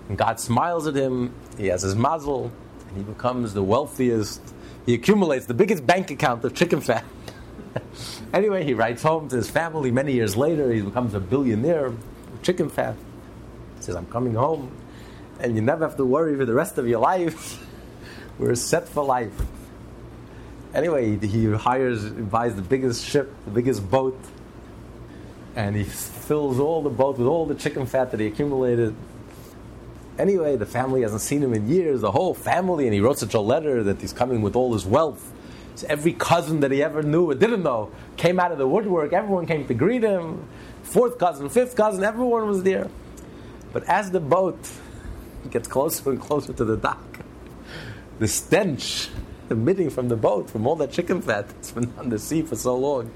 and 0.08 0.18
God 0.18 0.40
smiles 0.40 0.88
at 0.88 0.96
him. 0.96 1.32
He 1.56 1.68
has 1.68 1.82
his 1.82 1.94
mazel, 1.94 2.50
and 2.88 2.96
he 2.96 3.04
becomes 3.04 3.54
the 3.54 3.62
wealthiest. 3.62 4.42
He 4.86 4.94
accumulates 4.94 5.46
the 5.46 5.54
biggest 5.54 5.86
bank 5.86 6.10
account 6.10 6.44
of 6.44 6.54
chicken 6.54 6.80
fat. 6.80 7.04
anyway, 8.34 8.64
he 8.64 8.74
writes 8.74 9.02
home 9.02 9.28
to 9.28 9.36
his 9.36 9.48
family 9.48 9.90
many 9.90 10.12
years 10.12 10.36
later. 10.36 10.72
He 10.72 10.80
becomes 10.80 11.14
a 11.14 11.20
billionaire 11.20 11.86
of 11.86 11.98
chicken 12.42 12.68
fat. 12.68 12.96
He 13.76 13.82
says, 13.84 13.94
I'm 13.94 14.06
coming 14.06 14.34
home, 14.34 14.72
and 15.40 15.54
you 15.54 15.62
never 15.62 15.86
have 15.86 15.96
to 15.96 16.04
worry 16.04 16.36
for 16.36 16.44
the 16.44 16.54
rest 16.54 16.78
of 16.78 16.88
your 16.88 17.00
life. 17.00 17.64
We're 18.38 18.54
set 18.54 18.88
for 18.88 19.04
life. 19.04 19.32
Anyway, 20.74 21.18
he 21.18 21.50
hires, 21.52 22.08
buys 22.10 22.56
the 22.56 22.62
biggest 22.62 23.04
ship, 23.04 23.32
the 23.44 23.50
biggest 23.50 23.88
boat, 23.88 24.18
and 25.54 25.76
he 25.76 25.84
fills 25.84 26.58
all 26.58 26.82
the 26.82 26.90
boat 26.90 27.18
with 27.18 27.26
all 27.26 27.44
the 27.44 27.54
chicken 27.54 27.86
fat 27.86 28.10
that 28.10 28.20
he 28.20 28.26
accumulated. 28.26 28.94
Anyway, 30.18 30.56
the 30.56 30.66
family 30.66 31.02
hasn't 31.02 31.22
seen 31.22 31.42
him 31.42 31.54
in 31.54 31.68
years, 31.68 32.02
the 32.02 32.10
whole 32.10 32.34
family, 32.34 32.86
and 32.86 32.94
he 32.94 33.00
wrote 33.00 33.18
such 33.18 33.34
a 33.34 33.40
letter 33.40 33.82
that 33.82 34.00
he's 34.00 34.12
coming 34.12 34.42
with 34.42 34.54
all 34.54 34.72
his 34.72 34.84
wealth. 34.84 35.32
So 35.74 35.86
every 35.88 36.12
cousin 36.12 36.60
that 36.60 36.70
he 36.70 36.82
ever 36.82 37.02
knew 37.02 37.30
or 37.30 37.34
didn't 37.34 37.62
know 37.62 37.90
came 38.16 38.38
out 38.38 38.52
of 38.52 38.58
the 38.58 38.68
woodwork. 38.68 39.12
Everyone 39.12 39.46
came 39.46 39.66
to 39.66 39.74
greet 39.74 40.02
him. 40.02 40.46
Fourth 40.82 41.18
cousin, 41.18 41.48
fifth 41.48 41.76
cousin, 41.76 42.04
everyone 42.04 42.46
was 42.46 42.62
there. 42.62 42.88
But 43.72 43.84
as 43.84 44.10
the 44.10 44.20
boat 44.20 44.70
gets 45.50 45.66
closer 45.66 46.10
and 46.10 46.20
closer 46.20 46.52
to 46.52 46.64
the 46.64 46.76
dock, 46.76 47.20
the 48.18 48.28
stench 48.28 49.08
emitting 49.48 49.90
from 49.90 50.08
the 50.08 50.16
boat, 50.16 50.50
from 50.50 50.66
all 50.66 50.76
that 50.76 50.92
chicken 50.92 51.22
fat 51.22 51.48
that's 51.48 51.72
been 51.72 51.92
on 51.98 52.10
the 52.10 52.18
sea 52.18 52.42
for 52.42 52.56
so 52.56 52.76
long. 52.76 53.10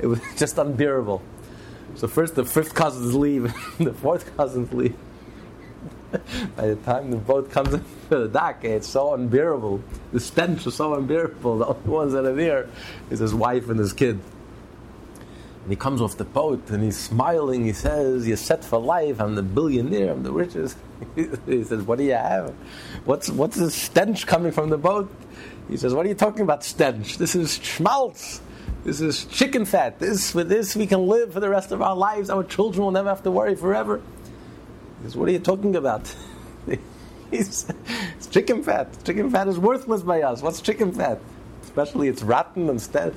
It 0.00 0.06
was 0.06 0.20
just 0.36 0.58
unbearable. 0.58 1.22
So 1.94 2.08
first 2.08 2.34
the 2.34 2.44
fifth 2.44 2.74
cousins 2.74 3.14
leave, 3.14 3.52
the 3.78 3.92
fourth 3.92 4.36
cousins 4.36 4.72
leave. 4.72 4.96
By 6.56 6.68
the 6.68 6.76
time 6.76 7.10
the 7.10 7.16
boat 7.16 7.50
comes 7.50 7.74
into 7.74 7.88
the 8.08 8.28
dock, 8.28 8.64
it's 8.64 8.88
so 8.88 9.14
unbearable. 9.14 9.82
The 10.12 10.20
stench 10.20 10.66
is 10.66 10.74
so 10.74 10.94
unbearable. 10.94 11.58
The 11.58 11.66
only 11.66 11.88
ones 11.88 12.12
that 12.12 12.24
are 12.24 12.34
there 12.34 12.68
is 13.10 13.20
his 13.20 13.34
wife 13.34 13.68
and 13.68 13.78
his 13.78 13.92
kid. 13.92 14.20
And 15.62 15.70
he 15.70 15.76
comes 15.76 16.00
off 16.00 16.16
the 16.16 16.24
boat 16.24 16.70
and 16.70 16.82
he's 16.82 16.98
smiling. 16.98 17.64
He 17.64 17.72
says, 17.72 18.26
You're 18.26 18.36
set 18.36 18.64
for 18.64 18.78
life. 18.78 19.20
I'm 19.20 19.34
the 19.34 19.42
billionaire. 19.42 20.12
I'm 20.12 20.22
the 20.22 20.32
richest. 20.32 20.76
he 21.14 21.64
says, 21.64 21.82
What 21.82 21.98
do 21.98 22.04
you 22.04 22.14
have? 22.14 22.54
What's, 23.04 23.28
what's 23.28 23.56
the 23.56 23.70
stench 23.70 24.26
coming 24.26 24.52
from 24.52 24.70
the 24.70 24.78
boat? 24.78 25.10
He 25.68 25.76
says, 25.76 25.94
What 25.94 26.06
are 26.06 26.08
you 26.08 26.14
talking 26.14 26.42
about, 26.42 26.64
stench? 26.64 27.18
This 27.18 27.34
is 27.34 27.58
schmaltz. 27.62 28.40
This 28.84 29.02
is 29.02 29.26
chicken 29.26 29.66
fat. 29.66 29.98
This 29.98 30.34
with 30.34 30.48
this 30.48 30.74
we 30.74 30.86
can 30.86 31.06
live 31.06 31.34
for 31.34 31.40
the 31.40 31.50
rest 31.50 31.70
of 31.70 31.82
our 31.82 31.94
lives. 31.94 32.30
Our 32.30 32.42
children 32.42 32.82
will 32.82 32.90
never 32.90 33.10
have 33.10 33.22
to 33.24 33.30
worry 33.30 33.54
forever. 33.54 34.00
He 35.00 35.06
says, 35.06 35.16
What 35.16 35.28
are 35.28 35.32
you 35.32 35.38
talking 35.38 35.76
about? 35.76 36.14
it's 37.32 37.66
chicken 38.30 38.62
fat. 38.62 38.88
Chicken 39.04 39.30
fat 39.30 39.48
is 39.48 39.58
worthless 39.58 40.02
by 40.02 40.22
us. 40.22 40.42
What's 40.42 40.60
chicken 40.60 40.92
fat? 40.92 41.20
Especially 41.62 42.08
it's 42.08 42.22
rotten 42.22 42.68
instead. 42.68 43.14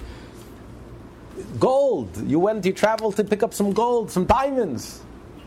Gold. 1.60 2.16
You 2.28 2.40
went, 2.40 2.66
you 2.66 2.74
traveled 2.74 3.16
to 3.18 3.24
pick 3.24 3.44
up 3.44 3.54
some 3.54 3.74
gold, 3.74 4.12
some 4.12 4.26
diamonds. 4.26 5.02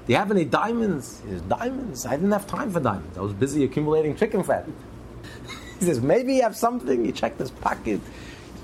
Do 0.07 0.12
you 0.12 0.18
have 0.18 0.31
any 0.31 0.44
diamonds? 0.44 1.20
He 1.25 1.33
says, 1.33 1.42
Diamonds? 1.42 2.07
I 2.07 2.12
didn't 2.12 2.31
have 2.33 2.46
time 2.46 2.70
for 2.70 2.81
diamonds. 2.81 3.18
I 3.18 3.20
was 3.20 3.33
busy 3.33 3.64
accumulating 3.64 4.16
chicken 4.16 4.42
fat. 4.42 4.66
He 5.79 5.85
says, 5.85 6.01
maybe 6.01 6.37
you 6.37 6.42
have 6.42 6.57
something. 6.57 7.05
You 7.05 7.12
check 7.12 7.37
this 7.37 7.51
pocket. 7.51 8.01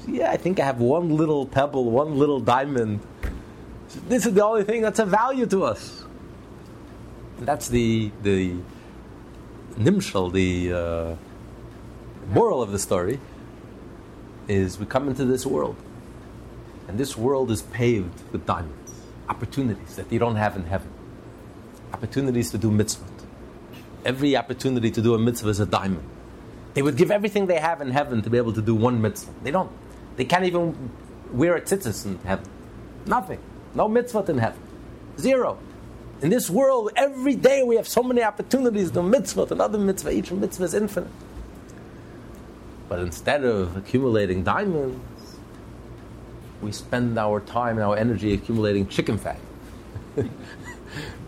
Yeah, 0.09 0.31
I 0.31 0.39
think 0.39 0.59
I 0.59 0.65
have 0.65 0.81
one 0.81 1.15
little 1.15 1.45
pebble, 1.45 1.91
one 1.91 2.17
little 2.17 2.41
diamond. 2.41 3.01
This 4.09 4.25
is 4.25 4.33
the 4.33 4.43
only 4.43 4.65
thing 4.65 4.81
that's 4.81 4.99
of 4.99 5.09
value 5.09 5.45
to 5.47 5.65
us. 5.65 6.02
That's 7.45 7.69
the 7.69 8.11
the 8.23 8.57
nimshal, 9.75 10.33
the 10.33 10.73
uh, 10.73 11.17
moral 12.29 12.63
of 12.63 12.73
the 12.73 12.79
story. 12.79 13.21
Is 14.49 14.79
we 14.79 14.87
come 14.87 15.09
into 15.09 15.25
this 15.25 15.47
world, 15.47 15.77
and 16.89 16.99
this 16.99 17.17
world 17.17 17.51
is 17.51 17.63
paved 17.63 18.21
with 18.33 18.45
diamonds, 18.45 18.93
opportunities 19.29 19.97
that 19.97 20.11
you 20.13 20.19
don't 20.19 20.37
have 20.37 20.57
in 20.57 20.65
heaven, 20.65 20.91
opportunities 21.93 22.51
to 22.51 22.59
do 22.59 22.71
mitzvah. 22.71 23.05
Every 24.05 24.37
opportunity 24.37 24.91
to 24.91 25.01
do 25.01 25.15
a 25.15 25.19
mitzvah 25.19 25.49
is 25.49 25.61
a 25.61 25.67
diamond. 25.67 26.03
They 26.75 26.83
would 26.83 26.97
give 26.97 27.11
everything 27.11 27.47
they 27.47 27.59
have 27.59 27.81
in 27.81 27.91
heaven 27.91 28.23
to 28.23 28.31
be 28.31 28.37
able 28.37 28.53
to 28.55 28.63
do 28.63 28.75
one 28.75 29.01
mitzvah. 29.01 29.33
They 29.45 29.51
don't. 29.53 29.71
They 30.17 30.25
can't 30.25 30.45
even 30.45 30.91
wear 31.31 31.55
a 31.57 31.61
tzitzis 31.61 32.05
in 32.05 32.19
heaven. 32.25 32.47
Nothing. 33.07 33.39
No 33.75 33.89
mitzvah 33.89 34.25
in 34.29 34.39
heaven. 34.39 34.61
Zero. 35.19 35.59
In 36.23 36.31
this 36.31 36.49
world, 36.49 36.93
every 36.97 37.35
day 37.35 37.63
we 37.63 37.77
have 37.77 37.89
so 37.89 38.03
many 38.03 38.23
opportunities 38.23 38.91
to 38.93 39.03
mitzvah, 39.03 39.49
another 39.51 39.77
mitzvah. 39.77 40.13
Each 40.13 40.31
mitzvah 40.31 40.65
is 40.65 40.75
infinite. 40.75 41.11
But 42.89 43.01
instead 43.01 43.45
of 43.45 43.77
accumulating 43.77 44.45
diamonds, 44.45 45.01
we 46.63 46.71
spend 46.71 47.19
our 47.19 47.41
time 47.41 47.77
and 47.77 47.85
our 47.85 47.97
energy 47.97 48.33
accumulating 48.33 48.87
chicken 48.87 49.19
fat. 49.19 49.41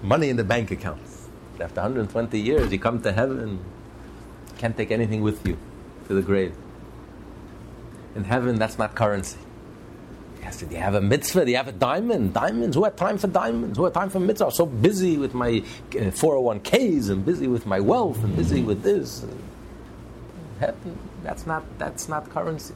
Money 0.03 0.29
in 0.29 0.37
the 0.37 0.45
bank 0.45 0.71
accounts. 0.71 1.29
After 1.59 1.81
120 1.81 2.39
years, 2.41 2.71
you 2.73 2.79
come 2.79 3.03
to 3.03 3.13
heaven 3.13 3.59
can't 4.59 4.77
take 4.77 4.91
anything 4.91 5.21
with 5.21 5.47
you 5.47 5.59
to 6.09 6.15
the 6.15 6.23
grave. 6.23 6.55
In 8.15 8.25
heaven, 8.25 8.57
that's 8.57 8.79
not 8.79 8.95
currency. 8.95 9.39
Do 10.61 10.75
you 10.75 10.81
have 10.81 10.95
a 10.95 11.01
mitzvah? 11.01 11.49
You 11.49 11.57
have 11.57 11.69
a 11.69 11.73
diamond? 11.73 12.35
Diamonds? 12.35 12.77
Who 12.77 12.85
had 12.85 12.97
time 12.97 13.19
for 13.19 13.27
diamonds? 13.27 13.77
Who 13.77 13.85
had 13.85 13.95
time 13.95 14.11
for 14.11 14.21
mitzvah? 14.21 14.47
I'm 14.47 14.51
so 14.53 14.67
busy 14.67 15.17
with 15.17 15.35
my 15.35 15.63
401ks 15.91 17.09
uh, 17.09 17.13
and 17.13 17.25
busy 17.25 17.49
with 17.49 17.67
my 17.67 17.81
wealth 17.81 18.23
and 18.23 18.37
busy 18.37 18.63
with 18.63 18.83
this. 18.83 19.25
That's 21.23 21.47
not, 21.47 21.65
that's 21.79 22.09
not 22.09 22.31
currency. 22.31 22.75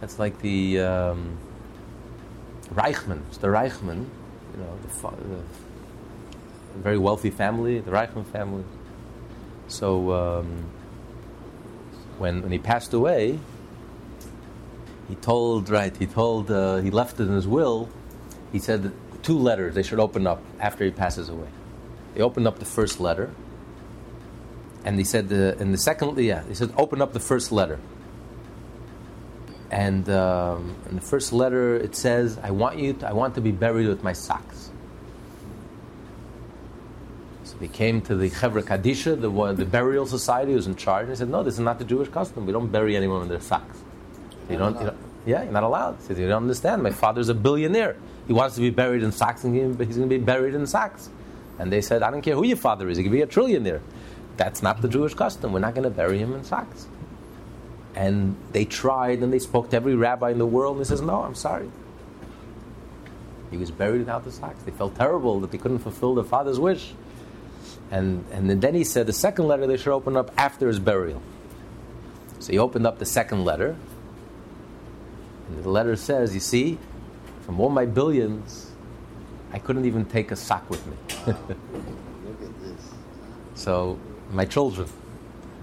That's 0.00 0.18
like 0.18 0.40
the 0.40 0.80
um, 0.80 1.38
Reichman. 2.74 3.20
The 3.40 3.48
Reichman, 3.48 4.06
you 4.54 4.60
know, 4.60 4.78
the, 4.82 5.08
the 5.16 5.42
very 6.78 6.98
wealthy 6.98 7.30
family, 7.30 7.80
the 7.80 7.90
Reichman 7.90 8.26
family. 8.26 8.64
So 9.68 10.12
um, 10.12 10.64
when, 12.18 12.42
when 12.42 12.52
he 12.52 12.58
passed 12.58 12.92
away, 12.92 13.38
he 15.08 15.14
told, 15.14 15.68
right, 15.68 15.96
he 15.96 16.06
told, 16.06 16.50
uh, 16.50 16.76
he 16.78 16.90
left 16.90 17.20
it 17.20 17.24
in 17.24 17.34
his 17.34 17.46
will. 17.46 17.88
He 18.52 18.58
said 18.58 18.92
two 19.22 19.38
letters 19.38 19.74
they 19.74 19.82
should 19.82 20.00
open 20.00 20.26
up 20.26 20.42
after 20.58 20.84
he 20.84 20.90
passes 20.90 21.28
away. 21.28 21.48
They 22.14 22.22
opened 22.22 22.46
up 22.46 22.58
the 22.58 22.64
first 22.64 22.98
letter, 22.98 23.30
and 24.84 24.98
he 24.98 25.04
said, 25.04 25.28
the, 25.28 25.56
in 25.60 25.72
the 25.72 25.78
second, 25.78 26.16
yeah, 26.18 26.44
he 26.44 26.54
said, 26.54 26.72
open 26.76 27.02
up 27.02 27.12
the 27.12 27.20
first 27.20 27.52
letter. 27.52 27.78
And 29.70 30.08
um, 30.08 30.76
in 30.88 30.94
the 30.94 31.02
first 31.02 31.32
letter, 31.32 31.76
it 31.76 31.96
says, 31.96 32.38
I 32.42 32.52
want 32.52 32.78
you, 32.78 32.92
to, 32.94 33.08
I 33.08 33.12
want 33.12 33.34
to 33.34 33.40
be 33.40 33.50
buried 33.50 33.88
with 33.88 34.02
my 34.02 34.12
socks. 34.12 34.70
So 37.44 37.56
they 37.58 37.68
came 37.68 38.00
to 38.02 38.14
the 38.14 38.30
Chevra 38.30 38.62
Kadisha, 38.62 39.20
the, 39.20 39.54
the 39.54 39.64
burial 39.64 40.06
society 40.06 40.52
who 40.52 40.56
was 40.56 40.66
in 40.68 40.76
charge, 40.76 41.04
and 41.04 41.12
they 41.12 41.16
said, 41.16 41.28
No, 41.28 41.42
this 41.42 41.54
is 41.54 41.60
not 41.60 41.78
the 41.78 41.84
Jewish 41.84 42.08
custom. 42.08 42.46
We 42.46 42.52
don't 42.52 42.70
bury 42.70 42.96
anyone 42.96 43.22
in 43.22 43.28
their 43.28 43.40
socks. 43.40 43.82
You 44.48 44.56
don't, 44.56 44.78
you 44.78 44.86
don't, 44.86 44.98
yeah, 45.26 45.42
you're 45.42 45.52
not 45.52 45.64
allowed. 45.64 45.96
He 45.96 46.04
says, 46.04 46.18
you 46.18 46.28
don't 46.28 46.42
understand. 46.42 46.82
My 46.82 46.90
father's 46.90 47.28
a 47.28 47.34
billionaire. 47.34 47.96
He 48.26 48.32
wants 48.32 48.54
to 48.56 48.60
be 48.60 48.70
buried 48.70 49.02
in 49.02 49.12
socks, 49.12 49.44
and 49.44 49.54
he's 49.54 49.76
going 49.76 49.88
to 49.88 50.06
be 50.06 50.18
buried 50.18 50.54
in 50.54 50.66
socks. 50.66 51.08
And 51.58 51.72
they 51.72 51.80
said, 51.80 52.02
I 52.02 52.10
don't 52.10 52.22
care 52.22 52.34
who 52.34 52.44
your 52.44 52.56
father 52.56 52.88
is, 52.88 52.96
he 52.96 53.02
could 53.02 53.12
be 53.12 53.22
a 53.22 53.26
trillionaire. 53.26 53.80
That's 54.36 54.62
not 54.62 54.82
the 54.82 54.88
Jewish 54.88 55.14
custom. 55.14 55.52
We're 55.52 55.60
not 55.60 55.74
going 55.74 55.84
to 55.84 55.90
bury 55.90 56.18
him 56.18 56.34
in 56.34 56.44
socks. 56.44 56.86
And 57.94 58.36
they 58.52 58.66
tried 58.66 59.20
and 59.20 59.32
they 59.32 59.38
spoke 59.38 59.70
to 59.70 59.76
every 59.76 59.94
rabbi 59.94 60.30
in 60.30 60.38
the 60.38 60.46
world, 60.46 60.76
and 60.76 60.84
he 60.84 60.88
says, 60.88 61.00
No, 61.00 61.22
I'm 61.22 61.34
sorry. 61.34 61.70
He 63.50 63.56
was 63.56 63.70
buried 63.70 64.00
without 64.00 64.24
the 64.24 64.32
socks. 64.32 64.62
They 64.64 64.72
felt 64.72 64.96
terrible 64.96 65.40
that 65.40 65.50
they 65.50 65.58
couldn't 65.58 65.78
fulfill 65.78 66.14
their 66.14 66.24
father's 66.24 66.58
wish. 66.58 66.92
And, 67.90 68.24
and 68.32 68.50
then 68.50 68.74
he 68.74 68.84
said 68.84 69.06
the 69.06 69.12
second 69.12 69.46
letter 69.46 69.66
they 69.66 69.76
should 69.76 69.92
open 69.92 70.16
up 70.16 70.32
after 70.36 70.66
his 70.66 70.78
burial. 70.78 71.22
So 72.40 72.52
he 72.52 72.58
opened 72.58 72.86
up 72.86 72.98
the 72.98 73.06
second 73.06 73.44
letter, 73.44 73.76
And 75.48 75.62
the 75.62 75.68
letter 75.68 75.96
says, 75.96 76.34
You 76.34 76.40
see, 76.40 76.78
from 77.42 77.60
all 77.60 77.68
my 77.70 77.86
billions, 77.86 78.72
I 79.52 79.58
couldn't 79.58 79.84
even 79.84 80.04
take 80.04 80.30
a 80.30 80.36
sock 80.36 80.68
with 80.68 80.86
me. 80.86 80.96
Look 81.26 82.42
at 82.42 82.60
this. 82.60 82.90
So, 83.54 83.98
my 84.32 84.44
children, 84.44 84.88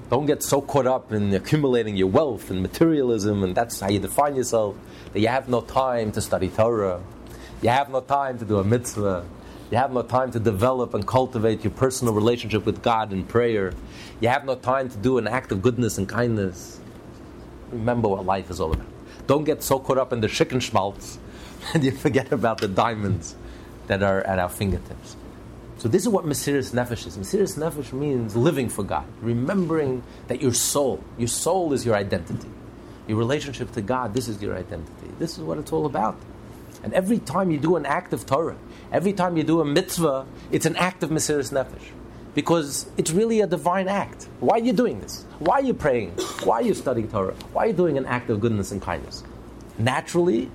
don't 0.10 0.26
get 0.26 0.44
so 0.44 0.62
caught 0.62 0.88
up 0.88 1.12
in 1.12 1.34
accumulating 1.34 1.96
your 1.96 2.08
wealth 2.08 2.50
and 2.50 2.62
materialism, 2.62 3.44
and 3.44 3.56
that's 3.56 3.80
how 3.80 3.90
you 3.90 4.00
define 4.00 4.36
yourself, 4.36 4.76
that 5.12 5.20
you 5.20 5.28
have 5.28 5.50
no 5.50 5.62
time 5.62 6.12
to 6.14 6.22
study 6.22 6.50
Torah. 6.50 7.02
You 7.62 7.70
have 7.70 7.90
no 7.90 8.02
time 8.02 8.38
to 8.40 8.46
do 8.46 8.60
a 8.60 8.64
mitzvah. 8.64 9.26
You 9.72 9.78
have 9.78 9.92
no 9.92 10.04
time 10.04 10.32
to 10.32 10.40
develop 10.40 10.94
and 10.94 11.08
cultivate 11.08 11.64
your 11.64 11.72
personal 11.72 12.14
relationship 12.14 12.66
with 12.66 12.84
God 12.84 13.12
in 13.12 13.24
prayer. 13.24 13.74
You 14.20 14.30
have 14.30 14.46
no 14.46 14.56
time 14.56 14.90
to 14.90 14.98
do 14.98 15.18
an 15.18 15.28
act 15.28 15.52
of 15.52 15.62
goodness 15.62 15.98
and 15.98 16.08
kindness. 16.08 16.80
Remember 17.72 18.08
what 18.08 18.26
life 18.26 18.52
is 18.52 18.60
all 18.60 18.72
about. 18.72 18.93
Don't 19.28 19.44
get 19.44 19.64
so 19.64 19.80
caught 19.80 19.98
up 19.98 20.14
in 20.14 20.22
the 20.22 20.28
chicken 20.28 20.60
schmaltz 20.60 21.20
and 21.74 21.84
you 21.84 21.92
forget 21.92 22.32
about 22.32 22.60
the 22.60 22.68
diamonds 22.68 23.36
that 23.88 24.04
are 24.04 24.22
at 24.22 24.40
our 24.40 24.50
fingertips. 24.50 25.16
So 25.78 25.90
this 25.90 26.04
is 26.04 26.10
what 26.10 26.26
Mesiris 26.26 26.74
Nefesh 26.74 27.08
is. 27.08 27.18
Mesiris 27.18 27.58
Nefesh 27.58 27.92
means 27.92 28.36
living 28.36 28.70
for 28.70 28.84
God, 28.84 29.06
remembering 29.22 30.04
that 30.28 30.42
your 30.42 30.54
soul, 30.54 31.04
your 31.18 31.28
soul 31.28 31.74
is 31.74 31.86
your 31.86 31.96
identity. 31.96 32.48
Your 33.08 33.18
relationship 33.18 33.74
to 33.74 33.82
God, 33.82 34.14
this 34.14 34.30
is 34.30 34.42
your 34.42 34.56
identity. 34.56 35.12
This 35.20 35.38
is 35.38 35.44
what 35.44 35.58
it's 35.58 35.74
all 35.74 35.86
about. 35.86 36.18
And 36.84 36.94
every 36.94 37.20
time 37.20 37.52
you 37.52 37.58
do 37.58 37.76
an 37.76 37.86
act 37.86 38.14
of 38.14 38.26
Torah, 38.26 38.58
every 38.92 39.14
time 39.14 39.36
you 39.36 39.44
do 39.44 39.60
a 39.60 39.66
mitzvah, 39.66 40.26
it's 40.52 40.66
an 40.66 40.76
act 40.78 41.04
of 41.04 41.10
Mesiris 41.10 41.52
Nefesh. 41.52 41.92
Because 42.34 42.88
it's 42.98 43.12
really 43.12 43.42
a 43.42 43.48
divine 43.48 43.88
act. 43.88 44.28
Why 44.40 44.58
are 44.58 44.64
you 44.64 44.74
doing 44.74 45.00
this? 45.00 45.26
Why 45.40 45.56
are 45.56 45.64
you 45.64 45.74
praying? 45.74 46.12
Why 46.44 46.56
are 46.58 46.64
you 46.64 46.74
studying 46.74 47.08
Torah? 47.08 47.36
Why 47.54 47.66
are 47.66 47.68
you 47.68 47.74
doing 47.74 47.98
an 47.98 48.06
act 48.06 48.30
of 48.30 48.40
goodness 48.40 48.72
and 48.72 48.82
kindness? 48.82 49.24
Naturally, 49.78 50.50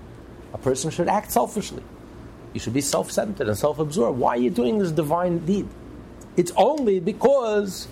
a 0.53 0.59
person 0.59 0.91
should 0.91 1.09
act 1.09 1.31
selfishly. 1.31 1.83
You 2.53 2.61
should 2.61 2.73
be 2.73 2.81
self 2.81 3.11
centered 3.11 3.49
and 3.49 3.57
self 3.57 3.79
absorbed. 3.79 4.19
Why 4.19 4.31
are 4.31 4.39
you 4.39 4.51
doing 4.51 4.79
this 4.79 4.91
divine 4.91 5.39
deed? 5.47 5.69
It's 6.37 6.53
only 6.57 7.01
because 7.01 7.89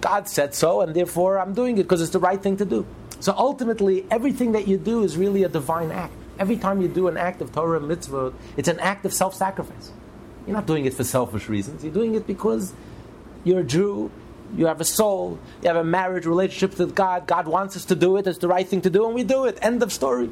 God 0.00 0.28
said 0.28 0.54
so, 0.54 0.80
and 0.80 0.94
therefore 0.94 1.38
I'm 1.38 1.54
doing 1.54 1.78
it 1.78 1.84
because 1.84 2.02
it's 2.02 2.10
the 2.10 2.18
right 2.18 2.40
thing 2.42 2.56
to 2.58 2.64
do. 2.64 2.86
So 3.20 3.34
ultimately, 3.36 4.04
everything 4.10 4.52
that 4.52 4.68
you 4.68 4.76
do 4.76 5.02
is 5.02 5.16
really 5.16 5.44
a 5.44 5.48
divine 5.48 5.90
act. 5.90 6.12
Every 6.38 6.56
time 6.56 6.82
you 6.82 6.88
do 6.88 7.08
an 7.08 7.16
act 7.16 7.40
of 7.40 7.52
Torah 7.52 7.80
mitzvah, 7.80 8.34
it's 8.56 8.68
an 8.68 8.78
act 8.80 9.06
of 9.06 9.12
self 9.12 9.34
sacrifice. 9.34 9.92
You're 10.46 10.54
not 10.54 10.66
doing 10.66 10.84
it 10.84 10.92
for 10.92 11.04
selfish 11.04 11.48
reasons. 11.48 11.82
You're 11.82 11.94
doing 11.94 12.14
it 12.14 12.26
because 12.26 12.74
you're 13.44 13.60
a 13.60 13.64
Jew, 13.64 14.10
you 14.56 14.66
have 14.66 14.80
a 14.80 14.84
soul, 14.84 15.38
you 15.62 15.68
have 15.68 15.76
a 15.76 15.84
marriage 15.84 16.26
relationship 16.26 16.78
with 16.78 16.94
God. 16.94 17.26
God 17.26 17.46
wants 17.46 17.76
us 17.76 17.84
to 17.86 17.94
do 17.94 18.16
it, 18.16 18.26
it's 18.26 18.38
the 18.38 18.48
right 18.48 18.66
thing 18.66 18.80
to 18.82 18.90
do, 18.90 19.06
and 19.06 19.14
we 19.14 19.22
do 19.22 19.44
it. 19.44 19.58
End 19.62 19.82
of 19.82 19.92
story. 19.92 20.30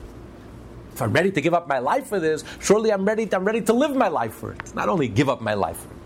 If 0.95 1.01
I'm 1.01 1.13
ready 1.13 1.31
to 1.31 1.41
give 1.41 1.55
up 1.55 1.69
my 1.69 1.79
life 1.79 2.09
for 2.09 2.21
this, 2.21 2.45
surely 2.61 2.93
I'm 2.93 3.05
ready, 3.05 3.29
I'm 3.33 3.45
ready 3.45 3.63
to 3.63 3.73
live 3.73 3.97
my 3.97 4.09
life 4.09 4.35
for 4.35 4.53
it. 4.53 4.75
Not 4.75 4.89
only 4.89 5.09
give 5.09 5.29
up 5.29 5.41
my 5.41 5.55
life 5.55 5.79
for 5.79 5.89
it. 5.89 5.97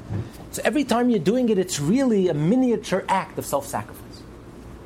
So 0.52 0.62
every 0.64 0.84
time 0.84 1.10
you're 1.10 1.18
doing 1.18 1.48
it, 1.48 1.58
it's 1.58 1.80
really 1.80 2.28
a 2.28 2.34
miniature 2.34 3.04
act 3.08 3.38
of 3.38 3.44
self 3.44 3.66
sacrifice. 3.66 4.22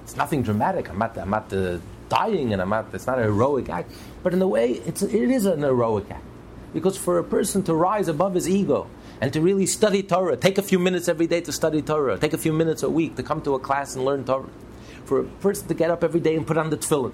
It's 0.04 0.16
nothing 0.16 0.42
dramatic. 0.42 0.88
I'm 0.88 0.98
not, 0.98 1.16
I'm 1.18 1.30
not 1.30 1.52
uh, 1.52 1.78
dying 2.08 2.52
and 2.52 2.62
I'm 2.62 2.70
not, 2.70 2.86
it's 2.94 3.06
not 3.06 3.18
a 3.18 3.22
heroic 3.22 3.68
act. 3.68 3.92
But 4.22 4.32
in 4.32 4.42
a 4.42 4.48
way, 4.48 4.72
it's, 4.86 5.02
it 5.02 5.30
is 5.30 5.44
an 5.46 5.60
heroic 5.60 6.10
act. 6.10 6.24
Because 6.72 6.96
for 6.96 7.18
a 7.18 7.24
person 7.24 7.62
to 7.64 7.74
rise 7.74 8.08
above 8.08 8.34
his 8.34 8.48
ego 8.48 8.88
and 9.20 9.32
to 9.32 9.40
really 9.40 9.66
study 9.66 10.02
Torah, 10.02 10.36
take 10.36 10.58
a 10.58 10.62
few 10.62 10.78
minutes 10.78 11.08
every 11.08 11.26
day 11.26 11.40
to 11.42 11.52
study 11.52 11.82
Torah, 11.82 12.18
take 12.18 12.32
a 12.32 12.38
few 12.38 12.52
minutes 12.52 12.82
a 12.82 12.90
week 12.90 13.16
to 13.16 13.22
come 13.22 13.42
to 13.42 13.54
a 13.54 13.58
class 13.58 13.94
and 13.94 14.04
learn 14.04 14.24
Torah, 14.24 14.48
for 15.04 15.20
a 15.20 15.24
person 15.24 15.68
to 15.68 15.74
get 15.74 15.90
up 15.90 16.02
every 16.02 16.20
day 16.20 16.36
and 16.36 16.46
put 16.46 16.56
on 16.56 16.70
the 16.70 16.76
tefillin, 16.76 17.12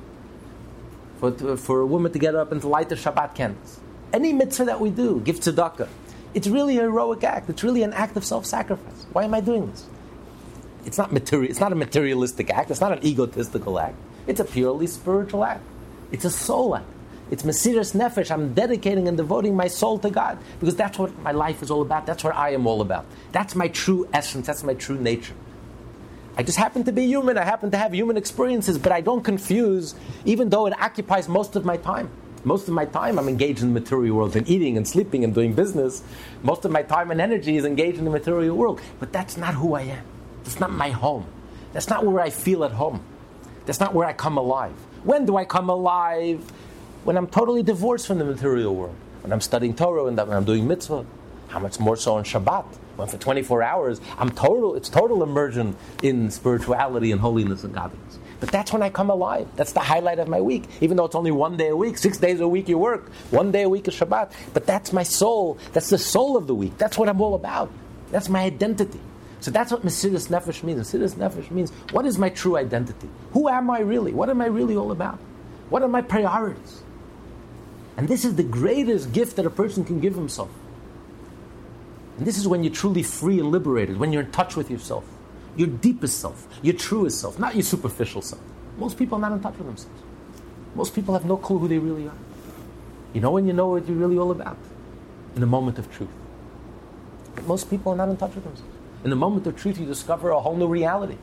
for, 1.19 1.57
for 1.57 1.81
a 1.81 1.87
woman 1.87 2.13
to 2.13 2.19
get 2.19 2.35
up 2.35 2.53
and 2.53 2.61
to 2.61 2.69
light 2.69 2.89
the 2.89 2.95
Shabbat 2.95 3.35
candles. 3.35 3.81
Any 4.13 4.33
mitzvah 4.33 4.67
that 4.67 4.81
we 4.81 4.91
do, 4.91 5.21
give 5.21 5.41
tzedakah, 5.41 5.89
it's 6.33 6.47
really 6.47 6.77
a 6.77 6.83
heroic 6.83 7.25
act. 7.25 7.49
It's 7.49 7.65
really 7.65 7.83
an 7.83 7.95
act 7.95 8.17
of 8.17 8.25
self-sacrifice. 8.25 9.07
Why 9.13 9.25
am 9.25 9.35
I 9.35 9.41
doing 9.41 9.71
this? 9.71 9.87
It's 10.85 10.99
not 10.99 11.11
material. 11.13 11.51
It's 11.51 11.61
not 11.61 11.73
a 11.73 11.75
materialistic 11.75 12.51
act. 12.51 12.71
It's 12.71 12.81
not 12.81 12.93
an 12.93 13.05
egotistical 13.05 13.81
act. 13.81 13.97
It's 14.27 14.39
a 14.39 14.45
purely 14.45 14.87
spiritual 14.87 15.45
act. 15.45 15.63
It's 16.13 16.25
a 16.25 16.31
soul 16.31 16.77
act. 16.77 16.87
It's 17.31 17.43
Mesiris 17.43 17.95
Nefesh. 17.95 18.31
I'm 18.31 18.55
dedicating 18.55 19.09
and 19.09 19.17
devoting 19.17 19.57
my 19.57 19.67
soul 19.67 19.99
to 19.99 20.11
God 20.11 20.39
because 20.61 20.77
that's 20.77 20.99
what 20.99 21.17
my 21.23 21.33
life 21.33 21.63
is 21.63 21.71
all 21.71 21.83
about. 21.83 22.07
That's 22.07 22.23
what 22.23 22.35
I 22.37 22.51
am 22.51 22.67
all 22.67 22.81
about. 22.81 23.05
That's 23.33 23.55
my 23.57 23.69
true 23.69 24.09
essence. 24.13 24.47
That's 24.47 24.63
my 24.63 24.75
true 24.75 24.97
nature. 24.97 25.35
I 26.37 26.43
just 26.43 26.59
happen 26.59 26.85
to 26.85 26.93
be 26.93 27.07
human. 27.07 27.37
I 27.39 27.45
happen 27.45 27.71
to 27.73 27.79
have 27.79 27.95
human 27.95 28.17
experiences, 28.17 28.79
but 28.79 28.93
I 28.93 29.01
don't 29.01 29.23
confuse, 29.23 29.95
even 30.25 30.51
though 30.51 30.67
it 30.67 30.79
occupies 30.79 31.29
most 31.29 31.57
of 31.57 31.65
my 31.65 31.77
time. 31.79 32.11
Most 32.45 32.69
of 32.69 32.75
my 32.75 32.85
time 32.85 33.19
I'm 33.19 33.29
engaged 33.29 33.61
in 33.63 33.75
the 33.75 33.81
material 33.81 34.17
world 34.17 34.37
and 34.37 34.49
eating 34.49 34.77
and 34.77 34.87
sleeping 34.87 35.25
and 35.25 35.35
doing 35.35 35.53
business. 35.53 36.05
Most 36.45 36.65
of 36.65 36.71
my 36.71 36.83
time 36.83 37.11
and 37.11 37.21
energy 37.21 37.57
is 37.57 37.65
engaged 37.65 37.99
in 37.99 38.05
the 38.05 38.11
material 38.11 38.55
world. 38.55 38.81
But 39.01 39.13
that's 39.13 39.37
not 39.37 39.55
who 39.55 39.75
I 39.75 39.83
am. 39.83 40.05
That's 40.45 40.61
not 40.61 40.71
my 40.71 40.91
home. 40.91 41.27
That's 41.73 41.89
not 41.89 42.07
where 42.07 42.21
I 42.21 42.31
feel 42.31 42.63
at 42.63 42.71
home. 42.71 43.03
That's 43.65 43.81
not 43.81 43.95
where 43.95 44.07
I 44.07 44.13
come 44.13 44.39
alive. 44.39 44.75
When 45.03 45.27
do 45.27 45.37
I 45.37 45.45
come 45.45 45.69
alive? 45.69 46.41
When 47.07 47.17
I'm 47.17 47.29
totally 47.29 47.63
divorced 47.63 48.09
from 48.09 48.19
the 48.19 48.25
material 48.25 48.75
world. 48.75 48.97
When 49.23 49.33
I'm 49.33 49.41
studying 49.41 49.77
Torah 49.77 50.07
and 50.07 50.17
when 50.17 50.33
I'm 50.33 50.45
doing 50.45 50.67
mitzvah. 50.67 51.07
How 51.47 51.61
much 51.61 51.79
more 51.79 51.97
so 51.97 52.17
on 52.17 52.25
Shabbat? 52.25 52.65
When 52.97 53.07
for 53.07 53.17
24 53.17 53.63
hours, 53.63 54.01
I'm 54.19 54.31
total, 54.31 54.75
it's 54.75 54.89
total 54.89 55.23
immersion 55.23 55.77
in 56.03 56.33
spirituality 56.33 57.13
and 57.13 57.21
holiness 57.21 57.63
and 57.63 57.73
godliness. 57.73 58.19
But 58.41 58.51
that's 58.51 58.73
when 58.73 58.83
I 58.83 58.91
come 58.91 59.09
alive. 59.09 59.47
That's 59.55 59.71
the 59.71 59.79
highlight 59.79 60.19
of 60.19 60.27
my 60.27 60.41
week. 60.41 60.65
Even 60.81 60.97
though 60.97 61.05
it's 61.05 61.15
only 61.15 61.31
one 61.31 61.57
day 61.57 61.69
a 61.69 61.77
week, 61.77 61.97
six 61.97 62.19
days 62.19 62.41
a 62.41 62.49
week 62.49 62.69
you 62.69 62.77
work, 62.77 63.13
one 63.31 63.53
day 63.53 63.63
a 63.63 63.69
week 63.69 63.87
is 63.87 63.95
Shabbat. 63.95 64.33
But 64.53 64.67
that's 64.67 64.93
my 64.93 65.05
soul. 65.05 65.59
That's 65.75 65.91
the 65.91 65.99
soul 65.99 66.37
of 66.37 66.49
the 66.49 66.57
week. 66.57 66.77
That's 66.77 66.99
what 66.99 67.09
I'm 67.09 67.21
all 67.21 67.37
about. 67.37 67.71
That's 68.11 68.29
my 68.29 68.43
identity. 68.43 69.01
So 69.39 69.53
that's 69.53 69.71
what 69.71 69.87
Mesiris 69.87 70.27
Nefesh 70.27 70.65
means. 70.65 70.81
Mesiris 70.81 71.15
Nefesh 71.15 71.53
means 71.53 71.71
what 71.93 72.05
is 72.05 72.19
my 72.19 72.31
true 72.31 72.57
identity? 72.57 73.09
Who 73.31 73.49
am 73.49 73.71
I 73.71 73.79
really? 73.79 74.13
What 74.13 74.29
am 74.29 74.41
I 74.41 74.47
really 74.47 74.77
all 74.77 74.91
about? 74.91 75.21
What 75.69 75.83
are 75.83 75.89
my 75.89 76.03
priorities? 76.03 76.83
And 77.97 78.09
this 78.09 78.25
is 78.25 78.37
the 78.37 78.43
greatest 78.43 79.13
gift 79.13 79.37
that 79.37 79.47
a 79.47 79.51
person 79.51 79.85
can 79.85 80.01
give 80.01 80.15
himself. 80.15 80.51
And 82.19 82.27
this 82.27 82.39
is 82.39 82.49
when 82.49 82.63
you're 82.63 82.73
truly 82.73 83.03
free 83.03 83.39
and 83.39 83.51
liberated, 83.51 83.99
when 83.99 84.13
you're 84.13 84.23
in 84.23 84.31
touch 84.31 84.57
with 84.57 84.71
yourself, 84.71 85.05
your 85.57 85.69
deepest 85.69 86.21
self, 86.21 86.47
your 86.63 86.75
truest 86.75 87.21
self, 87.21 87.39
not 87.39 87.55
your 87.55 87.63
superficial 87.63 88.23
self. 88.23 88.43
Most 88.79 88.99
people 88.99 89.17
are 89.19 89.21
not 89.21 89.33
in 89.33 89.41
touch 89.41 89.57
with 89.57 89.67
themselves. 89.67 90.03
Most 90.75 90.95
people 90.95 91.15
have 91.15 91.25
no 91.25 91.37
clue 91.37 91.59
who 91.59 91.69
they 91.69 91.79
really 91.79 92.07
are. 92.07 92.15
You 93.15 93.23
know 93.23 93.31
when 93.31 93.47
you 93.47 93.55
know 93.55 93.69
what 93.69 93.89
you're 93.89 93.97
really 93.97 94.19
all 94.19 94.31
about? 94.31 94.59
In 95.35 95.41
the 95.41 95.47
moment 95.47 95.79
of 95.79 95.91
truth. 95.91 96.11
But 97.35 97.47
most 97.47 97.71
people 97.71 97.93
are 97.93 97.97
not 97.97 98.11
in 98.11 98.17
touch 98.17 98.35
with 98.35 98.45
themselves. 98.45 98.73
In 99.05 99.11
the 99.11 99.17
moment 99.17 99.47
of 99.47 99.57
truth, 99.57 99.79
you 99.79 99.87
discover 99.87 100.31
a 100.31 100.41
whole 100.41 100.57
new 100.57 100.67
reality. 100.67 101.17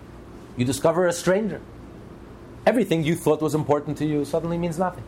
You 0.57 0.65
discover 0.65 1.05
a 1.05 1.13
stranger. 1.13 1.61
Everything 2.65 3.03
you 3.03 3.15
thought 3.15 3.41
was 3.41 3.53
important 3.53 3.97
to 3.97 4.05
you 4.05 4.25
suddenly 4.25 4.57
means 4.57 4.79
nothing. 4.79 5.03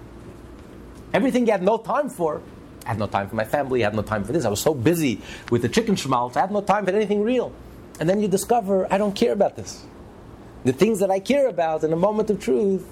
Everything 1.16 1.46
you 1.46 1.54
had 1.54 1.64
no 1.64 1.78
time 1.78 2.10
for, 2.10 2.42
I 2.86 2.90
had 2.90 3.00
no 3.00 3.08
time 3.08 3.30
for 3.30 3.38
my 3.38 3.46
family, 3.46 3.86
I 3.86 3.88
had 3.88 3.96
no 3.96 4.02
time 4.02 4.26
for 4.26 4.34
this. 4.34 4.44
I 4.44 4.50
was 4.50 4.60
so 4.60 4.74
busy 4.74 5.22
with 5.50 5.62
the 5.62 5.70
chicken 5.70 5.96
schmaltz, 5.96 6.36
I 6.36 6.42
had 6.42 6.52
no 6.52 6.60
time 6.60 6.84
for 6.84 6.92
anything 6.92 7.24
real. 7.24 7.54
And 8.02 8.10
then 8.10 8.20
you 8.20 8.28
discover, 8.28 8.86
I 8.92 8.98
don't 8.98 9.16
care 9.16 9.32
about 9.32 9.56
this. 9.56 9.86
The 10.66 10.74
things 10.74 11.00
that 11.00 11.10
I 11.10 11.22
care 11.22 11.48
about 11.48 11.86
in 11.86 11.94
a 11.94 11.96
moment 11.96 12.30
of 12.32 12.42
truth, 12.42 12.86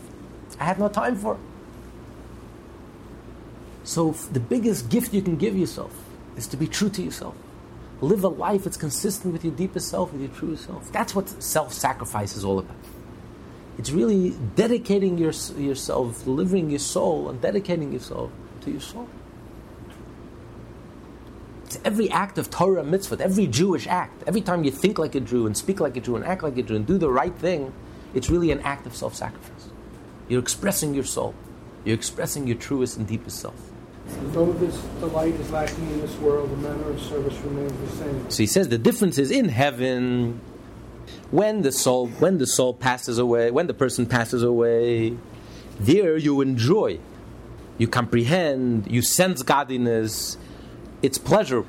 I 0.58 0.64
have 0.64 0.80
no 0.80 0.88
time 0.88 1.18
for. 1.18 1.38
So, 3.84 4.12
the 4.32 4.40
biggest 4.40 4.88
gift 4.90 5.14
you 5.14 5.22
can 5.22 5.36
give 5.36 5.58
yourself 5.58 5.94
is 6.38 6.48
to 6.48 6.56
be 6.56 6.68
true 6.68 6.90
to 6.92 7.02
yourself. 7.02 7.36
Live 8.00 8.24
a 8.24 8.30
life 8.30 8.64
that's 8.64 8.78
consistent 8.78 9.34
with 9.34 9.44
your 9.44 9.54
deepest 9.54 9.90
self, 9.90 10.14
with 10.14 10.22
your 10.22 10.32
truest 10.32 10.66
self. 10.68 10.90
That's 10.94 11.14
what 11.14 11.28
self 11.44 11.74
sacrifice 11.74 12.38
is 12.38 12.46
all 12.46 12.60
about. 12.60 12.83
It's 13.78 13.92
really 13.92 14.32
dedicating 14.56 15.18
your, 15.18 15.32
yourself, 15.58 16.24
delivering 16.24 16.70
your 16.70 16.80
soul, 16.80 17.30
and 17.30 17.42
dedicating 17.42 17.92
yourself 17.92 18.32
to 18.62 18.72
your 18.72 18.82
soul. 18.82 19.10
It's 21.66 21.80
every 21.84 22.10
act 22.12 22.38
of 22.38 22.52
Torah 22.52 22.84
mitzvah, 22.84 23.20
every 23.20 23.48
Jewish 23.48 23.88
act. 23.88 24.24
Every 24.28 24.42
time 24.42 24.64
you 24.64 24.70
think 24.70 25.00
like 25.00 25.16
a 25.16 25.20
Jew 25.20 25.48
and 25.48 25.58
speak 25.58 25.80
like 25.80 25.98
a 25.98 26.02
Jew 26.02 26.16
and 26.16 26.24
act 26.24 26.44
like 26.44 26.58
a 26.58 26.62
Jew 26.62 26.76
and 26.76 26.86
do 26.86 27.00
the 27.00 27.10
right 27.10 27.36
thing, 27.36 27.74
it's 28.14 28.30
really 28.30 28.52
an 28.52 28.60
act 28.60 28.86
of 28.86 28.96
self 28.96 29.16
sacrifice. 29.16 29.70
You're 30.30 30.42
expressing 30.42 30.94
your 30.94 31.04
soul, 31.04 31.34
you're 31.84 31.96
expressing 31.96 32.46
your 32.46 32.58
truest 32.58 32.98
and 32.98 33.08
deepest 33.08 33.40
self. 33.40 33.56
Though 34.34 34.52
this 34.54 34.78
delight 35.00 35.34
is 35.36 35.50
lacking 35.50 35.90
in 35.92 36.02
this 36.02 36.16
world, 36.18 36.52
the 36.52 36.58
manner 36.58 36.90
of 36.90 37.02
service 37.02 37.38
remains 37.40 37.74
the 37.90 37.98
same. 37.98 38.30
So 38.30 38.38
he 38.44 38.48
says 38.48 38.68
the 38.68 38.78
difference 38.78 39.18
is 39.18 39.32
in 39.32 39.50
heaven 39.50 40.42
when 41.32 41.62
the 41.62 41.72
soul 41.72 42.08
when 42.08 42.38
the 42.38 42.48
soul 42.48 42.74
passes 42.74 43.18
away, 43.18 43.52
when 43.52 43.68
the 43.68 43.74
person 43.74 44.06
passes 44.06 44.44
away, 44.44 45.18
there 45.80 46.18
you 46.18 46.42
enjoy, 46.42 47.00
you 47.78 47.88
comprehend, 47.88 48.90
you 48.90 49.02
sense 49.02 49.42
godliness, 49.44 50.38
it's 51.02 51.18
pleasure. 51.18 51.66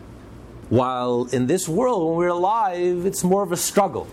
While 0.70 1.28
in 1.32 1.46
this 1.46 1.68
world, 1.68 2.08
when 2.08 2.16
we're 2.16 2.28
alive, 2.28 3.04
it's 3.04 3.22
more 3.22 3.42
of 3.42 3.52
a 3.52 3.56
struggle. 3.56 4.06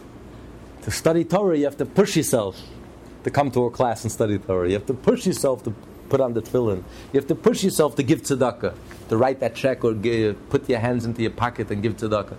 To 0.84 0.92
study 0.92 1.24
Torah, 1.24 1.58
you 1.58 1.66
have 1.66 1.78
to 1.78 1.86
push 1.86 2.18
yourself 2.18 2.62
to 3.24 3.30
come 3.30 3.52
to 3.52 3.66
a 3.66 3.72
class 3.72 4.04
and 4.04 4.12
study 4.12 4.38
Torah. 4.38 4.68
You 4.68 4.74
have 4.74 4.88
to 4.88 4.94
push 4.94 5.26
yourself 5.26 5.64
to 5.64 5.74
put 6.10 6.20
on 6.20 6.34
the 6.34 6.42
tefillin. 6.42 6.84
You 7.14 7.20
have 7.20 7.28
to 7.28 7.36
push 7.36 7.64
yourself 7.64 7.96
to 7.96 8.04
give 8.04 8.24
tzedakah, 8.24 8.76
to 9.10 9.18
write 9.18 9.40
that 9.40 9.56
check 9.56 9.84
or 9.86 9.94
give, 9.94 10.50
put 10.50 10.68
your 10.70 10.80
hands 10.80 11.06
into 11.06 11.22
your 11.22 11.32
pocket 11.32 11.72
and 11.72 11.82
give 11.82 11.98
tzedakah. 11.98 12.36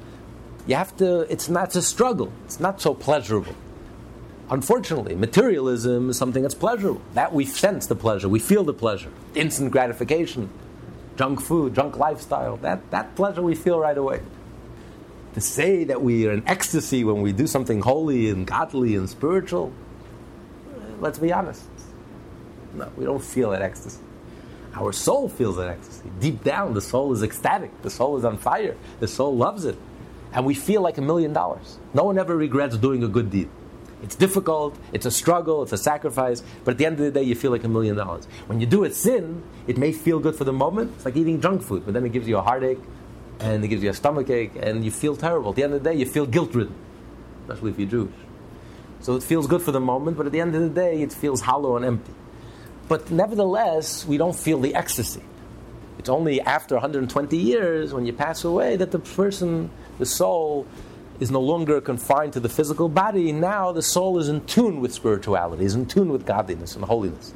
You 0.67 0.77
have 0.77 0.97
to, 0.99 1.21
it's 1.23 1.49
not 1.49 1.75
a 1.75 1.83
struggle. 1.83 2.33
It's 2.45 2.61
not 2.61 2.81
so 2.81 2.95
pleasurable. 2.95 3.55
Unfortunately, 4.51 5.15
materialism 5.15 6.11
is 6.11 6.19
something 6.19 6.43
that's 6.43 6.55
pleasurable. 6.55 7.01
That 7.15 7.33
we 7.33 7.45
sense 7.47 7.87
the 7.87 7.95
pleasure, 7.97 8.29
we 8.29 8.39
feel 8.39 8.65
the 8.65 8.75
pleasure. 8.75 9.11
Instant 9.35 9.73
gratification, 9.73 10.51
junk 11.17 11.41
food, 11.41 11.75
junk 11.75 11.97
lifestyle. 11.97 12.59
That, 12.59 12.91
that 12.91 13.15
pleasure 13.17 13.43
we 13.43 13.55
feel 13.55 13.79
right 13.79 13.97
away. 13.97 14.21
To 15.35 15.41
say 15.41 15.85
that 15.85 16.03
we 16.03 16.27
are 16.27 16.33
in 16.33 16.47
ecstasy 16.47 17.03
when 17.03 17.23
we 17.23 17.33
do 17.33 17.47
something 17.47 17.81
holy 17.81 18.29
and 18.29 18.47
godly 18.47 18.95
and 18.95 19.09
spiritual, 19.09 19.73
let's 21.01 21.19
be 21.19 21.33
honest. 21.33 21.65
No, 22.75 22.91
we 22.97 23.05
don't 23.05 23.25
feel 23.25 23.51
that 23.51 23.63
ecstasy. 23.63 24.01
Our 24.75 24.93
soul 24.93 25.29
feels 25.29 25.57
that 25.57 25.69
ecstasy. 25.69 26.11
Deep 26.21 26.45
down, 26.45 26.75
the 26.75 26.81
soul 26.81 27.13
is 27.13 27.23
ecstatic. 27.23 27.71
The 27.83 27.91
soul 27.91 28.17
is 28.17 28.25
on 28.25 28.39
fire. 28.39 28.77
The 29.01 29.09
soul 29.09 29.37
loves 29.37 29.65
it. 29.65 29.77
And 30.33 30.45
we 30.47 30.55
feel 30.55 30.81
like 30.81 30.99
a 30.99 31.03
million 31.03 31.33
dollars. 31.33 31.79
No 31.95 32.05
one 32.05 32.19
ever 32.19 32.37
regrets 32.37 32.77
doing 32.77 33.05
a 33.05 33.09
good 33.09 33.31
deed. 33.31 33.49
It's 34.03 34.17
difficult, 34.17 34.77
it's 34.93 35.07
a 35.07 35.13
struggle, 35.13 35.63
it's 35.63 35.73
a 35.73 35.79
sacrifice, 35.79 36.43
but 36.65 36.73
at 36.73 36.79
the 36.79 36.87
end 36.87 36.99
of 36.99 37.05
the 37.05 37.13
day, 37.13 37.23
you 37.23 37.37
feel 37.37 37.53
like 37.53 37.63
a 37.63 37.69
million 37.69 37.95
dollars. 37.95 38.27
When 38.47 38.59
you 38.61 38.67
do 38.67 38.83
a 38.83 38.91
sin, 38.91 39.45
it 39.69 39.79
may 39.79 39.93
feel 39.93 40.19
good 40.19 40.35
for 40.35 40.43
the 40.43 40.53
moment. 40.53 40.93
It's 40.97 41.05
like 41.05 41.17
eating 41.17 41.41
junk 41.41 41.63
food, 41.63 41.85
but 41.85 41.95
then 41.95 42.05
it 42.05 42.13
gives 42.13 42.27
you 42.27 42.37
a 42.37 42.43
heartache, 42.43 42.81
and 43.39 43.65
it 43.65 43.69
gives 43.69 43.83
you 43.83 43.91
a 43.91 43.95
stomach 43.95 44.29
ache, 44.29 44.53
and 44.59 44.85
you 44.85 44.91
feel 44.91 45.15
terrible. 45.15 45.51
At 45.51 45.57
the 45.57 45.63
end 45.63 45.75
of 45.75 45.85
the 45.85 45.91
day, 45.91 45.97
you 45.97 46.07
feel 46.07 46.27
guilt 46.27 46.53
ridden, 46.53 46.75
especially 47.43 47.71
if 47.71 47.79
you're 47.79 47.89
Jewish. 47.89 48.15
So 49.03 49.15
it 49.15 49.23
feels 49.23 49.47
good 49.47 49.63
for 49.63 49.71
the 49.71 49.81
moment, 49.81 50.17
but 50.17 50.27
at 50.27 50.33
the 50.33 50.41
end 50.41 50.57
of 50.57 50.63
the 50.63 50.69
day, 50.69 51.03
it 51.03 51.13
feels 51.13 51.41
hollow 51.41 51.77
and 51.77 51.85
empty. 51.85 52.15
But 52.89 53.11
nevertheless, 53.13 54.05
we 54.05 54.17
don't 54.17 54.35
feel 54.35 54.59
the 54.59 54.75
ecstasy. 54.75 55.23
It's 55.99 56.09
only 56.09 56.41
after 56.41 56.75
120 56.75 57.37
years, 57.37 57.95
when 57.95 58.05
you 58.05 58.13
pass 58.13 58.43
away, 58.43 58.77
that 58.77 58.91
the 58.91 58.99
person, 58.99 59.71
the 60.03 60.07
soul, 60.07 60.67
is 61.21 61.31
no 61.31 61.41
longer 61.41 61.81
confined 61.81 62.33
to 62.33 62.41
the 62.41 62.49
physical 62.49 62.89
body. 62.89 63.31
Now 63.31 63.71
the 63.71 63.83
soul 63.83 64.19
is 64.19 64.29
in 64.29 64.45
tune 64.47 64.81
with 64.81 64.93
spirituality, 64.93 65.65
is 65.65 65.77
in 65.77 65.87
tune 65.87 66.11
with 66.11 66.27
godliness 66.27 66.75
and 66.75 66.85
holiness. 66.85 67.33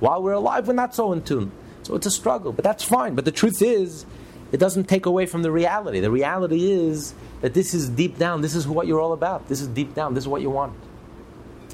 While 0.00 0.20
we're 0.24 0.32
alive, 0.32 0.66
we're 0.66 0.74
not 0.74 0.96
so 0.96 1.12
in 1.12 1.22
tune. 1.22 1.52
So 1.84 1.94
it's 1.94 2.06
a 2.06 2.10
struggle, 2.10 2.50
but 2.52 2.64
that's 2.64 2.82
fine. 2.82 3.14
But 3.14 3.24
the 3.24 3.30
truth 3.30 3.62
is, 3.62 4.04
it 4.50 4.58
doesn't 4.58 4.88
take 4.88 5.06
away 5.06 5.26
from 5.26 5.42
the 5.42 5.52
reality. 5.52 6.00
The 6.00 6.10
reality 6.10 6.72
is 6.72 7.14
that 7.40 7.54
this 7.54 7.72
is 7.72 7.88
deep 7.88 8.18
down, 8.18 8.40
this 8.40 8.56
is 8.56 8.66
what 8.66 8.88
you're 8.88 9.00
all 9.00 9.12
about. 9.12 9.48
This 9.48 9.60
is 9.60 9.68
deep 9.68 9.94
down, 9.94 10.14
this 10.14 10.24
is 10.24 10.28
what 10.28 10.42
you 10.42 10.50
want. 10.50 10.74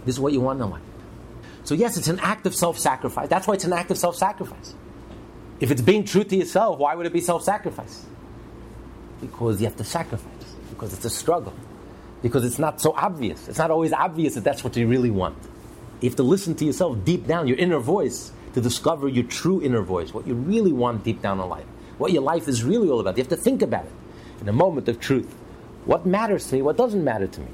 This 0.04 0.16
is 0.16 0.20
what 0.20 0.34
you 0.34 0.42
want 0.42 0.60
in 0.60 0.68
life. 0.68 0.82
So, 1.64 1.74
yes, 1.74 1.96
it's 1.96 2.08
an 2.08 2.20
act 2.20 2.44
of 2.46 2.54
self 2.54 2.78
sacrifice. 2.78 3.28
That's 3.28 3.46
why 3.46 3.54
it's 3.54 3.64
an 3.64 3.72
act 3.72 3.90
of 3.90 3.96
self 3.96 4.16
sacrifice. 4.16 4.74
If 5.60 5.70
it's 5.70 5.82
being 5.82 6.04
true 6.04 6.24
to 6.24 6.36
yourself, 6.36 6.78
why 6.78 6.94
would 6.94 7.06
it 7.06 7.12
be 7.14 7.22
self 7.22 7.42
sacrifice? 7.42 8.04
Because 9.20 9.60
you 9.60 9.66
have 9.66 9.76
to 9.76 9.84
sacrifice 9.84 10.38
because 10.78 10.94
it's 10.94 11.04
a 11.04 11.10
struggle. 11.10 11.52
Because 12.22 12.44
it's 12.44 12.58
not 12.58 12.80
so 12.80 12.92
obvious. 12.96 13.48
It's 13.48 13.58
not 13.58 13.70
always 13.70 13.92
obvious 13.92 14.34
that 14.34 14.44
that's 14.44 14.62
what 14.62 14.76
you 14.76 14.86
really 14.86 15.10
want. 15.10 15.36
You 16.00 16.08
have 16.08 16.16
to 16.16 16.22
listen 16.22 16.54
to 16.56 16.64
yourself 16.64 17.04
deep 17.04 17.26
down, 17.26 17.48
your 17.48 17.56
inner 17.56 17.78
voice, 17.80 18.32
to 18.54 18.60
discover 18.60 19.08
your 19.08 19.24
true 19.24 19.62
inner 19.62 19.82
voice, 19.82 20.14
what 20.14 20.26
you 20.26 20.34
really 20.34 20.72
want 20.72 21.04
deep 21.04 21.20
down 21.20 21.40
in 21.40 21.48
life, 21.48 21.66
what 21.98 22.12
your 22.12 22.22
life 22.22 22.48
is 22.48 22.62
really 22.62 22.88
all 22.88 23.00
about. 23.00 23.16
You 23.16 23.22
have 23.22 23.30
to 23.30 23.36
think 23.36 23.62
about 23.62 23.84
it 23.84 23.92
in 24.40 24.48
a 24.48 24.52
moment 24.52 24.88
of 24.88 25.00
truth. 25.00 25.34
What 25.84 26.06
matters 26.06 26.46
to 26.48 26.56
me, 26.56 26.62
what 26.62 26.76
doesn't 26.76 27.02
matter 27.02 27.26
to 27.26 27.40
me, 27.40 27.50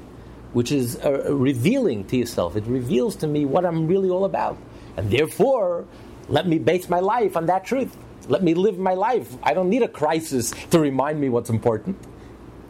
which 0.53 0.71
is 0.71 0.97
uh, 1.03 1.33
revealing 1.33 2.05
to 2.05 2.17
yourself. 2.17 2.55
It 2.55 2.65
reveals 2.65 3.15
to 3.17 3.27
me 3.27 3.45
what 3.45 3.65
I'm 3.65 3.87
really 3.87 4.09
all 4.09 4.25
about. 4.25 4.57
And 4.97 5.11
therefore, 5.11 5.85
let 6.27 6.47
me 6.47 6.59
base 6.59 6.89
my 6.89 6.99
life 6.99 7.35
on 7.35 7.47
that 7.47 7.65
truth. 7.65 7.95
Let 8.27 8.43
me 8.43 8.53
live 8.53 8.77
my 8.77 8.93
life. 8.93 9.35
I 9.43 9.53
don't 9.53 9.69
need 9.69 9.83
a 9.83 9.87
crisis 9.87 10.51
to 10.71 10.79
remind 10.79 11.19
me 11.19 11.29
what's 11.29 11.49
important. 11.49 11.97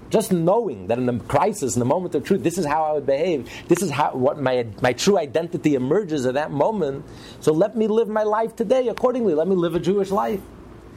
Just 0.10 0.32
knowing 0.32 0.88
that 0.88 0.98
in 0.98 1.08
the 1.08 1.20
crisis, 1.20 1.76
in 1.76 1.80
the 1.80 1.86
moment 1.86 2.14
of 2.16 2.24
truth, 2.24 2.44
this 2.44 2.58
is 2.58 2.66
how 2.66 2.84
I 2.84 2.94
would 2.94 3.06
behave. 3.06 3.50
This 3.68 3.82
is 3.82 3.90
how 3.90 4.12
what 4.14 4.40
my 4.40 4.66
my 4.82 4.94
true 4.94 5.18
identity 5.18 5.76
emerges 5.76 6.26
at 6.26 6.36
that 6.36 6.52
moment. 6.52 7.06
So 7.40 7.52
let 7.52 7.76
me 7.76 7.88
live 7.88 8.08
my 8.08 8.24
life 8.24 8.56
today 8.56 8.88
accordingly. 8.88 9.34
Let 9.34 9.48
me 9.48 9.56
live 9.56 9.76
a 9.76 9.80
Jewish 9.80 10.12
life. 10.12 10.42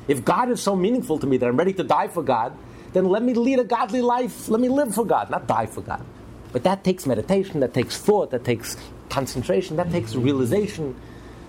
If 0.08 0.24
God 0.24 0.50
is 0.50 0.62
so 0.62 0.76
meaningful 0.76 1.18
to 1.18 1.26
me 1.26 1.36
that 1.38 1.46
I'm 1.46 1.56
ready 1.56 1.72
to 1.74 1.84
die 1.84 2.08
for 2.08 2.22
God, 2.22 2.56
then 2.92 3.06
let 3.06 3.22
me 3.22 3.34
lead 3.34 3.58
a 3.58 3.64
godly 3.64 4.02
life. 4.02 4.48
Let 4.48 4.60
me 4.60 4.68
live 4.68 4.94
for 4.94 5.04
God, 5.04 5.30
not 5.30 5.46
die 5.46 5.66
for 5.66 5.80
God. 5.80 6.04
But 6.52 6.64
that 6.64 6.84
takes 6.84 7.06
meditation, 7.06 7.60
that 7.60 7.74
takes 7.74 7.98
thought, 7.98 8.30
that 8.30 8.44
takes 8.44 8.76
concentration, 9.10 9.76
that 9.76 9.90
takes 9.90 10.14
realization. 10.14 10.96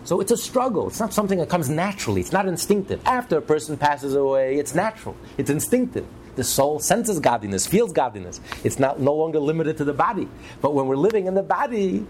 So 0.10 0.20
it's 0.20 0.32
a 0.32 0.38
struggle. 0.38 0.88
It's 0.88 1.00
not 1.00 1.14
something 1.14 1.38
that 1.38 1.50
comes 1.50 1.70
naturally. 1.70 2.20
It's 2.20 2.32
not 2.32 2.48
instinctive. 2.48 3.00
After 3.06 3.38
a 3.38 3.44
person 3.44 3.78
passes 3.78 4.16
away, 4.16 4.56
it's 4.56 4.74
natural. 4.74 5.16
It's 5.38 5.52
instinctive. 5.52 6.04
The 6.36 6.44
soul 6.44 6.80
senses 6.80 7.20
godliness, 7.20 7.68
feels 7.68 7.94
godliness. 7.94 8.42
It's 8.64 8.80
not 8.80 9.00
no 9.00 9.14
longer 9.14 9.38
limited 9.38 9.78
to 9.78 9.84
the 9.84 9.94
body. 9.94 10.28
But 10.62 10.74
when 10.74 10.88
we're 10.88 10.96
living 10.96 11.28
in 11.28 11.36
the 11.36 11.44
body, 11.44 12.08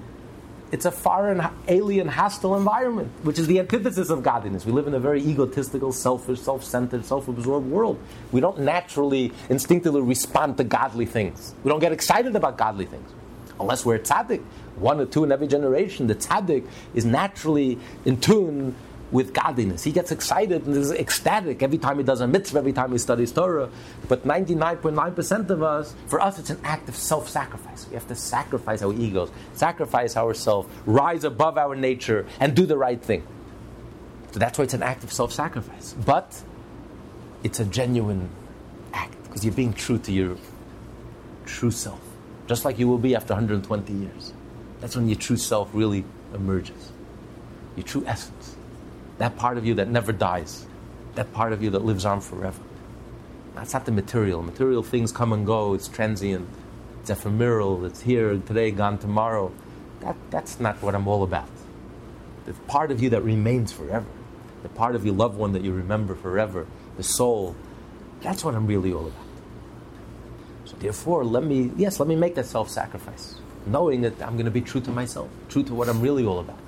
it's 0.72 0.86
a 0.86 0.91
foreign, 0.91 1.45
alien, 1.68 2.08
hostile 2.08 2.56
environment, 2.56 3.12
which 3.24 3.38
is 3.38 3.47
the 3.47 3.60
antithesis 3.60 4.10
of 4.10 4.24
godliness. 4.24 4.66
We 4.66 4.72
live 4.72 4.88
in 4.88 4.93
a 4.93 5.00
very 5.02 5.22
egotistical, 5.22 5.91
selfish, 5.91 6.39
self 6.39 6.64
centered, 6.64 7.04
self 7.04 7.28
absorbed 7.28 7.68
world. 7.68 8.00
We 8.32 8.39
don't 8.39 8.60
naturally, 8.60 9.34
instinctively 9.50 10.04
respond 10.04 10.56
to 10.56 10.64
godly 10.64 11.06
things. 11.06 11.54
We 11.66 11.70
don't 11.70 11.82
get 11.82 11.91
excited 11.91 12.38
about 12.38 12.58
godly 12.58 12.86
things. 12.86 13.12
Unless 13.60 13.86
we're 13.86 14.00
tzaddik, 14.00 14.41
one 14.80 14.99
or 14.99 15.05
two 15.05 15.23
in 15.23 15.32
every 15.32 15.47
generation, 15.47 16.07
the 16.07 16.15
tzaddik 16.15 16.67
is 16.93 17.05
naturally 17.05 17.80
in 18.05 18.19
tune 18.19 18.75
with 19.11 19.34
godliness. 19.34 19.84
He 19.84 19.91
gets 19.91 20.11
excited 20.11 20.65
and 20.65 20.75
is 20.75 20.91
ecstatic 20.91 21.63
every 21.63 21.77
time 21.77 21.97
he 21.97 22.03
does 22.03 22.21
a 22.21 22.27
mitzvah, 22.27 22.59
every 22.59 22.73
time 22.73 22.91
he 22.91 22.97
studies 22.97 23.32
Torah. 23.32 23.69
But 24.07 24.25
99.9% 24.25 25.49
of 25.49 25.63
us, 25.63 25.95
for 26.07 26.21
us, 26.21 26.38
it's 26.39 26.49
an 26.49 26.59
act 26.63 26.89
of 26.89 26.95
self 26.95 27.27
sacrifice. 27.27 27.88
We 27.88 27.95
have 27.95 28.07
to 28.07 28.15
sacrifice 28.15 28.82
our 28.82 28.93
egos, 28.93 29.32
sacrifice 29.53 30.15
ourselves, 30.15 30.69
rise 30.86 31.23
above 31.23 31.57
our 31.57 31.75
nature, 31.75 32.27
and 32.39 32.55
do 32.55 32.65
the 32.65 32.77
right 32.77 33.01
thing. 33.01 33.25
So 34.32 34.39
that's 34.39 34.57
why 34.59 34.65
it's 34.65 34.75
an 34.75 34.84
act 34.84 35.03
of 35.03 35.11
self 35.11 35.34
sacrifice. 35.34 35.93
But 35.93 36.41
it's 37.43 37.59
a 37.59 37.65
genuine 37.65 38.30
act 38.93 39.21
because 39.23 39.43
you're 39.43 39.53
being 39.53 39.73
true 39.73 39.97
to 39.99 40.11
your 40.11 40.38
true 41.45 41.71
self, 41.71 42.01
just 42.47 42.63
like 42.63 42.77
you 42.77 42.88
will 42.88 42.99
be 42.99 43.15
after 43.15 43.34
120 43.34 43.93
years. 43.93 44.34
That's 44.80 44.95
when 44.95 45.07
your 45.07 45.17
true 45.17 45.38
self 45.38 45.69
really 45.73 46.05
emerges, 46.34 46.91
your 47.75 47.86
true 47.86 48.03
essence 48.05 48.55
that 49.19 49.36
part 49.36 49.57
of 49.57 49.65
you 49.65 49.75
that 49.75 49.89
never 49.89 50.11
dies, 50.11 50.65
that 51.15 51.32
part 51.34 51.53
of 51.53 51.61
you 51.61 51.69
that 51.69 51.86
lives 51.86 52.05
on 52.05 52.21
forever. 52.21 52.61
That's 53.53 53.73
not 53.73 53.86
the 53.86 53.91
material. 53.91 54.41
Material 54.41 54.82
things 54.82 55.11
come 55.11 55.34
and 55.34 55.45
go, 55.45 55.73
it's 55.73 55.88
transient, 55.89 56.47
it's 57.01 57.09
ephemeral, 57.09 57.86
it's 57.86 58.01
here 58.01 58.38
today, 58.38 58.71
gone 58.71 58.97
tomorrow. 58.97 59.51
That, 59.99 60.15
that's 60.32 60.59
not 60.59 60.82
what 60.82 60.95
I'm 60.95 61.07
all 61.07 61.23
about. 61.23 61.49
The 62.45 62.53
part 62.53 62.91
of 62.91 63.03
you 63.03 63.09
that 63.09 63.21
remains 63.21 63.73
forever, 63.73 64.07
the 64.63 64.69
part 64.69 64.95
of 64.95 65.05
your 65.05 65.13
loved 65.13 65.38
one 65.38 65.51
that 65.51 65.63
you 65.63 65.73
remember 65.73 66.15
forever, 66.15 66.65
the 66.95 67.03
soul, 67.03 67.55
that's 68.21 68.45
what 68.45 68.55
I'm 68.55 68.65
really 68.65 68.93
all 68.93 69.07
about. 69.07 69.25
So 70.63 70.77
therefore, 70.77 71.25
let 71.25 71.43
me, 71.43 71.71
yes, 71.75 71.99
let 71.99 72.07
me 72.07 72.15
make 72.15 72.36
that 72.36 72.45
self 72.45 72.69
sacrifice, 72.69 73.36
knowing 73.72 74.01
that 74.01 74.22
I'm 74.22 74.34
going 74.34 74.45
to 74.45 74.51
be 74.51 74.61
true 74.61 74.82
to 74.82 74.91
myself, 74.91 75.30
true 75.49 75.63
to 75.63 75.74
what 75.74 75.88
I'm 75.89 76.01
really 76.01 76.26
all 76.26 76.39
about. 76.39 76.59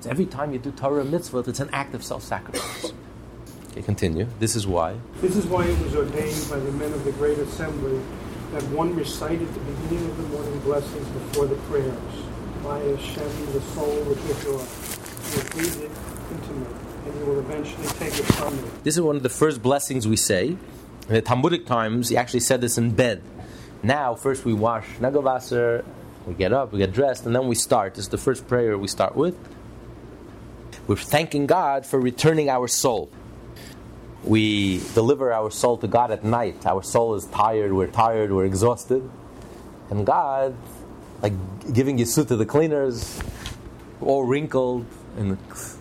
So 0.00 0.10
every 0.10 0.26
time 0.26 0.52
you 0.52 0.58
do 0.58 0.70
Torah 0.70 1.04
mitzvah, 1.04 1.38
it's 1.38 1.60
an 1.60 1.70
act 1.72 1.94
of 1.94 2.04
self-sacrifice. 2.04 2.92
Okay, 3.70 3.82
continue. 3.82 4.26
This 4.38 4.54
is 4.56 4.66
why. 4.66 4.96
This 5.20 5.36
is 5.36 5.46
why 5.46 5.64
it 5.64 5.78
was 5.82 5.94
ordained 5.96 6.46
by 6.50 6.58
the 6.58 6.72
men 6.72 6.92
of 6.92 7.04
the 7.04 7.12
great 7.12 7.38
assembly 7.38 8.00
that 8.52 8.62
one 8.70 8.94
recited 8.94 9.52
the 9.52 9.60
beginning 9.60 10.10
of 10.10 10.16
the 10.16 10.22
morning 10.28 10.58
blessings 10.60 11.08
before 11.08 11.46
the 11.46 11.56
prayers. 11.68 11.94
By 12.62 12.78
Hashem, 12.78 13.52
the 13.52 13.60
soul 13.60 14.02
with 14.04 14.20
your 14.26 14.36
joy. 14.44 14.64
You 15.36 15.42
breathe 15.50 15.82
it 15.82 15.90
into 16.30 16.52
me, 16.52 16.66
and 17.06 17.18
you 17.18 17.26
will 17.26 17.38
eventually 17.40 17.86
take 17.98 18.18
it 18.18 18.24
from 18.34 18.56
me. 18.56 18.62
This 18.82 18.94
is 18.96 19.00
one 19.00 19.16
of 19.16 19.22
the 19.22 19.28
first 19.28 19.62
blessings 19.62 20.06
we 20.06 20.16
say. 20.16 20.56
In 21.08 21.14
the 21.14 21.22
Talmudic 21.22 21.66
times, 21.66 22.08
he 22.08 22.16
actually 22.16 22.40
said 22.40 22.60
this 22.60 22.78
in 22.78 22.90
bed. 22.92 23.22
Now, 23.82 24.14
first 24.14 24.44
we 24.44 24.52
wash 24.52 24.86
nagavasser, 25.00 25.84
we 26.26 26.34
get 26.34 26.52
up, 26.52 26.72
we 26.72 26.78
get 26.78 26.92
dressed, 26.92 27.24
and 27.24 27.34
then 27.34 27.46
we 27.46 27.54
start. 27.54 27.96
It's 27.98 28.08
the 28.08 28.18
first 28.18 28.48
prayer 28.48 28.76
we 28.76 28.88
start 28.88 29.14
with. 29.14 29.38
We're 30.86 30.96
thanking 30.96 31.46
God 31.46 31.86
for 31.86 32.00
returning 32.00 32.48
our 32.48 32.68
soul. 32.68 33.10
We 34.24 34.78
deliver 34.94 35.32
our 35.32 35.50
soul 35.52 35.78
to 35.78 35.86
God 35.86 36.10
at 36.10 36.24
night. 36.24 36.66
Our 36.66 36.82
soul 36.82 37.14
is 37.14 37.26
tired, 37.26 37.72
we're 37.72 37.86
tired, 37.86 38.32
we're 38.32 38.44
exhausted. 38.44 39.08
And 39.88 40.04
God, 40.04 40.56
like 41.22 41.32
giving 41.72 42.04
suit 42.04 42.28
to 42.28 42.36
the 42.36 42.46
cleaners, 42.46 43.20
all 44.00 44.24
wrinkled, 44.24 44.84
and 45.16 45.38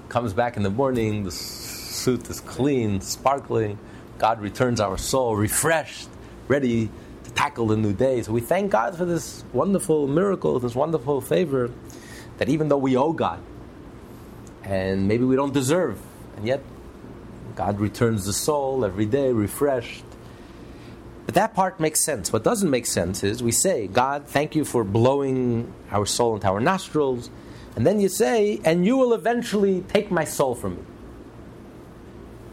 comes 0.10 0.34
back 0.34 0.58
in 0.58 0.64
the 0.64 0.70
morning, 0.70 1.24
the 1.24 1.32
suit 1.32 2.30
is 2.30 2.40
clean, 2.40 3.02
sparkling. 3.02 3.80
God 4.20 4.40
returns 4.40 4.80
our 4.80 4.98
soul 4.98 5.36
refreshed, 5.36 6.08
ready 6.48 6.90
tackle 7.36 7.68
the 7.68 7.78
new 7.78 7.94
day. 7.94 8.22
So 8.22 8.32
we 8.32 8.42
thank 8.42 8.72
God 8.72 8.98
for 8.98 9.06
this 9.06 9.44
wonderful 9.54 10.08
miracle, 10.08 10.60
this 10.60 10.76
wonderful 10.76 11.22
favor, 11.22 11.70
that 12.38 12.50
even 12.50 12.70
though 12.70 12.78
we 12.78 12.98
owe 12.98 13.14
God, 13.14 13.42
and 14.64 15.08
maybe 15.08 15.24
we 15.24 15.36
don't 15.36 15.54
deserve, 15.54 16.02
and 16.38 16.48
yet 16.48 16.64
God 17.56 17.80
returns 17.80 18.26
the 18.26 18.34
soul 18.34 18.84
every 18.84 19.06
day, 19.06 19.32
refreshed. 19.32 20.04
But 21.26 21.36
that 21.36 21.54
part 21.54 21.80
makes 21.80 22.04
sense. 22.04 22.32
What 22.32 22.44
doesn't 22.44 22.70
make 22.70 22.86
sense 22.86 23.24
is 23.24 23.42
we 23.42 23.52
say, 23.52 23.88
God, 23.88 24.28
thank 24.28 24.56
you 24.56 24.66
for 24.66 24.84
blowing 24.84 25.74
our 25.92 26.06
soul 26.06 26.36
into 26.36 26.48
our 26.48 26.60
nostrils. 26.60 27.30
And 27.76 27.86
then 27.86 28.00
you 28.00 28.10
say, 28.10 28.60
and 28.64 28.86
you 28.86 28.98
will 28.98 29.14
eventually 29.14 29.82
take 29.82 30.12
my 30.12 30.24
soul 30.24 30.56
from 30.56 30.76
me. 30.76 30.82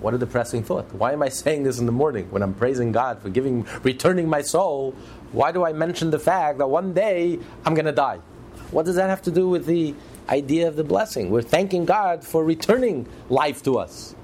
What 0.02 0.14
a 0.14 0.18
depressing 0.18 0.64
thought. 0.64 0.92
Why 0.92 1.12
am 1.12 1.22
I 1.22 1.28
saying 1.28 1.62
this 1.62 1.78
in 1.78 1.86
the 1.86 1.92
morning 1.92 2.26
when 2.30 2.42
I'm 2.42 2.54
praising 2.54 2.90
God 2.90 3.22
for 3.22 3.28
giving, 3.28 3.68
returning 3.84 4.28
my 4.28 4.42
soul? 4.42 4.96
Why 5.30 5.52
do 5.52 5.64
I 5.64 5.72
mention 5.72 6.10
the 6.10 6.18
fact 6.18 6.58
that 6.58 6.68
one 6.68 6.92
day 6.92 7.38
I'm 7.64 7.74
going 7.74 7.86
to 7.86 7.92
die? 7.92 8.18
What 8.72 8.84
does 8.84 8.96
that 8.96 9.08
have 9.08 9.22
to 9.22 9.30
do 9.30 9.48
with 9.48 9.64
the 9.64 9.94
idea 10.28 10.66
of 10.66 10.74
the 10.74 10.82
blessing? 10.82 11.30
We're 11.30 11.42
thanking 11.42 11.84
God 11.84 12.24
for 12.24 12.44
returning 12.44 13.06
life 13.28 13.62
to 13.62 13.78
us, 13.78 14.16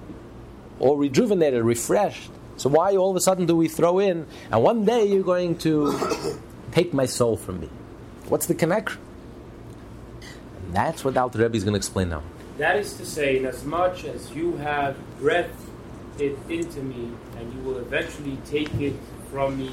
or 0.81 0.99
rejuvenated, 0.99 1.63
refreshed. 1.63 2.33
So 2.57 2.69
why 2.71 2.97
all 2.97 3.11
of 3.11 3.17
a 3.17 3.21
sudden 3.21 3.47
do 3.47 3.55
we 3.55 3.69
throw 3.69 4.01
in, 4.01 4.27
and 4.51 4.63
one 4.63 4.85
day 4.85 5.05
you're 5.05 5.23
going 5.23 5.59
to 5.59 5.97
take 6.73 6.93
my 6.93 7.07
soul 7.07 7.37
from 7.37 7.61
me? 7.61 7.71
What's 8.27 8.47
the 8.47 8.55
connection? 8.57 9.01
And 10.65 10.75
that's 10.75 11.05
what 11.05 11.17
Alter 11.17 11.39
Rebbe 11.39 11.57
is 11.57 11.63
going 11.63 11.75
to 11.75 11.79
explain 11.79 12.09
now. 12.09 12.25
That 12.57 12.75
is 12.77 12.95
to 12.95 13.07
say, 13.07 13.39
inasmuch 13.39 13.99
as 13.99 14.03
much 14.03 14.15
as 14.17 14.31
you 14.33 14.57
have 14.57 14.97
breathed 15.21 15.68
it 16.21 16.37
into 16.49 16.83
me, 16.83 17.13
and 17.37 17.53
you 17.53 17.61
will 17.61 17.79
eventually 17.79 18.39
take 18.45 18.73
it 18.75 18.95
from 19.31 19.59
me, 19.59 19.73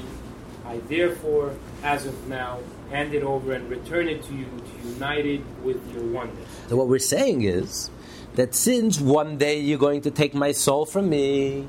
I 0.64 0.78
therefore, 0.88 1.54
as 1.82 2.06
of 2.06 2.28
now, 2.28 2.58
hand 2.90 3.14
it 3.14 3.22
over 3.22 3.52
and 3.52 3.68
return 3.70 4.08
it 4.08 4.22
to 4.24 4.34
you 4.34 4.44
to 4.44 4.88
unite 4.88 5.26
it 5.26 5.40
with 5.62 5.80
your 5.92 6.04
oneness. 6.04 6.48
So 6.68 6.76
what 6.76 6.88
we're 6.88 6.98
saying 6.98 7.42
is 7.42 7.90
that 8.34 8.54
since 8.54 9.00
one 9.00 9.38
day 9.38 9.60
you're 9.60 9.78
going 9.78 10.02
to 10.02 10.10
take 10.10 10.34
my 10.34 10.52
soul 10.52 10.86
from 10.86 11.08
me, 11.08 11.68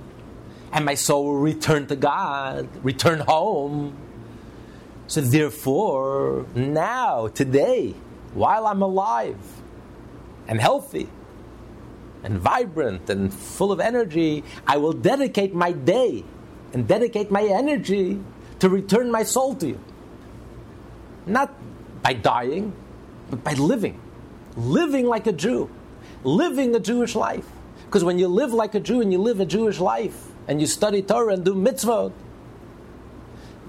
and 0.71 0.83
my 0.83 0.95
soul 0.95 1.25
will 1.25 1.39
return 1.39 1.87
to 1.87 1.95
God, 1.95 2.67
return 2.83 3.19
home. 3.19 3.95
So 5.07 5.21
therefore, 5.21 6.45
now, 6.55 7.29
today, 7.29 7.95
while 8.33 8.67
I'm 8.67 8.81
alive 8.81 9.37
and 10.47 10.59
healthy 10.59 11.07
and 12.27 12.39
vibrant 12.39 13.09
and 13.09 13.33
full 13.33 13.71
of 13.71 13.79
energy, 13.79 14.43
I 14.67 14.75
will 14.75 14.91
dedicate 14.91 15.55
my 15.55 15.71
day 15.71 16.25
and 16.73 16.85
dedicate 16.85 17.31
my 17.31 17.43
energy 17.43 18.19
to 18.59 18.67
return 18.67 19.09
my 19.09 19.23
soul 19.23 19.55
to 19.55 19.67
you. 19.67 19.79
Not 21.25 21.53
by 22.03 22.13
dying, 22.13 22.73
but 23.29 23.45
by 23.45 23.53
living. 23.53 24.01
Living 24.57 25.05
like 25.05 25.25
a 25.25 25.31
Jew. 25.31 25.69
Living 26.25 26.75
a 26.75 26.81
Jewish 26.81 27.15
life. 27.15 27.47
Because 27.85 28.03
when 28.03 28.19
you 28.19 28.27
live 28.27 28.51
like 28.51 28.75
a 28.75 28.81
Jew 28.81 28.99
and 28.99 29.09
you 29.09 29.19
live 29.19 29.39
a 29.39 29.45
Jewish 29.45 29.79
life, 29.79 30.27
and 30.49 30.59
you 30.59 30.67
study 30.67 31.01
Torah 31.01 31.33
and 31.33 31.45
do 31.45 31.53
mitzvot, 31.53 32.11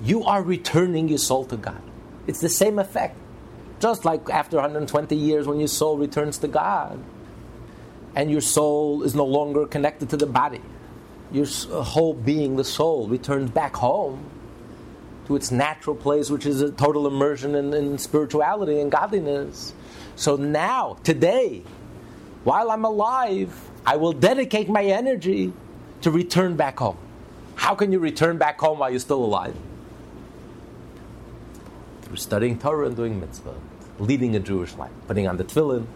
you 0.03 0.25
are 0.25 0.43
returning 0.43 1.09
your 1.09 1.19
soul 1.19 1.45
to 1.47 1.57
God. 1.57 1.83
It's 2.27 2.41
the 2.41 2.49
same 2.49 2.79
effect. 2.79 3.17
Just 3.79 4.05
like 4.05 4.29
after 4.31 4.57
120 4.57 5.15
years, 5.15 5.47
when 5.47 5.59
your 5.61 5.69
soul 5.69 5.97
returns 5.97 6.39
to 6.39 6.49
God, 6.49 6.99
and 8.19 8.33
your 8.33 8.41
soul 8.41 9.05
is 9.05 9.15
no 9.15 9.25
longer 9.25 9.65
connected 9.65 10.11
to 10.11 10.17
the 10.17 10.27
body, 10.27 10.61
your 11.31 11.47
uh, 11.71 11.83
whole 11.83 12.13
being, 12.13 12.57
the 12.57 12.65
soul, 12.65 13.07
returns 13.07 13.49
back 13.49 13.77
home 13.77 14.29
to 15.29 15.37
its 15.37 15.53
natural 15.53 15.95
place, 15.95 16.29
which 16.29 16.45
is 16.45 16.61
a 16.61 16.73
total 16.73 17.07
immersion 17.07 17.55
in, 17.55 17.73
in 17.73 17.97
spirituality 17.97 18.81
and 18.81 18.91
godliness. 18.91 19.73
So 20.17 20.35
now, 20.35 20.99
today, 21.05 21.63
while 22.43 22.73
I'm 22.73 22.85
alive, 22.85 23.57
I 23.87 23.95
will 23.95 24.13
dedicate 24.13 24.69
my 24.69 24.83
energy 24.83 25.53
to 26.01 26.11
return 26.11 26.57
back 26.57 26.81
home. 26.81 26.99
How 27.55 27.77
can 27.77 27.93
you 27.93 28.01
return 28.01 28.37
back 28.37 28.59
home 28.59 28.81
while 28.81 28.91
you're 28.91 28.99
still 28.99 29.25
alive? 29.25 29.55
Through 32.03 32.17
studying 32.17 32.59
Torah 32.59 32.89
and 32.89 32.97
doing 32.97 33.21
mitzvah, 33.21 33.55
leading 34.01 34.35
a 34.35 34.41
Jewish 34.41 34.75
life, 34.75 34.91
putting 35.07 35.29
on 35.29 35.37
the 35.37 35.45
tefillin, 35.45 35.87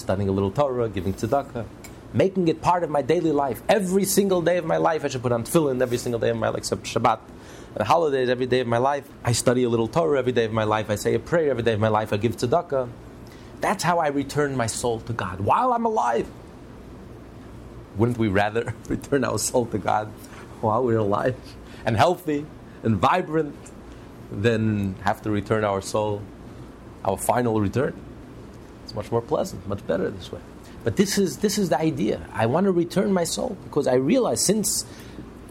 studying 0.00 0.28
a 0.28 0.32
little 0.32 0.50
Torah, 0.50 0.88
giving 0.88 1.14
tzedakah, 1.14 1.66
making 2.12 2.48
it 2.48 2.60
part 2.60 2.82
of 2.82 2.90
my 2.90 3.02
daily 3.02 3.32
life. 3.32 3.62
Every 3.68 4.04
single 4.04 4.42
day 4.42 4.56
of 4.56 4.64
my 4.64 4.78
life, 4.78 5.04
I 5.04 5.08
should 5.08 5.22
put 5.22 5.32
on 5.32 5.44
tefillin 5.44 5.80
every 5.80 5.98
single 5.98 6.18
day 6.18 6.30
of 6.30 6.36
my 6.36 6.48
life, 6.48 6.58
except 6.58 6.84
Shabbat. 6.84 7.20
And 7.76 7.86
holidays, 7.86 8.28
every 8.28 8.46
day 8.46 8.60
of 8.60 8.66
my 8.66 8.78
life, 8.78 9.08
I 9.24 9.32
study 9.32 9.62
a 9.62 9.68
little 9.68 9.86
Torah 9.86 10.18
every 10.18 10.32
day 10.32 10.44
of 10.44 10.52
my 10.52 10.64
life. 10.64 10.90
I 10.90 10.96
say 10.96 11.14
a 11.14 11.20
prayer 11.20 11.50
every 11.50 11.62
day 11.62 11.74
of 11.74 11.80
my 11.80 11.88
life. 11.88 12.12
I 12.12 12.16
give 12.16 12.36
tzedakah. 12.36 12.88
That's 13.60 13.84
how 13.84 13.98
I 13.98 14.08
return 14.08 14.56
my 14.56 14.66
soul 14.66 15.00
to 15.00 15.12
God 15.12 15.40
while 15.40 15.72
I'm 15.72 15.84
alive. 15.84 16.28
Wouldn't 17.96 18.18
we 18.18 18.28
rather 18.28 18.74
return 18.88 19.24
our 19.24 19.38
soul 19.38 19.66
to 19.66 19.78
God 19.78 20.08
while 20.60 20.82
we're 20.82 20.98
alive 20.98 21.36
and 21.84 21.96
healthy 21.96 22.46
and 22.82 22.96
vibrant 22.96 23.54
than 24.32 24.94
have 25.02 25.22
to 25.22 25.30
return 25.30 25.64
our 25.64 25.82
soul, 25.82 26.22
our 27.04 27.16
final 27.16 27.60
return? 27.60 27.94
It's 28.90 28.96
much 28.96 29.12
more 29.12 29.22
pleasant, 29.22 29.64
much 29.68 29.86
better 29.86 30.10
this 30.10 30.32
way. 30.32 30.40
But 30.82 30.96
this 30.96 31.16
is, 31.16 31.36
this 31.38 31.58
is 31.58 31.68
the 31.68 31.78
idea. 31.78 32.26
I 32.32 32.46
want 32.46 32.64
to 32.64 32.72
return 32.72 33.12
my 33.12 33.22
soul 33.22 33.56
because 33.62 33.86
I 33.86 33.94
realize 33.94 34.44
since 34.44 34.84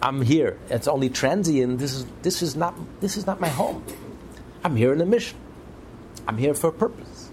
I'm 0.02 0.22
here, 0.24 0.60
it's 0.70 0.90
only 0.90 1.08
transient, 1.08 1.80
this 1.80 1.94
is, 1.94 2.06
this 2.22 2.42
is, 2.42 2.58
not, 2.58 2.76
this 3.00 3.16
is 3.16 3.26
not 3.26 3.40
my 3.40 3.48
home. 3.48 3.82
I'm 4.62 4.76
here 4.76 4.92
in 4.92 5.00
a 5.00 5.06
mission, 5.06 5.38
I'm 6.28 6.38
here 6.38 6.54
for 6.54 6.68
a 6.68 6.74
purpose. 6.74 7.32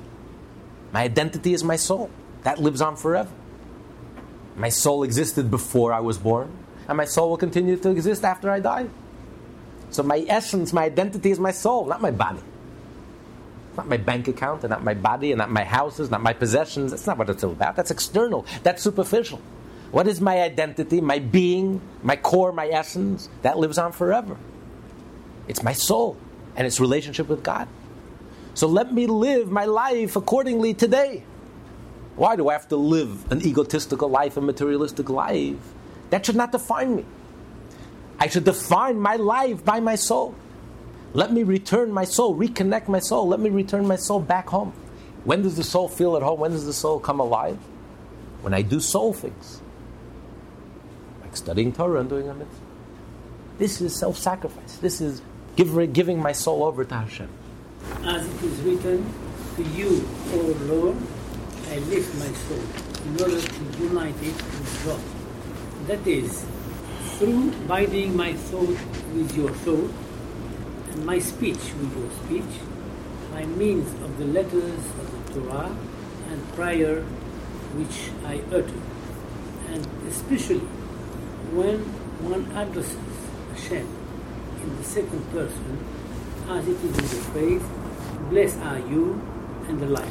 My 0.92 1.02
identity 1.02 1.54
is 1.54 1.64
my 1.64 1.74
soul, 1.74 2.09
that 2.44 2.61
lives 2.61 2.80
on 2.80 2.94
forever. 2.94 3.32
My 4.54 4.68
soul 4.68 5.02
existed 5.02 5.50
before 5.50 5.92
I 5.92 5.98
was 5.98 6.18
born, 6.18 6.57
and 6.86 6.96
my 6.96 7.04
soul 7.04 7.30
will 7.30 7.36
continue 7.36 7.76
to 7.78 7.90
exist 7.90 8.22
after 8.22 8.48
I 8.48 8.61
die. 8.61 8.86
So 9.90 10.04
my 10.04 10.24
essence, 10.28 10.72
my 10.72 10.84
identity 10.84 11.32
is 11.32 11.40
my 11.40 11.50
soul, 11.50 11.84
not 11.86 12.00
my 12.00 12.12
body. 12.12 12.42
Not 13.77 13.89
my 13.89 13.97
bank 13.97 14.29
account, 14.29 14.64
and 14.64 14.70
not 14.70 14.83
my 14.83 14.95
body, 14.95 15.33
and 15.33 15.39
not 15.39 15.51
my 15.51 15.64
houses, 15.64 16.11
not 16.11 16.22
my 16.22 16.33
possessions. 16.33 16.93
That's 16.93 17.07
not 17.07 17.18
what 17.18 17.29
it's 17.29 17.45
all 17.45 17.53
about. 17.53 17.77
That's 17.77 17.91
external. 17.91 18.47
That's 18.62 18.83
superficial. 18.83 19.41
What 19.91 20.09
is 20.09 20.20
my 20.20 20.41
identity, 20.41 21.01
my 21.01 21.18
being, 21.18 21.81
my 22.03 22.16
core, 22.16 22.53
my 22.53 22.68
essence? 22.68 23.29
That 23.43 23.59
lives 23.59 23.79
on 23.79 23.93
forever. 23.93 24.37
It's 25.49 25.62
my 25.62 25.72
soul 25.72 26.16
and 26.57 26.66
its 26.66 26.81
relationship 26.81 27.29
with 27.29 27.43
God. 27.43 27.68
So 28.55 28.66
let 28.66 28.93
me 28.93 29.07
live 29.07 29.51
my 29.51 29.66
life 29.66 30.16
accordingly 30.16 30.74
today. 30.74 31.22
Why 32.16 32.35
do 32.37 32.49
I 32.49 32.55
have 32.55 32.68
to 32.68 32.77
live 32.77 33.31
an 33.31 33.45
egotistical 33.45 34.09
life, 34.09 34.39
a 34.39 34.41
materialistic 34.41 35.11
life? 35.11 35.59
That 36.11 36.24
should 36.24 36.37
not 36.37 36.53
define 36.53 36.97
me. 36.97 37.05
I 38.18 38.29
should 38.29 38.45
define 38.45 38.99
my 38.99 39.16
life 39.16 39.62
by 39.64 39.81
my 39.81 39.97
soul. 39.97 40.35
Let 41.16 41.32
me 41.32 41.44
return 41.44 41.92
my 41.92 42.04
soul, 42.04 42.36
reconnect 42.36 42.88
my 42.88 42.98
soul. 42.98 43.26
Let 43.26 43.40
me 43.40 43.48
return 43.48 43.88
my 43.88 43.96
soul 43.96 44.20
back 44.20 44.50
home. 44.50 44.74
When 45.24 45.40
does 45.40 45.56
the 45.56 45.64
soul 45.64 45.88
feel 45.88 46.14
at 46.14 46.22
home? 46.22 46.38
When 46.38 46.50
does 46.50 46.66
the 46.66 46.74
soul 46.74 47.00
come 47.00 47.20
alive? 47.20 47.56
When 48.42 48.52
I 48.52 48.60
do 48.60 48.80
soul 48.80 49.14
things, 49.14 49.62
like 51.22 51.34
studying 51.34 51.72
Torah 51.72 52.00
and 52.00 52.10
doing 52.10 52.28
a 52.28 52.34
mitzvah. 52.34 52.54
This 53.56 53.80
is 53.80 53.98
self 53.98 54.18
sacrifice. 54.18 54.76
This 54.76 55.00
is 55.00 55.22
give, 55.56 55.90
giving 55.94 56.20
my 56.20 56.32
soul 56.32 56.62
over 56.62 56.84
to 56.84 56.94
Hashem. 56.94 57.30
As 58.04 58.28
it 58.28 58.42
is 58.42 58.60
written, 58.60 59.10
to 59.56 59.62
you, 59.62 60.06
O 60.34 60.36
Lord, 60.68 60.96
I 61.70 61.78
lift 61.78 62.14
my 62.18 62.30
soul 62.44 62.60
in 63.06 63.22
order 63.22 63.40
to 63.40 63.82
unite 63.82 64.22
it 64.22 64.36
with 64.36 64.82
God. 64.84 65.00
That 65.86 66.06
is, 66.06 66.44
through 67.16 67.52
binding 67.66 68.14
my 68.14 68.36
soul 68.36 68.66
with 68.66 69.34
your 69.34 69.48
thought, 69.64 69.90
my 71.05 71.18
speech 71.18 71.59
with 71.78 71.97
your 71.97 72.11
speech, 72.24 72.61
by 73.32 73.44
means 73.44 73.88
of 74.03 74.18
the 74.18 74.24
letters 74.24 74.78
of 75.01 75.34
the 75.34 75.40
Torah 75.40 75.76
and 76.30 76.53
prayer 76.55 77.03
which 77.76 78.11
I 78.24 78.40
utter, 78.55 78.80
and 79.68 79.86
especially 80.09 80.61
when 81.53 81.80
one 82.24 82.51
addresses 82.57 82.97
Hashem 83.53 83.86
in 84.62 84.76
the 84.76 84.84
second 84.84 85.30
person, 85.32 85.84
as 86.49 86.66
it 86.66 86.76
is 86.76 86.99
in 86.99 87.05
the 87.05 87.22
phrase, 87.32 87.62
Blessed 88.30 88.59
are 88.59 88.78
you, 88.78 89.20
and 89.68 89.78
the 89.78 89.86
like. 89.86 90.11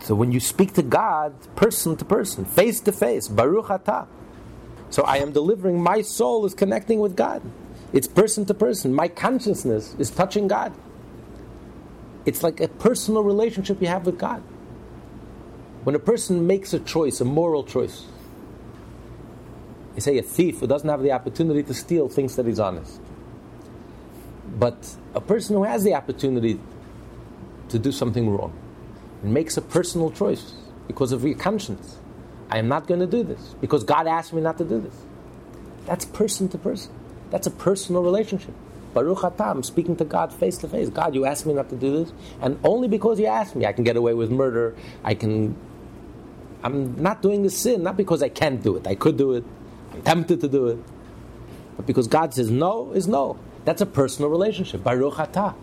So 0.00 0.14
when 0.14 0.32
you 0.32 0.40
speak 0.40 0.72
to 0.74 0.82
God, 0.82 1.34
person 1.56 1.96
to 1.96 2.04
person, 2.04 2.44
face 2.44 2.80
to 2.80 2.92
face, 2.92 3.28
Baruch 3.28 3.66
Atah. 3.66 4.06
So 4.88 5.02
I 5.02 5.18
am 5.18 5.32
delivering, 5.32 5.82
my 5.82 6.00
soul 6.00 6.46
is 6.46 6.54
connecting 6.54 7.00
with 7.00 7.16
God. 7.16 7.42
It's 7.92 8.06
person 8.06 8.44
to 8.46 8.54
person. 8.54 8.94
My 8.94 9.08
consciousness 9.08 9.94
is 9.98 10.10
touching 10.10 10.48
God. 10.48 10.72
It's 12.24 12.42
like 12.42 12.60
a 12.60 12.68
personal 12.68 13.22
relationship 13.22 13.80
you 13.80 13.88
have 13.88 14.06
with 14.06 14.18
God. 14.18 14.42
When 15.84 15.94
a 15.94 15.98
person 15.98 16.46
makes 16.46 16.72
a 16.72 16.78
choice, 16.78 17.20
a 17.20 17.24
moral 17.24 17.64
choice, 17.64 18.04
you 19.96 20.00
say 20.00 20.18
a 20.18 20.22
thief 20.22 20.60
who 20.60 20.66
doesn't 20.66 20.88
have 20.88 21.02
the 21.02 21.12
opportunity 21.12 21.62
to 21.62 21.74
steal 21.74 22.08
thinks 22.08 22.36
that 22.36 22.46
he's 22.46 22.60
honest. 22.60 23.00
But 24.58 24.96
a 25.14 25.20
person 25.20 25.56
who 25.56 25.64
has 25.64 25.82
the 25.82 25.94
opportunity 25.94 26.60
to 27.70 27.78
do 27.78 27.90
something 27.90 28.28
wrong 28.28 28.52
and 29.22 29.32
makes 29.32 29.56
a 29.56 29.62
personal 29.62 30.10
choice 30.10 30.52
because 30.86 31.12
of 31.12 31.24
your 31.24 31.36
conscience, 31.36 31.98
I 32.50 32.58
am 32.58 32.68
not 32.68 32.86
going 32.86 33.00
to 33.00 33.06
do 33.06 33.22
this 33.22 33.54
because 33.60 33.84
God 33.84 34.06
asked 34.06 34.32
me 34.32 34.42
not 34.42 34.58
to 34.58 34.64
do 34.64 34.80
this. 34.80 34.94
That's 35.86 36.04
person 36.04 36.48
to 36.50 36.58
person. 36.58 36.92
That's 37.30 37.46
a 37.46 37.50
personal 37.50 38.02
relationship. 38.02 38.54
Baruch 38.92 39.18
atah, 39.18 39.50
I'm 39.50 39.62
speaking 39.62 39.96
to 39.96 40.04
God 40.04 40.32
face 40.32 40.58
to 40.58 40.68
face. 40.68 40.88
God, 40.88 41.14
you 41.14 41.24
asked 41.24 41.46
me 41.46 41.54
not 41.54 41.68
to 41.70 41.76
do 41.76 42.04
this, 42.04 42.12
and 42.40 42.58
only 42.64 42.88
because 42.88 43.20
you 43.20 43.26
asked 43.26 43.54
me, 43.54 43.64
I 43.64 43.72
can 43.72 43.84
get 43.84 43.96
away 43.96 44.14
with 44.14 44.30
murder. 44.30 44.74
I 45.04 45.14
can. 45.14 45.56
I'm 46.62 47.00
not 47.00 47.22
doing 47.22 47.42
the 47.42 47.50
sin, 47.50 47.82
not 47.82 47.96
because 47.96 48.22
I 48.22 48.28
can't 48.28 48.62
do 48.62 48.76
it. 48.76 48.86
I 48.86 48.94
could 48.94 49.16
do 49.16 49.32
it. 49.32 49.44
I'm 49.92 50.02
tempted 50.02 50.40
to 50.40 50.48
do 50.48 50.66
it. 50.68 50.78
But 51.76 51.86
because 51.86 52.08
God 52.08 52.34
says 52.34 52.50
no 52.50 52.92
is 52.92 53.06
no. 53.06 53.38
That's 53.64 53.80
a 53.80 53.86
personal 53.86 54.30
relationship. 54.30 54.82
Baruch 54.82 55.14
atah. 55.14 55.54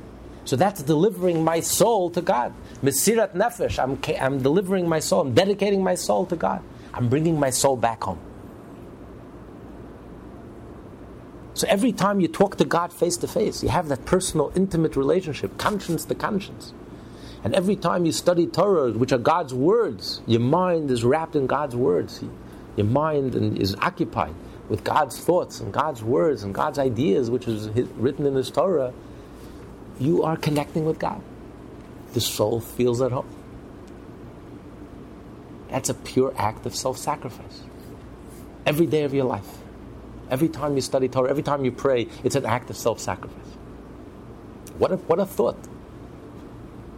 So 0.45 0.55
that's 0.55 0.81
delivering 0.81 1.43
my 1.43 1.59
soul 1.59 2.09
to 2.11 2.21
God. 2.21 2.53
Mesirat 2.81 3.33
nefesh. 3.33 3.77
I'm, 3.83 3.99
I'm 4.19 4.41
delivering 4.41 4.87
my 4.87 4.99
soul. 4.99 5.21
I'm 5.21 5.33
dedicating 5.33 5.83
my 5.83 5.95
soul 5.95 6.25
to 6.27 6.37
God. 6.37 6.63
I'm 6.93 7.09
bringing 7.09 7.37
my 7.37 7.49
soul 7.49 7.75
back 7.75 8.03
home. 8.03 8.19
So 11.57 11.65
every 11.67 11.91
time 11.91 12.19
you 12.19 12.27
talk 12.27 12.57
to 12.57 12.65
God 12.65 12.93
face 12.93 13.17
to 13.17 13.27
face, 13.27 13.63
you 13.63 13.69
have 13.69 13.87
that 13.87 14.05
personal, 14.05 14.51
intimate 14.55 14.95
relationship, 14.95 15.57
conscience 15.57 16.05
to 16.05 16.13
conscience. 16.13 16.71
And 17.43 17.55
every 17.55 17.75
time 17.75 18.05
you 18.05 18.11
study 18.11 18.45
Torah, 18.45 18.91
which 18.91 19.11
are 19.11 19.17
God's 19.17 19.55
words, 19.55 20.21
your 20.27 20.39
mind 20.39 20.91
is 20.91 21.03
wrapped 21.03 21.35
in 21.35 21.47
God's 21.47 21.75
words. 21.75 22.23
Your 22.75 22.85
mind 22.85 23.57
is 23.57 23.73
occupied 23.81 24.35
with 24.69 24.83
God's 24.83 25.19
thoughts 25.19 25.59
and 25.59 25.73
God's 25.73 26.03
words 26.03 26.43
and 26.43 26.53
God's 26.53 26.77
ideas, 26.77 27.31
which 27.31 27.47
is 27.47 27.69
written 27.95 28.27
in 28.27 28.35
His 28.35 28.51
Torah. 28.51 28.93
You 29.99 30.21
are 30.21 30.37
connecting 30.37 30.85
with 30.85 30.99
God. 30.99 31.23
The 32.13 32.21
soul 32.21 32.61
feels 32.61 33.01
at 33.01 33.11
home. 33.11 33.35
That's 35.71 35.89
a 35.89 35.95
pure 35.95 36.35
act 36.37 36.67
of 36.67 36.75
self 36.75 36.99
sacrifice. 36.99 37.63
Every 38.63 38.85
day 38.85 39.05
of 39.05 39.13
your 39.15 39.25
life. 39.25 39.63
Every 40.29 40.49
time 40.49 40.75
you 40.75 40.81
study 40.81 41.07
Torah, 41.07 41.29
every 41.29 41.43
time 41.43 41.63
you 41.63 41.71
pray, 41.71 42.07
it's 42.23 42.35
an 42.35 42.45
act 42.45 42.69
of 42.69 42.77
self 42.77 42.99
sacrifice. 42.99 43.47
What 44.77 44.91
a, 44.91 44.97
what 44.97 45.19
a 45.19 45.25
thought. 45.25 45.57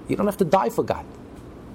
You 0.07 0.15
don't 0.15 0.25
have 0.25 0.37
to 0.37 0.45
die 0.45 0.69
for 0.69 0.83
God. 0.83 1.05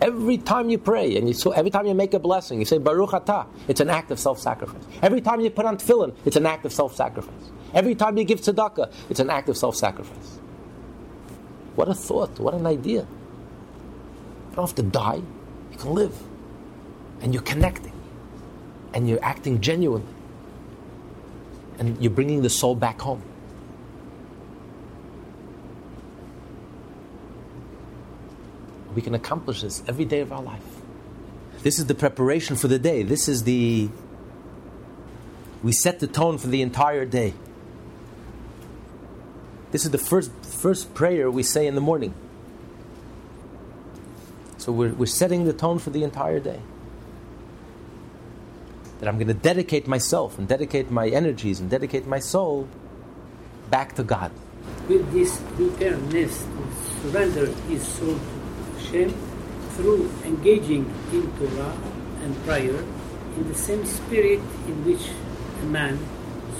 Every 0.00 0.38
time 0.38 0.68
you 0.68 0.76
pray 0.76 1.16
and 1.16 1.28
you 1.28 1.34
so 1.34 1.52
every 1.52 1.70
time 1.70 1.86
you 1.86 1.94
make 1.94 2.14
a 2.14 2.18
blessing, 2.18 2.58
you 2.58 2.64
say 2.64 2.78
Baruch 2.78 3.10
Atah, 3.10 3.46
it's 3.68 3.80
an 3.80 3.88
act 3.88 4.10
of 4.10 4.18
self-sacrifice. 4.18 4.82
Every 5.00 5.20
time 5.20 5.40
you 5.40 5.50
put 5.50 5.64
on 5.64 5.78
tefillin, 5.78 6.14
it's 6.24 6.36
an 6.36 6.44
act 6.44 6.66
of 6.66 6.72
self-sacrifice. 6.72 7.50
Every 7.72 7.94
time 7.94 8.18
you 8.18 8.24
give 8.24 8.40
tzedakah, 8.40 8.92
it's 9.08 9.20
an 9.20 9.30
act 9.30 9.48
of 9.48 9.56
self-sacrifice. 9.56 10.40
What 11.76 11.88
a 11.88 11.94
thought, 11.94 12.38
what 12.38 12.54
an 12.54 12.66
idea. 12.66 13.00
You 14.50 14.56
don't 14.56 14.66
have 14.66 14.76
to 14.76 14.82
die, 14.82 15.22
you 15.72 15.78
can 15.78 15.94
live. 15.94 16.14
And 17.20 17.32
you're 17.32 17.42
connecting. 17.42 17.92
And 18.92 19.08
you're 19.08 19.24
acting 19.24 19.60
genuinely 19.60 20.13
and 21.78 22.00
you're 22.00 22.10
bringing 22.10 22.42
the 22.42 22.50
soul 22.50 22.74
back 22.74 23.00
home. 23.00 23.22
We 28.94 29.02
can 29.02 29.14
accomplish 29.14 29.62
this 29.62 29.82
every 29.88 30.04
day 30.04 30.20
of 30.20 30.32
our 30.32 30.42
life. 30.42 30.62
This 31.62 31.78
is 31.78 31.86
the 31.86 31.94
preparation 31.94 32.56
for 32.56 32.68
the 32.68 32.78
day. 32.78 33.02
This 33.02 33.28
is 33.28 33.44
the. 33.44 33.88
We 35.62 35.72
set 35.72 36.00
the 36.00 36.06
tone 36.06 36.38
for 36.38 36.48
the 36.48 36.62
entire 36.62 37.04
day. 37.04 37.32
This 39.72 39.84
is 39.84 39.90
the 39.90 39.98
first, 39.98 40.30
first 40.42 40.94
prayer 40.94 41.30
we 41.30 41.42
say 41.42 41.66
in 41.66 41.74
the 41.74 41.80
morning. 41.80 42.14
So 44.58 44.70
we're, 44.72 44.92
we're 44.92 45.06
setting 45.06 45.44
the 45.44 45.52
tone 45.52 45.78
for 45.78 45.90
the 45.90 46.04
entire 46.04 46.38
day 46.38 46.60
that 49.04 49.10
I'm 49.10 49.18
going 49.18 49.28
to 49.28 49.34
dedicate 49.34 49.86
myself 49.86 50.38
and 50.38 50.48
dedicate 50.48 50.90
my 50.90 51.08
energies 51.08 51.60
and 51.60 51.68
dedicate 51.68 52.06
my 52.06 52.18
soul 52.18 52.66
back 53.68 53.94
to 53.96 54.02
God. 54.02 54.32
With 54.88 55.12
this 55.12 55.38
preparedness 55.56 56.42
to 56.42 57.02
surrender 57.02 57.46
his 57.68 57.86
soul 57.86 58.16
to 58.16 58.80
Hashem 58.80 59.14
through 59.76 60.10
engaging 60.24 60.90
in 61.12 61.30
Torah 61.36 61.76
and 62.22 62.32
prayer 62.44 62.80
in 63.36 63.46
the 63.46 63.54
same 63.54 63.84
spirit 63.84 64.40
in 64.72 64.84
which 64.86 65.10
a 65.60 65.66
man 65.66 65.98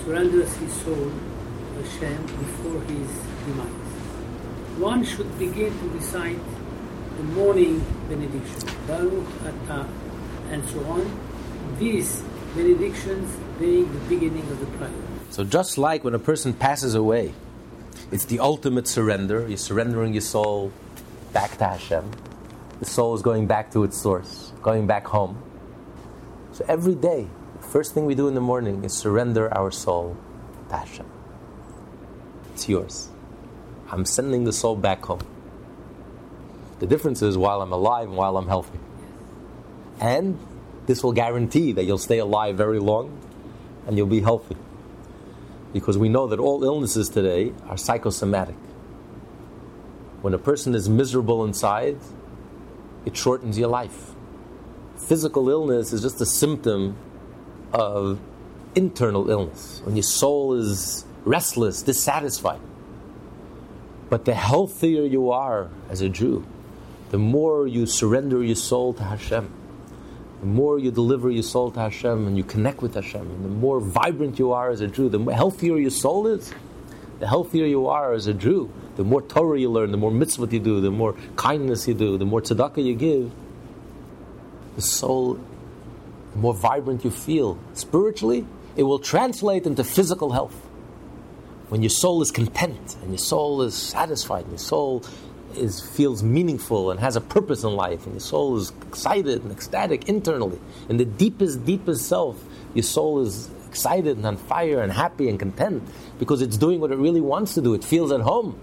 surrenders 0.05 0.55
his 0.57 0.73
soul 0.85 1.09
to 1.09 1.83
Hashem 1.83 2.27
before 2.27 2.81
his 2.93 3.09
demise. 3.47 3.89
One 4.85 5.03
should 5.03 5.39
begin 5.39 5.73
to 5.73 5.89
recite 5.97 6.45
the 7.17 7.23
morning 7.23 7.81
benediction, 8.11 8.69
Baruch 8.87 9.33
Atah, 9.49 9.89
and 10.51 10.63
so 10.69 10.85
on. 10.85 11.09
These 11.79 12.23
benedictions 12.55 13.37
being 13.59 13.93
the 13.93 13.99
beginning 14.09 14.43
of 14.43 14.61
the 14.61 14.67
prayer. 14.79 14.91
So 15.31 15.45
just 15.45 15.79
like 15.79 16.05
when 16.05 16.15
a 16.15 16.19
person 16.19 16.53
passes 16.53 16.95
away, 16.95 17.35
it's 18.13 18.25
the 18.27 18.41
ultimate 18.41 18.87
surrender. 18.87 19.47
You're 19.49 19.57
surrendering 19.57 20.15
your 20.15 20.21
soul 20.21 20.73
back 21.33 21.57
to 21.59 21.65
Hashem. 21.65 22.11
The 22.81 22.87
soul 22.87 23.15
is 23.15 23.23
going 23.23 23.47
back 23.47 23.73
to 23.73 23.85
its 23.85 23.97
source, 23.97 24.53
going 24.63 24.87
back 24.87 25.07
home. 25.07 25.43
So 26.53 26.65
every 26.69 26.95
day, 26.95 27.27
the 27.61 27.67
first 27.67 27.95
thing 27.95 28.07
we 28.07 28.15
do 28.15 28.29
in 28.29 28.35
the 28.35 28.41
morning 28.41 28.85
is 28.85 28.93
surrender 28.93 29.53
our 29.57 29.71
soul 29.71 30.17
to 30.69 30.77
Hashem. 30.77 31.07
It's 32.53 32.69
yours. 32.69 33.09
I'm 33.91 34.05
sending 34.05 34.45
the 34.45 34.53
soul 34.53 34.77
back 34.77 35.05
home. 35.05 35.21
The 36.79 36.87
difference 36.87 37.23
is 37.23 37.37
while 37.37 37.63
I'm 37.63 37.73
alive 37.73 38.09
and 38.09 38.17
while 38.17 38.37
I'm 38.37 38.47
healthy. 38.47 38.79
And 40.01 40.39
this 40.87 41.03
will 41.03 41.13
guarantee 41.13 41.73
that 41.73 41.85
you'll 41.85 41.99
stay 41.99 42.19
alive 42.19 42.57
very 42.57 42.79
long 42.79 43.19
and 43.87 43.97
you'll 43.97 44.07
be 44.07 44.21
healthy. 44.21 44.57
Because 45.73 45.99
we 45.99 46.09
know 46.09 46.27
that 46.27 46.39
all 46.39 46.63
illnesses 46.63 47.09
today 47.09 47.53
are 47.67 47.77
psychosomatic. 47.77 48.57
When 50.21 50.35
a 50.35 50.39
person 50.39 50.75
is 50.75 50.89
miserable 50.89 51.45
inside, 51.45 51.99
it 53.05 53.17
shortens 53.17 53.59
your 53.59 53.69
life. 53.69 54.13
Physical 54.97 55.49
illness 55.51 55.93
is 55.93 56.01
just 56.01 56.21
a 56.21 56.27
symptom 56.27 56.97
of 57.73 58.21
internal 58.75 59.29
illness, 59.31 59.83
when 59.85 59.97
your 59.97 60.05
soul 60.05 60.55
is 60.55 61.05
restless, 61.25 61.83
dissatisfied. 61.83 62.61
But 64.09 64.25
the 64.25 64.35
healthier 64.35 65.03
you 65.03 65.31
are 65.31 65.71
as 65.91 66.01
a 66.01 66.09
Jew, 66.09 66.47
the 67.11 67.19
more 67.19 67.67
you 67.67 67.87
surrender 67.87 68.43
your 68.43 68.57
soul 68.57 68.95
to 68.95 69.03
Hashem 69.03 69.51
the 70.45 70.51
more 70.51 70.79
you 70.79 70.91
deliver 70.91 71.31
your 71.31 71.43
soul 71.43 71.71
to 71.71 71.81
Hashem 71.81 72.27
and 72.27 72.37
you 72.37 72.45
connect 72.45 72.83
with 72.83 72.97
Hashem, 72.97 73.23
and 73.23 73.45
the 73.47 73.49
more 73.49 73.81
vibrant 73.81 74.39
you 74.39 74.53
are 74.53 74.69
as 74.69 74.83
a 74.83 74.87
Jew, 74.87 75.09
the 75.09 75.19
healthier 75.33 75.79
your 75.79 75.89
soul 75.89 76.27
is, 76.27 76.53
the 77.19 77.27
healthier 77.27 77.65
you 77.65 77.87
are 77.87 78.13
as 78.13 78.27
a 78.27 78.35
Jew, 78.35 78.71
the 78.97 79.05
more 79.05 79.23
Torah 79.23 79.59
you 79.59 79.71
learn, 79.71 79.91
the 79.91 79.97
more 79.97 80.11
mitzvot 80.11 80.53
you 80.53 80.61
do, 80.61 80.83
the 80.83 80.91
more 80.91 81.15
kindness 81.37 81.89
you 81.89 81.95
do, 81.95 82.19
the 82.19 82.27
more 82.27 82.43
tzedakah 82.43 82.85
you 82.85 82.95
give, 82.95 83.33
the 84.77 84.83
soul, 84.83 85.41
the 86.33 86.39
more 86.39 86.53
vibrant 86.53 87.07
you 87.07 87.11
feel. 87.11 87.59
Spiritually, 87.73 88.45
it 88.77 88.83
will 88.83 88.99
translate 88.99 89.65
into 89.65 89.83
physical 89.83 90.33
health. 90.33 90.57
When 91.71 91.81
your 91.81 91.89
soul 91.89 92.21
is 92.21 92.31
content 92.31 92.97
and 93.01 93.13
your 93.13 93.17
soul 93.17 93.63
is 93.63 93.75
satisfied, 93.75 94.43
and 94.43 94.53
your 94.53 94.59
soul 94.59 95.05
is 95.57 95.81
feels 95.81 96.23
meaningful 96.23 96.91
and 96.91 97.01
has 97.01 97.17
a 97.17 97.21
purpose 97.21 97.65
in 97.65 97.75
life, 97.75 98.05
and 98.05 98.15
your 98.15 98.21
soul 98.21 98.57
is 98.57 98.73
excited 98.89 99.43
and 99.43 99.53
ecstatic 99.53 100.09
internally. 100.09 100.59
In 100.89 100.97
the 100.97 101.05
deepest, 101.05 101.65
deepest 101.65 102.07
self, 102.07 102.43
your 102.75 102.83
soul 102.83 103.21
is 103.21 103.51
excited 103.69 104.17
and 104.17 104.25
on 104.25 104.37
fire 104.37 104.83
and 104.83 104.93
happy 104.93 105.29
and 105.29 105.39
content 105.39 105.83
because 106.19 106.43
it's 106.43 106.57
doing 106.57 106.81
what 106.81 106.93
it 106.93 106.97
really 106.97 107.21
wants 107.21 107.55
to 107.55 107.61
do. 107.61 107.75
It 107.75 107.83
feels 107.83 108.13
at 108.13 108.21
home. 108.21 108.59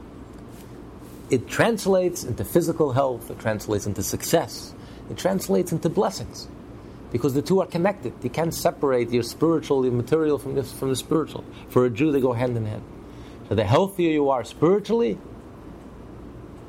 It 1.30 1.48
translates 1.48 2.24
into 2.24 2.44
physical 2.44 2.92
health, 2.92 3.30
it 3.30 3.40
translates 3.40 3.86
into 3.86 4.04
success, 4.04 4.74
it 5.10 5.18
translates 5.18 5.72
into 5.72 5.90
blessings. 5.90 6.48
Because 7.12 7.34
the 7.34 7.42
two 7.42 7.60
are 7.60 7.68
connected. 7.68 8.14
You 8.24 8.30
can't 8.30 8.54
separate 8.54 9.12
your 9.12 9.24
spiritual, 9.24 9.84
your 9.84 9.94
material 9.94 10.38
from 10.38 10.56
the, 10.56 10.64
from 10.64 10.90
the 10.90 10.96
spiritual. 10.96 11.44
For 11.68 11.86
a 11.86 11.90
Jew, 11.90 12.14
they 12.14 12.22
go 12.22 12.32
hand 12.32 12.56
in 12.56 12.66
hand. 12.66 12.84
So 13.50 13.56
the 13.56 13.66
healthier 13.66 14.12
you 14.12 14.30
are 14.30 14.46
spiritually, 14.46 15.18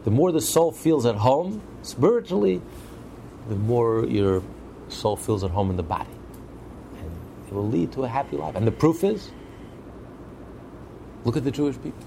the 0.05 0.11
more 0.11 0.32
the 0.32 0.40
soul 0.40 0.72
feels 0.72 1.07
at 1.07 1.14
home 1.16 1.62
spiritually, 1.82 2.61
the 3.48 3.55
more 3.55 4.05
your 4.07 4.42
soul 4.88 5.16
feels 5.16 5.44
at 5.44 5.50
home 5.50 5.70
in 5.70 5.76
the 5.76 5.82
body. 5.82 6.11
And 6.98 7.11
it 7.46 7.53
will 7.53 7.68
lead 7.68 7.92
to 7.92 8.05
a 8.05 8.09
happy 8.09 8.36
life. 8.36 8.55
And 8.55 8.66
the 8.66 8.72
proof 8.72 9.05
is 9.05 9.30
look 11.24 11.36
at 11.36 11.44
the 11.44 11.50
Jewish 11.50 11.76
people. 11.76 12.05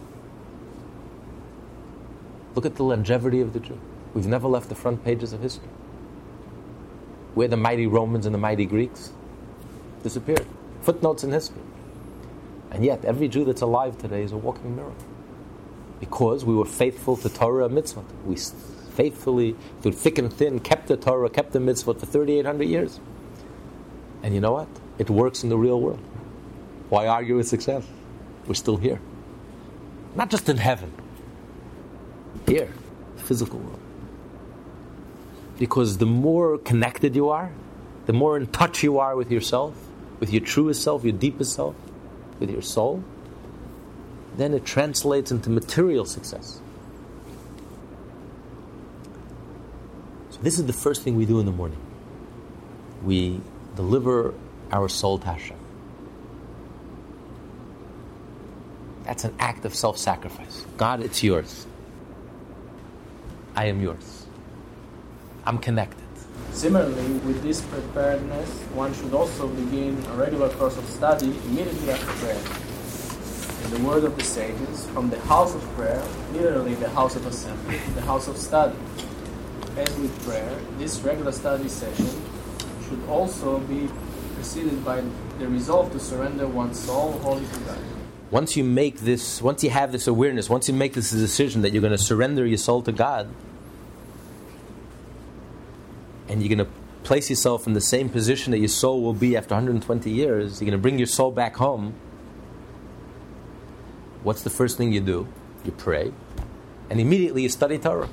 Look 2.53 2.65
at 2.65 2.75
the 2.75 2.83
longevity 2.83 3.41
of 3.41 3.53
the 3.53 3.59
Jew. 3.59 3.79
We've 4.13 4.27
never 4.27 4.47
left 4.47 4.69
the 4.69 4.75
front 4.75 5.03
pages 5.03 5.33
of 5.33 5.41
history. 5.41 5.67
Where 7.33 7.49
the 7.49 7.57
mighty 7.57 7.85
Romans 7.85 8.25
and 8.25 8.33
the 8.33 8.39
mighty 8.39 8.65
Greeks 8.65 9.11
disappeared. 10.03 10.45
Footnotes 10.81 11.23
in 11.23 11.31
history. 11.31 11.61
And 12.71 12.83
yet, 12.83 13.03
every 13.03 13.27
Jew 13.27 13.45
that's 13.45 13.61
alive 13.61 13.97
today 13.97 14.23
is 14.23 14.31
a 14.31 14.37
walking 14.37 14.75
miracle 14.75 15.05
because 15.99 16.45
we 16.45 16.55
were 16.55 16.65
faithful 16.65 17.17
to 17.17 17.29
Torah 17.29 17.65
and 17.65 17.77
mitzvot. 17.77 18.05
We 18.25 18.37
faithfully, 18.95 19.55
through 19.81 19.93
thick 19.93 20.17
and 20.17 20.31
thin, 20.31 20.59
kept 20.59 20.87
the 20.87 20.97
Torah, 20.97 21.29
kept 21.29 21.51
the 21.51 21.59
mitzvot 21.59 21.99
for 21.99 22.05
3,800 22.05 22.63
years. 22.63 22.99
And 24.23 24.33
you 24.33 24.41
know 24.41 24.53
what? 24.53 24.67
It 24.97 25.09
works 25.09 25.43
in 25.43 25.49
the 25.49 25.57
real 25.57 25.79
world. 25.79 25.99
Why 26.89 27.07
argue 27.07 27.37
with 27.37 27.47
success? 27.47 27.85
We're 28.47 28.53
still 28.53 28.77
here. 28.77 29.01
Not 30.15 30.29
just 30.29 30.47
in 30.47 30.57
heaven, 30.57 30.93
here, 32.47 32.71
the 33.17 33.23
physical 33.23 33.59
world. 33.59 33.79
Because 35.57 35.97
the 35.97 36.05
more 36.05 36.57
connected 36.57 37.15
you 37.15 37.29
are, 37.29 37.51
the 38.05 38.13
more 38.13 38.37
in 38.37 38.47
touch 38.47 38.83
you 38.83 38.99
are 38.99 39.15
with 39.15 39.31
yourself, 39.31 39.75
with 40.19 40.31
your 40.31 40.41
truest 40.41 40.83
self, 40.83 41.03
your 41.03 41.13
deepest 41.13 41.53
self, 41.53 41.75
with 42.39 42.49
your 42.49 42.61
soul, 42.61 43.03
then 44.37 44.53
it 44.53 44.65
translates 44.65 45.31
into 45.31 45.49
material 45.49 46.05
success. 46.05 46.59
So, 50.31 50.39
this 50.41 50.59
is 50.59 50.65
the 50.65 50.73
first 50.73 51.03
thing 51.03 51.15
we 51.15 51.25
do 51.25 51.39
in 51.39 51.45
the 51.45 51.51
morning. 51.51 51.79
We 53.03 53.41
deliver 53.75 54.33
our 54.71 54.89
soul 54.89 55.19
to 55.19 55.27
Hashem. 55.27 55.57
That's 59.03 59.23
an 59.23 59.35
act 59.39 59.65
of 59.65 59.75
self 59.75 59.97
sacrifice. 59.97 60.65
God, 60.77 61.01
it's 61.01 61.23
yours. 61.23 61.67
I 63.55 63.65
am 63.65 63.81
yours. 63.81 64.25
I'm 65.45 65.59
connected. 65.59 66.01
Similarly, 66.51 67.19
with 67.19 67.43
this 67.43 67.61
preparedness, 67.61 68.49
one 68.73 68.93
should 68.93 69.13
also 69.13 69.47
begin 69.47 70.03
a 70.09 70.15
regular 70.15 70.49
course 70.49 70.77
of 70.77 70.85
study 70.85 71.27
immediately 71.45 71.91
after 71.91 72.05
prayer. 72.25 72.64
In 73.65 73.71
the 73.71 73.89
word 73.89 74.03
of 74.03 74.15
the 74.15 74.23
sages, 74.23 74.85
from 74.87 75.09
the 75.09 75.19
house 75.21 75.55
of 75.55 75.61
prayer, 75.75 76.03
literally 76.33 76.75
the 76.75 76.89
house 76.89 77.15
of 77.15 77.25
assembly, 77.25 77.77
the 77.95 78.01
house 78.01 78.27
of 78.27 78.37
study. 78.37 78.77
As 79.75 79.89
with 79.97 80.23
prayer, 80.23 80.59
this 80.77 80.99
regular 81.01 81.31
study 81.31 81.67
session 81.67 82.07
should 82.87 83.03
also 83.09 83.57
be 83.61 83.89
preceded 84.35 84.85
by 84.85 85.01
the 85.39 85.47
resolve 85.47 85.91
to 85.93 85.99
surrender 85.99 86.45
one's 86.45 86.79
soul 86.79 87.13
wholly 87.13 87.43
to 87.43 87.59
God. 87.61 87.79
Once 88.29 88.55
you 88.55 88.63
make 88.63 88.99
this, 88.99 89.41
once 89.41 89.63
you 89.63 89.71
have 89.71 89.91
this 89.91 90.05
awareness, 90.05 90.47
once 90.47 90.67
you 90.67 90.73
make 90.75 90.93
this 90.93 91.09
decision 91.09 91.63
that 91.63 91.73
you're 91.73 91.81
going 91.81 91.91
to 91.91 91.97
surrender 91.97 92.45
your 92.45 92.59
soul 92.59 92.83
to 92.83 92.91
God, 92.91 93.27
and 96.29 96.43
you're 96.43 96.55
going 96.55 96.67
to 96.67 96.71
place 97.03 97.31
yourself 97.31 97.65
in 97.65 97.73
the 97.73 97.81
same 97.81 98.09
position 98.09 98.51
that 98.51 98.59
your 98.59 98.67
soul 98.67 99.01
will 99.01 99.13
be 99.13 99.35
after 99.35 99.55
120 99.55 100.11
years, 100.11 100.61
you're 100.61 100.69
going 100.69 100.77
to 100.77 100.81
bring 100.81 100.99
your 100.99 101.07
soul 101.07 101.31
back 101.31 101.55
home. 101.55 101.95
What's 104.25 104.41
the 104.41 104.49
first 104.49 104.75
thing 104.79 104.91
you 104.91 105.01
do? 105.01 105.27
You 105.63 105.71
pray, 105.71 106.11
and 106.89 106.99
immediately 106.99 107.43
you 107.43 107.49
study 107.49 107.77
Torah. 107.77 108.09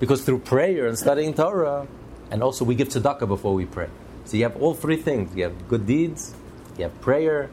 Because 0.00 0.24
through 0.24 0.38
prayer 0.38 0.86
and 0.86 0.98
studying 0.98 1.34
Torah, 1.34 1.86
and 2.30 2.42
also 2.42 2.64
we 2.64 2.74
give 2.74 2.88
tzedakah 2.88 3.28
before 3.28 3.52
we 3.52 3.66
pray. 3.66 3.90
So 4.24 4.38
you 4.38 4.44
have 4.44 4.56
all 4.56 4.72
three 4.72 4.96
things. 4.96 5.36
You 5.36 5.42
have 5.42 5.68
good 5.68 5.86
deeds, 5.86 6.34
you 6.78 6.84
have 6.84 6.98
prayer, 7.02 7.50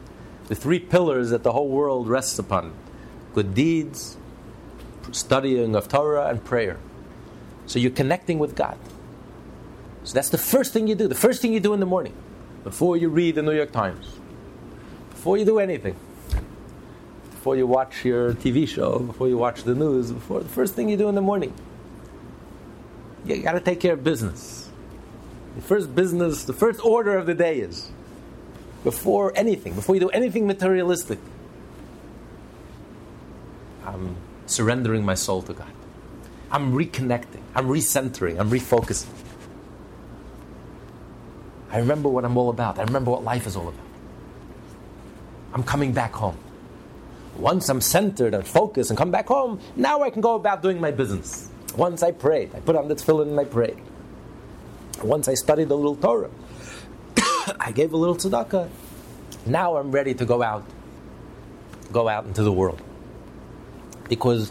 the 0.48 0.54
three 0.54 0.78
pillars 0.78 1.28
that 1.28 1.42
the 1.42 1.52
whole 1.52 1.68
world 1.68 2.08
rests 2.08 2.38
upon 2.38 2.72
good 3.34 3.54
deeds, 3.54 4.16
studying 5.12 5.76
of 5.76 5.86
Torah, 5.86 6.28
and 6.28 6.42
prayer. 6.42 6.78
So 7.66 7.78
you're 7.78 7.90
connecting 7.90 8.38
with 8.38 8.56
God. 8.56 8.78
So 10.04 10.14
that's 10.14 10.30
the 10.30 10.38
first 10.38 10.72
thing 10.72 10.86
you 10.86 10.94
do, 10.94 11.08
the 11.08 11.14
first 11.14 11.42
thing 11.42 11.52
you 11.52 11.60
do 11.60 11.74
in 11.74 11.80
the 11.80 11.86
morning, 11.86 12.14
before 12.64 12.96
you 12.96 13.10
read 13.10 13.34
the 13.34 13.42
New 13.42 13.52
York 13.52 13.72
Times, 13.72 14.16
before 15.10 15.36
you 15.36 15.44
do 15.44 15.58
anything, 15.58 15.96
before 17.46 17.56
you 17.56 17.64
watch 17.64 18.04
your 18.04 18.32
TV 18.32 18.66
show, 18.66 18.98
before 18.98 19.28
you 19.28 19.38
watch 19.38 19.62
the 19.62 19.72
news, 19.72 20.10
before 20.10 20.40
the 20.40 20.48
first 20.48 20.74
thing 20.74 20.88
you 20.88 20.96
do 20.96 21.08
in 21.08 21.14
the 21.14 21.20
morning. 21.20 21.54
You 23.24 23.40
got 23.40 23.52
to 23.52 23.60
take 23.60 23.78
care 23.78 23.92
of 23.92 24.02
business. 24.02 24.68
The 25.54 25.62
first 25.62 25.94
business, 25.94 26.42
the 26.42 26.52
first 26.52 26.84
order 26.84 27.16
of 27.16 27.26
the 27.26 27.34
day 27.34 27.60
is 27.60 27.92
before 28.82 29.32
anything, 29.36 29.74
before 29.74 29.94
you 29.94 30.00
do 30.00 30.08
anything 30.08 30.44
materialistic, 30.48 31.20
I'm 33.84 34.16
surrendering 34.46 35.04
my 35.04 35.14
soul 35.14 35.40
to 35.42 35.52
God. 35.52 35.70
I'm 36.50 36.72
reconnecting, 36.72 37.42
I'm 37.54 37.68
recentering, 37.68 38.40
I'm 38.40 38.50
refocusing. 38.50 39.06
I 41.70 41.78
remember 41.78 42.08
what 42.08 42.24
I'm 42.24 42.36
all 42.36 42.50
about. 42.50 42.80
I 42.80 42.82
remember 42.82 43.12
what 43.12 43.22
life 43.22 43.46
is 43.46 43.54
all 43.54 43.68
about. 43.68 43.86
I'm 45.54 45.62
coming 45.62 45.92
back 45.92 46.12
home. 46.12 46.38
Once 47.38 47.68
I'm 47.68 47.80
centered 47.80 48.32
and 48.34 48.46
focused 48.46 48.90
and 48.90 48.96
come 48.96 49.10
back 49.10 49.26
home, 49.26 49.60
now 49.76 50.02
I 50.02 50.10
can 50.10 50.22
go 50.22 50.34
about 50.34 50.62
doing 50.62 50.80
my 50.80 50.90
business. 50.90 51.50
Once 51.76 52.02
I 52.02 52.12
prayed, 52.12 52.54
I 52.54 52.60
put 52.60 52.76
on 52.76 52.88
the 52.88 52.94
tefillin 52.94 53.28
and 53.28 53.38
I 53.38 53.44
prayed. 53.44 53.76
Once 55.02 55.28
I 55.28 55.34
studied 55.34 55.70
a 55.70 55.74
little 55.74 55.96
Torah, 55.96 56.30
I 57.60 57.72
gave 57.72 57.92
a 57.92 57.96
little 57.96 58.16
tzedakah. 58.16 58.70
Now 59.44 59.76
I'm 59.76 59.92
ready 59.92 60.14
to 60.14 60.24
go 60.24 60.42
out, 60.42 60.64
go 61.92 62.08
out 62.08 62.24
into 62.24 62.42
the 62.42 62.52
world. 62.52 62.80
Because 64.08 64.50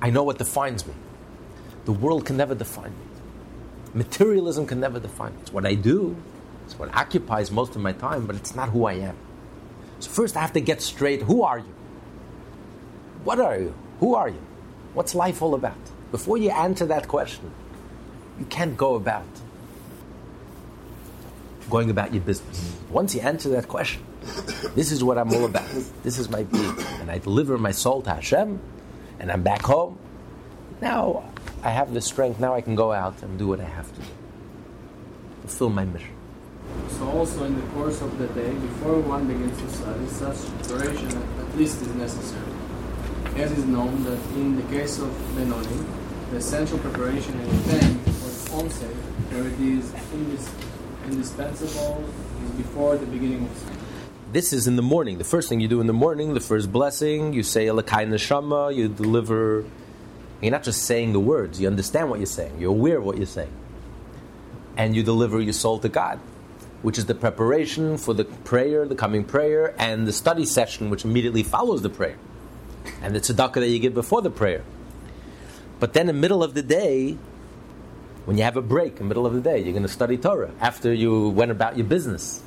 I 0.00 0.10
know 0.10 0.22
what 0.22 0.38
defines 0.38 0.86
me. 0.86 0.94
The 1.86 1.92
world 1.92 2.26
can 2.26 2.36
never 2.36 2.54
define 2.54 2.92
me. 2.92 3.06
Materialism 3.94 4.66
can 4.66 4.78
never 4.78 5.00
define 5.00 5.34
me. 5.34 5.38
It's 5.42 5.52
what 5.52 5.66
I 5.66 5.74
do, 5.74 6.16
it's 6.64 6.78
what 6.78 6.94
occupies 6.94 7.50
most 7.50 7.74
of 7.74 7.82
my 7.82 7.92
time, 7.92 8.26
but 8.26 8.36
it's 8.36 8.54
not 8.54 8.68
who 8.68 8.84
I 8.86 8.94
am. 8.94 9.16
So 9.98 10.10
first 10.10 10.36
I 10.36 10.40
have 10.40 10.52
to 10.52 10.60
get 10.60 10.80
straight 10.80 11.22
who 11.22 11.42
are 11.42 11.58
you? 11.58 11.73
What 13.24 13.40
are 13.40 13.58
you? 13.58 13.74
Who 14.00 14.14
are 14.14 14.28
you? 14.28 14.40
What's 14.92 15.14
life 15.14 15.42
all 15.42 15.54
about? 15.54 15.76
Before 16.10 16.36
you 16.36 16.50
answer 16.50 16.86
that 16.86 17.08
question, 17.08 17.50
you 18.38 18.44
can't 18.46 18.76
go 18.76 18.94
about 18.94 19.26
going 21.70 21.88
about 21.90 22.12
your 22.12 22.22
business. 22.22 22.76
Once 22.90 23.14
you 23.14 23.22
answer 23.22 23.48
that 23.48 23.68
question, 23.68 24.04
this 24.74 24.92
is 24.92 25.02
what 25.02 25.16
I'm 25.16 25.32
all 25.32 25.46
about. 25.46 25.68
This 26.02 26.18
is 26.18 26.28
my 26.28 26.42
being. 26.42 26.78
And 27.00 27.10
I 27.10 27.18
deliver 27.18 27.56
my 27.56 27.72
soul 27.72 28.02
to 28.02 28.10
Hashem, 28.10 28.60
and 29.18 29.32
I'm 29.32 29.42
back 29.42 29.62
home. 29.62 29.98
Now 30.82 31.24
I 31.62 31.70
have 31.70 31.94
the 31.94 32.02
strength. 32.02 32.38
Now 32.38 32.54
I 32.54 32.60
can 32.60 32.74
go 32.74 32.92
out 32.92 33.22
and 33.22 33.38
do 33.38 33.48
what 33.48 33.60
I 33.60 33.64
have 33.64 33.92
to 33.94 34.00
do. 34.00 34.06
Fulfill 35.42 35.70
my 35.70 35.84
mission. 35.86 36.14
So 36.88 37.08
also 37.08 37.44
in 37.44 37.56
the 37.56 37.66
course 37.72 38.00
of 38.02 38.18
the 38.18 38.26
day, 38.28 38.52
before 38.52 39.00
one 39.00 39.26
begins 39.26 39.58
to 39.60 39.68
study, 39.78 40.06
such 40.08 40.68
preparation 40.68 41.10
at 41.38 41.56
least 41.56 41.80
is 41.82 41.94
necessary. 41.94 42.53
As 43.36 43.50
is 43.50 43.64
known 43.64 44.04
that 44.04 44.18
in 44.36 44.54
the 44.54 44.62
case 44.64 45.00
of 45.00 45.10
Benoni, 45.34 45.66
the 46.30 46.36
essential 46.36 46.78
preparation 46.78 47.32
and 47.40 47.50
intent 47.50 48.06
its 48.06 48.52
own 48.52 48.70
sake, 48.70 48.94
where 49.30 49.46
it 49.48 49.60
is 49.60 49.90
indis- 50.14 50.48
indispensable, 51.10 52.04
is 52.44 52.50
before 52.52 52.96
the 52.96 53.06
beginning 53.06 53.44
of 53.44 53.56
study. 53.56 53.76
This 54.32 54.52
is 54.52 54.68
in 54.68 54.76
the 54.76 54.82
morning. 54.82 55.18
The 55.18 55.24
first 55.24 55.48
thing 55.48 55.60
you 55.60 55.66
do 55.66 55.80
in 55.80 55.88
the 55.88 55.92
morning, 55.92 56.34
the 56.34 56.40
first 56.40 56.70
blessing, 56.70 57.32
you 57.32 57.42
say 57.42 57.66
Elokai 57.66 58.06
Neshama, 58.06 58.74
you 58.74 58.88
deliver. 58.88 59.64
You're 60.40 60.52
not 60.52 60.62
just 60.62 60.82
saying 60.84 61.12
the 61.12 61.20
words, 61.20 61.60
you 61.60 61.66
understand 61.66 62.10
what 62.10 62.20
you're 62.20 62.26
saying, 62.26 62.60
you're 62.60 62.70
aware 62.70 62.98
of 62.98 63.04
what 63.04 63.16
you're 63.16 63.26
saying. 63.26 63.52
And 64.76 64.94
you 64.94 65.02
deliver 65.02 65.40
your 65.40 65.52
soul 65.54 65.78
to 65.80 65.88
God, 65.88 66.20
which 66.82 66.98
is 66.98 67.06
the 67.06 67.14
preparation 67.14 67.98
for 67.98 68.14
the 68.14 68.24
prayer, 68.24 68.86
the 68.86 68.94
coming 68.94 69.24
prayer, 69.24 69.74
and 69.78 70.06
the 70.06 70.12
study 70.12 70.44
session, 70.44 70.90
which 70.90 71.04
immediately 71.04 71.42
follows 71.42 71.82
the 71.82 71.90
prayer, 71.90 72.16
and 73.02 73.14
the 73.14 73.20
tzedakah 73.20 73.54
that 73.54 73.68
you 73.68 73.78
give 73.78 73.94
before 73.94 74.22
the 74.22 74.30
prayer. 74.30 74.64
But 75.80 75.92
then, 75.92 76.08
in 76.08 76.14
the 76.14 76.20
middle 76.20 76.42
of 76.42 76.54
the 76.54 76.62
day, 76.62 77.16
when 78.24 78.38
you 78.38 78.44
have 78.44 78.56
a 78.56 78.62
break 78.62 78.92
in 78.92 78.98
the 79.00 79.04
middle 79.04 79.26
of 79.26 79.34
the 79.34 79.40
day, 79.40 79.58
you're 79.58 79.72
going 79.72 79.82
to 79.82 79.88
study 79.88 80.16
Torah 80.16 80.50
after 80.60 80.92
you 80.92 81.28
went 81.30 81.50
about 81.50 81.76
your 81.76 81.86
business. 81.86 82.42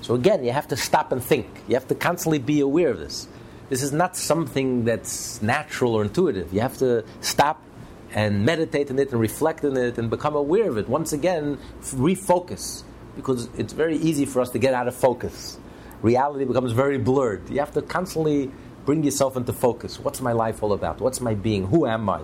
So 0.00 0.14
again, 0.14 0.44
you 0.44 0.52
have 0.52 0.68
to 0.68 0.76
stop 0.76 1.10
and 1.10 1.22
think. 1.22 1.46
You 1.66 1.74
have 1.74 1.88
to 1.88 1.94
constantly 1.94 2.38
be 2.38 2.60
aware 2.60 2.90
of 2.90 2.98
this. 2.98 3.26
This 3.68 3.82
is 3.82 3.92
not 3.92 4.16
something 4.16 4.84
that's 4.84 5.42
natural 5.42 5.94
or 5.94 6.02
intuitive. 6.02 6.52
You 6.54 6.60
have 6.60 6.78
to 6.78 7.04
stop 7.20 7.62
and 8.12 8.44
meditate 8.44 8.90
on 8.90 8.98
it 8.98 9.10
and 9.10 9.20
reflect 9.20 9.64
on 9.64 9.76
it 9.76 9.98
and 9.98 10.08
become 10.08 10.36
aware 10.36 10.70
of 10.70 10.78
it. 10.78 10.88
Once 10.88 11.12
again, 11.12 11.58
refocus. 11.82 12.84
Because 13.16 13.48
it's 13.58 13.72
very 13.72 13.96
easy 13.96 14.24
for 14.24 14.40
us 14.40 14.50
to 14.50 14.58
get 14.60 14.72
out 14.72 14.86
of 14.86 14.94
focus. 14.94 15.58
Reality 16.00 16.44
becomes 16.44 16.70
very 16.70 16.98
blurred. 16.98 17.50
You 17.50 17.58
have 17.58 17.72
to 17.74 17.82
constantly 17.82 18.52
bring 18.88 19.04
yourself 19.04 19.36
into 19.36 19.52
focus. 19.52 20.00
What's 20.00 20.22
my 20.22 20.32
life 20.32 20.62
all 20.62 20.72
about? 20.72 20.98
What's 20.98 21.20
my 21.20 21.34
being? 21.34 21.66
Who 21.66 21.86
am 21.86 22.08
I? 22.08 22.22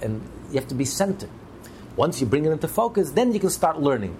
And 0.00 0.22
you 0.50 0.54
have 0.54 0.68
to 0.68 0.76
be 0.76 0.84
centered. 0.84 1.30
Once 1.96 2.20
you 2.20 2.28
bring 2.28 2.44
it 2.44 2.52
into 2.52 2.68
focus, 2.68 3.10
then 3.10 3.32
you 3.32 3.40
can 3.40 3.50
start 3.50 3.80
learning. 3.80 4.16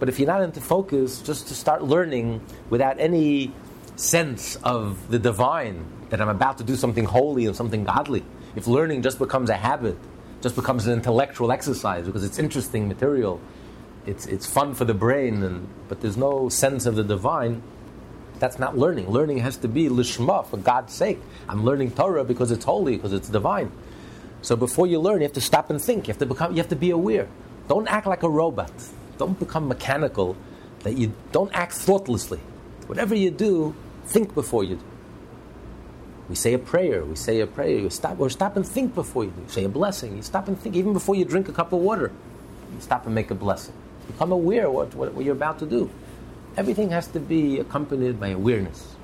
But 0.00 0.08
if 0.08 0.18
you're 0.18 0.26
not 0.26 0.42
into 0.42 0.60
focus, 0.60 1.22
just 1.22 1.46
to 1.46 1.54
start 1.54 1.84
learning 1.84 2.40
without 2.70 2.98
any 2.98 3.52
sense 3.94 4.56
of 4.64 5.12
the 5.12 5.20
divine, 5.20 5.84
that 6.08 6.20
I'm 6.20 6.28
about 6.28 6.58
to 6.58 6.64
do 6.64 6.74
something 6.74 7.04
holy 7.04 7.46
and 7.46 7.54
something 7.54 7.84
godly, 7.84 8.24
if 8.56 8.66
learning 8.66 9.02
just 9.02 9.20
becomes 9.20 9.48
a 9.48 9.56
habit, 9.56 9.96
just 10.40 10.56
becomes 10.56 10.88
an 10.88 10.92
intellectual 10.92 11.52
exercise 11.52 12.06
because 12.06 12.24
it's 12.24 12.40
interesting 12.40 12.88
material, 12.88 13.40
it's, 14.06 14.26
it's 14.26 14.44
fun 14.44 14.74
for 14.74 14.84
the 14.84 14.94
brain, 14.94 15.44
and, 15.44 15.68
but 15.86 16.00
there's 16.00 16.16
no 16.16 16.48
sense 16.48 16.84
of 16.84 16.96
the 16.96 17.04
divine, 17.04 17.62
that's 18.40 18.58
not 18.58 18.76
learning. 18.76 19.08
Learning 19.08 19.38
has 19.38 19.56
to 19.58 19.68
be 19.68 19.88
lishma, 19.88 20.46
for 20.46 20.56
God's 20.56 20.92
sake. 20.94 21.20
I'm 21.48 21.64
learning 21.64 21.92
Torah 21.92 22.24
because 22.24 22.50
it's 22.50 22.64
holy, 22.64 22.96
because 22.96 23.12
it's 23.12 23.28
divine. 23.28 23.70
So 24.42 24.56
before 24.56 24.86
you 24.86 24.98
learn, 25.00 25.18
you 25.18 25.24
have 25.24 25.34
to 25.34 25.40
stop 25.40 25.70
and 25.70 25.80
think. 25.80 26.08
You 26.08 26.12
have 26.12 26.18
to 26.20 26.26
become. 26.26 26.52
You 26.52 26.58
have 26.58 26.70
to 26.70 26.76
be 26.76 26.90
aware. 26.90 27.28
Don't 27.68 27.86
act 27.88 28.06
like 28.06 28.22
a 28.22 28.28
robot. 28.28 28.72
Don't 29.18 29.38
become 29.38 29.68
mechanical 29.68 30.36
That 30.80 30.96
you 30.96 31.12
don't 31.30 31.52
act 31.54 31.74
thoughtlessly. 31.74 32.40
Whatever 32.86 33.14
you 33.14 33.30
do, 33.30 33.74
think 34.06 34.34
before 34.34 34.64
you 34.64 34.76
do. 34.76 34.84
We 36.28 36.34
say 36.36 36.54
a 36.54 36.58
prayer. 36.58 37.04
We 37.04 37.16
say 37.16 37.40
a 37.40 37.46
prayer. 37.46 37.78
You 37.78 37.90
stop 37.90 38.18
or 38.18 38.30
stop 38.30 38.56
and 38.56 38.66
think 38.66 38.94
before 38.94 39.24
you 39.24 39.30
do. 39.30 39.44
Say 39.48 39.64
a 39.64 39.68
blessing. 39.68 40.16
You 40.16 40.22
stop 40.22 40.48
and 40.48 40.58
think 40.58 40.74
even 40.74 40.94
before 40.94 41.14
you 41.16 41.24
drink 41.26 41.48
a 41.48 41.52
cup 41.52 41.72
of 41.72 41.80
water. 41.80 42.12
You 42.74 42.80
stop 42.80 43.04
and 43.04 43.14
make 43.14 43.30
a 43.30 43.34
blessing. 43.34 43.74
Become 44.06 44.32
aware 44.32 44.70
what, 44.70 44.94
what, 44.94 45.12
what 45.12 45.24
you're 45.24 45.34
about 45.34 45.58
to 45.58 45.66
do. 45.66 45.90
Everything 46.56 46.90
has 46.90 47.06
to 47.08 47.20
be 47.20 47.58
accompanied 47.60 48.18
by 48.18 48.28
awareness. 48.28 48.96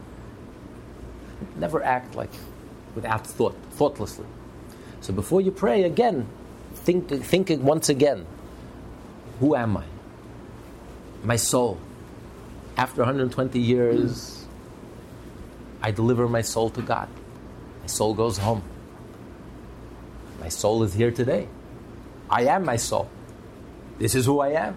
Never 1.57 1.83
act 1.83 2.15
like 2.15 2.31
without 2.95 3.27
thought, 3.27 3.57
thoughtlessly. 3.71 4.27
So 5.01 5.13
before 5.13 5.41
you 5.41 5.51
pray 5.51 5.85
again, 5.85 6.27
think 6.75 7.09
think 7.09 7.51
once 7.63 7.89
again. 7.89 8.27
Who 9.41 9.55
am 9.55 9.77
I? 9.77 9.85
My 11.23 11.37
soul. 11.37 11.79
After 12.77 13.03
120 13.03 13.59
years, 13.59 14.47
I 15.83 15.91
deliver 15.91 16.29
my 16.29 16.43
soul 16.43 16.71
to 16.71 16.83
God. 16.83 17.09
My 17.81 17.87
soul 17.87 18.15
goes 18.15 18.39
home. 18.39 18.63
My 20.41 20.49
soul 20.49 20.83
is 20.83 20.95
here 20.95 21.11
today. 21.11 21.49
I 22.29 22.45
am 22.47 22.65
my 22.65 22.77
soul. 22.77 23.09
This 23.99 24.15
is 24.15 24.27
who 24.27 24.41
I 24.41 24.51
am. 24.51 24.77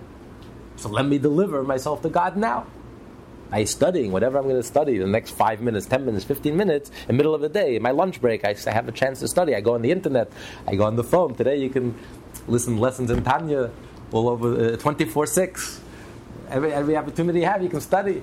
So 0.80 0.88
let 0.88 1.06
me 1.06 1.18
deliver 1.18 1.62
myself 1.64 2.02
to 2.04 2.10
God 2.10 2.38
now. 2.38 2.66
By 3.50 3.66
studying 3.66 4.12
whatever 4.12 4.38
I'm 4.38 4.46
going 4.46 4.56
to 4.56 4.64
study 4.64 4.98
the 4.98 5.08
next 5.08 5.32
five 5.32 5.60
minutes, 5.60 5.88
ten 5.88 6.06
minutes, 6.06 6.24
fifteen 6.24 6.56
minutes, 6.56 6.90
in 6.90 7.08
the 7.08 7.14
middle 7.14 7.36
of 7.36 7.42
the 7.42 7.50
day, 7.50 7.80
my 7.80 7.92
lunch 7.92 8.22
break, 8.22 8.46
I 8.46 8.56
have 8.68 8.88
a 8.88 8.92
chance 8.92 9.20
to 9.20 9.28
study. 9.28 9.56
I 9.56 9.62
go 9.62 9.74
on 9.74 9.82
the 9.82 9.92
internet, 9.92 10.32
I 10.68 10.76
go 10.76 10.86
on 10.86 10.96
the 10.96 11.04
phone. 11.04 11.36
Today 11.36 11.58
you 11.58 11.70
can 11.70 11.96
listen 12.48 12.78
lessons 12.78 13.12
in 13.12 13.24
Tanya 13.24 13.72
all 14.12 14.30
over 14.30 14.74
uh, 14.74 14.78
24 14.78 15.26
6. 15.26 15.82
Every, 16.50 16.72
every 16.72 16.96
opportunity 16.96 17.40
you 17.40 17.46
have, 17.46 17.62
you 17.62 17.70
can 17.70 17.82
study. 17.82 18.22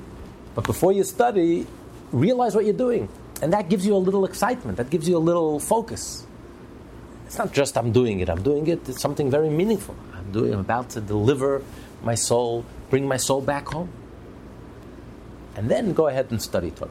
But 0.55 0.65
before 0.65 0.93
you 0.93 1.05
study, 1.05 1.67
realize 2.13 2.55
what 2.55 2.65
you're 2.65 2.75
doing. 2.75 3.09
And 3.43 3.53
that 3.53 3.69
gives 3.69 3.85
you 3.85 3.95
a 3.95 3.99
little 3.99 4.25
excitement, 4.25 4.79
that 4.79 4.89
gives 4.89 5.09
you 5.09 5.17
a 5.17 5.25
little 5.31 5.61
focus. 5.61 6.25
It's 7.27 7.37
not 7.37 7.53
just 7.53 7.77
I'm 7.77 7.93
doing 7.93 8.21
it, 8.21 8.31
I'm 8.31 8.43
doing 8.43 8.67
it, 8.69 8.89
it's 8.89 9.03
something 9.03 9.31
very 9.31 9.51
meaningful. 9.51 9.97
I'm 10.15 10.31
doing 10.33 10.55
I'm 10.55 10.61
about 10.61 10.91
to 10.91 11.01
deliver 11.01 11.63
my 12.03 12.15
soul, 12.15 12.65
bring 12.91 13.07
my 13.07 13.17
soul 13.17 13.41
back 13.41 13.69
home. 13.69 13.91
And 15.57 15.71
then 15.71 15.93
go 15.93 16.09
ahead 16.09 16.31
and 16.31 16.41
study 16.41 16.71
Torah. 16.71 16.91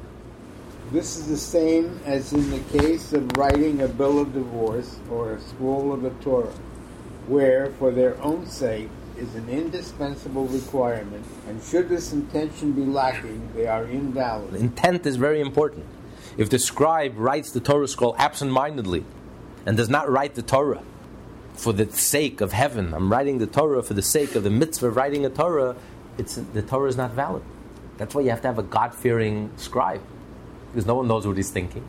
This 0.91 1.17
is 1.17 1.27
the 1.27 1.37
same 1.37 1.99
as 2.05 2.33
in 2.33 2.49
the 2.51 2.79
case 2.79 3.13
of 3.13 3.35
writing 3.37 3.81
a 3.81 3.87
bill 3.87 4.19
of 4.19 4.33
divorce 4.33 4.97
or 5.09 5.33
a 5.33 5.41
scroll 5.41 5.93
of 5.93 6.01
the 6.03 6.11
Torah, 6.23 6.53
where, 7.27 7.71
for 7.79 7.91
their 7.91 8.21
own 8.21 8.45
sake, 8.47 8.89
is 9.17 9.33
an 9.35 9.49
indispensable 9.49 10.45
requirement, 10.47 11.25
and 11.47 11.61
should 11.63 11.89
this 11.89 12.11
intention 12.13 12.73
be 12.73 12.85
lacking, 12.85 13.49
they 13.55 13.65
are 13.65 13.85
invalid. 13.85 14.53
Intent 14.55 15.05
is 15.05 15.15
very 15.15 15.41
important. 15.41 15.85
If 16.37 16.49
the 16.49 16.59
scribe 16.59 17.13
writes 17.17 17.51
the 17.51 17.61
Torah 17.61 17.87
scroll 17.87 18.15
absent 18.17 18.51
mindedly 18.51 19.05
and 19.65 19.77
does 19.77 19.89
not 19.89 20.09
write 20.09 20.35
the 20.35 20.41
Torah 20.41 20.83
for 21.57 21.73
the 21.73 21.89
sake 21.91 22.41
of 22.41 22.53
heaven, 22.53 22.93
I'm 22.93 23.11
writing 23.11 23.37
the 23.37 23.47
Torah 23.47 23.83
for 23.83 23.93
the 23.93 24.01
sake 24.01 24.35
of 24.35 24.43
the 24.43 24.49
mitzvah 24.49 24.87
of 24.87 24.95
writing 24.95 25.25
a 25.25 25.29
Torah, 25.29 25.75
it's, 26.17 26.35
the 26.35 26.61
Torah 26.61 26.89
is 26.89 26.97
not 26.97 27.11
valid. 27.11 27.43
That's 27.97 28.13
why 28.13 28.21
you 28.21 28.29
have 28.29 28.41
to 28.41 28.47
have 28.47 28.59
a 28.59 28.63
God 28.63 28.93
fearing 28.93 29.51
scribe, 29.57 30.01
because 30.71 30.85
no 30.85 30.95
one 30.95 31.07
knows 31.07 31.25
what 31.25 31.37
he's 31.37 31.51
thinking. 31.51 31.85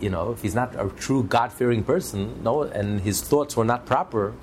You 0.00 0.10
know, 0.10 0.32
if 0.32 0.42
he's 0.42 0.54
not 0.54 0.74
a 0.74 0.90
true 0.90 1.22
God 1.22 1.52
fearing 1.52 1.84
person, 1.84 2.42
no, 2.42 2.62
and 2.62 3.00
his 3.00 3.22
thoughts 3.22 3.56
were 3.56 3.64
not 3.64 3.86
proper, 3.86 4.34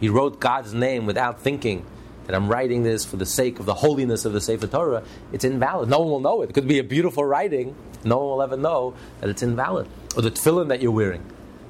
he 0.00 0.08
wrote 0.08 0.40
God's 0.40 0.74
name 0.74 1.06
without 1.06 1.40
thinking 1.40 1.86
that 2.26 2.34
I'm 2.34 2.48
writing 2.48 2.82
this 2.82 3.04
for 3.04 3.16
the 3.16 3.26
sake 3.26 3.60
of 3.60 3.66
the 3.66 3.74
holiness 3.74 4.24
of 4.24 4.32
the 4.32 4.40
Sefer 4.40 4.66
Torah, 4.66 5.04
it's 5.32 5.44
invalid. 5.44 5.88
No 5.88 6.00
one 6.00 6.10
will 6.10 6.20
know 6.20 6.42
it. 6.42 6.50
It 6.50 6.52
could 6.54 6.66
be 6.66 6.80
a 6.80 6.84
beautiful 6.84 7.24
writing, 7.24 7.76
no 8.04 8.18
one 8.18 8.26
will 8.26 8.42
ever 8.42 8.56
know 8.56 8.94
that 9.20 9.30
it's 9.30 9.42
invalid. 9.42 9.88
Or 10.16 10.22
the 10.22 10.30
tefillin 10.30 10.68
that 10.68 10.82
you're 10.82 10.92
wearing. 10.92 11.24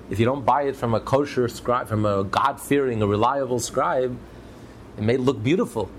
If 0.08 0.20
you 0.20 0.24
don't 0.24 0.44
buy 0.44 0.62
it 0.62 0.76
from 0.76 0.94
a 0.94 1.00
kosher 1.00 1.48
scribe, 1.48 1.88
from 1.88 2.06
a 2.06 2.22
God 2.22 2.60
fearing, 2.60 3.02
a 3.02 3.06
reliable 3.06 3.58
scribe, 3.58 4.16
it 4.96 5.02
may 5.02 5.16
look 5.16 5.42
beautiful, 5.42 5.90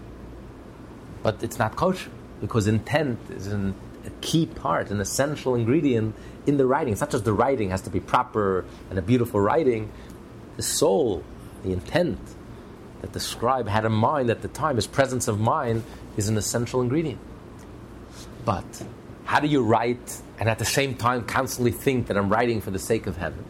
but 1.23 1.43
it's 1.43 1.59
not 1.59 1.75
kosher 1.75 2.09
because 2.39 2.67
intent 2.67 3.19
is 3.29 3.47
an, 3.47 3.75
a 4.05 4.09
key 4.21 4.45
part, 4.45 4.91
an 4.91 5.01
essential 5.01 5.55
ingredient 5.55 6.15
in 6.45 6.57
the 6.57 6.65
writing. 6.65 6.93
It's 6.93 7.01
not 7.01 7.09
just 7.09 7.25
the 7.25 7.33
writing 7.33 7.71
has 7.71 7.81
to 7.81 7.89
be 7.89 7.99
proper 7.99 8.63
and 8.89 8.97
a 8.97 9.01
beautiful 9.01 9.41
writing. 9.41 9.91
The 10.55 10.63
soul, 10.63 11.23
the 11.63 11.73
intent 11.73 12.19
that 13.01 13.13
the 13.13 13.19
scribe 13.19 13.67
had 13.67 13.85
in 13.85 13.91
mind 13.91 14.29
at 14.29 14.41
the 14.41 14.47
time, 14.47 14.77
his 14.77 14.87
presence 14.87 15.27
of 15.27 15.39
mind, 15.39 15.83
is 16.15 16.29
an 16.29 16.37
essential 16.37 16.81
ingredient. 16.81 17.19
But 18.45 18.83
how 19.25 19.41
do 19.41 19.47
you 19.47 19.61
write 19.61 20.21
and 20.39 20.47
at 20.47 20.59
the 20.59 20.65
same 20.65 20.95
time 20.95 21.25
constantly 21.25 21.71
think 21.71 22.07
that 22.07 22.17
I'm 22.17 22.29
writing 22.29 22.61
for 22.61 22.71
the 22.71 22.79
sake 22.79 23.05
of 23.05 23.17
heaven? 23.17 23.43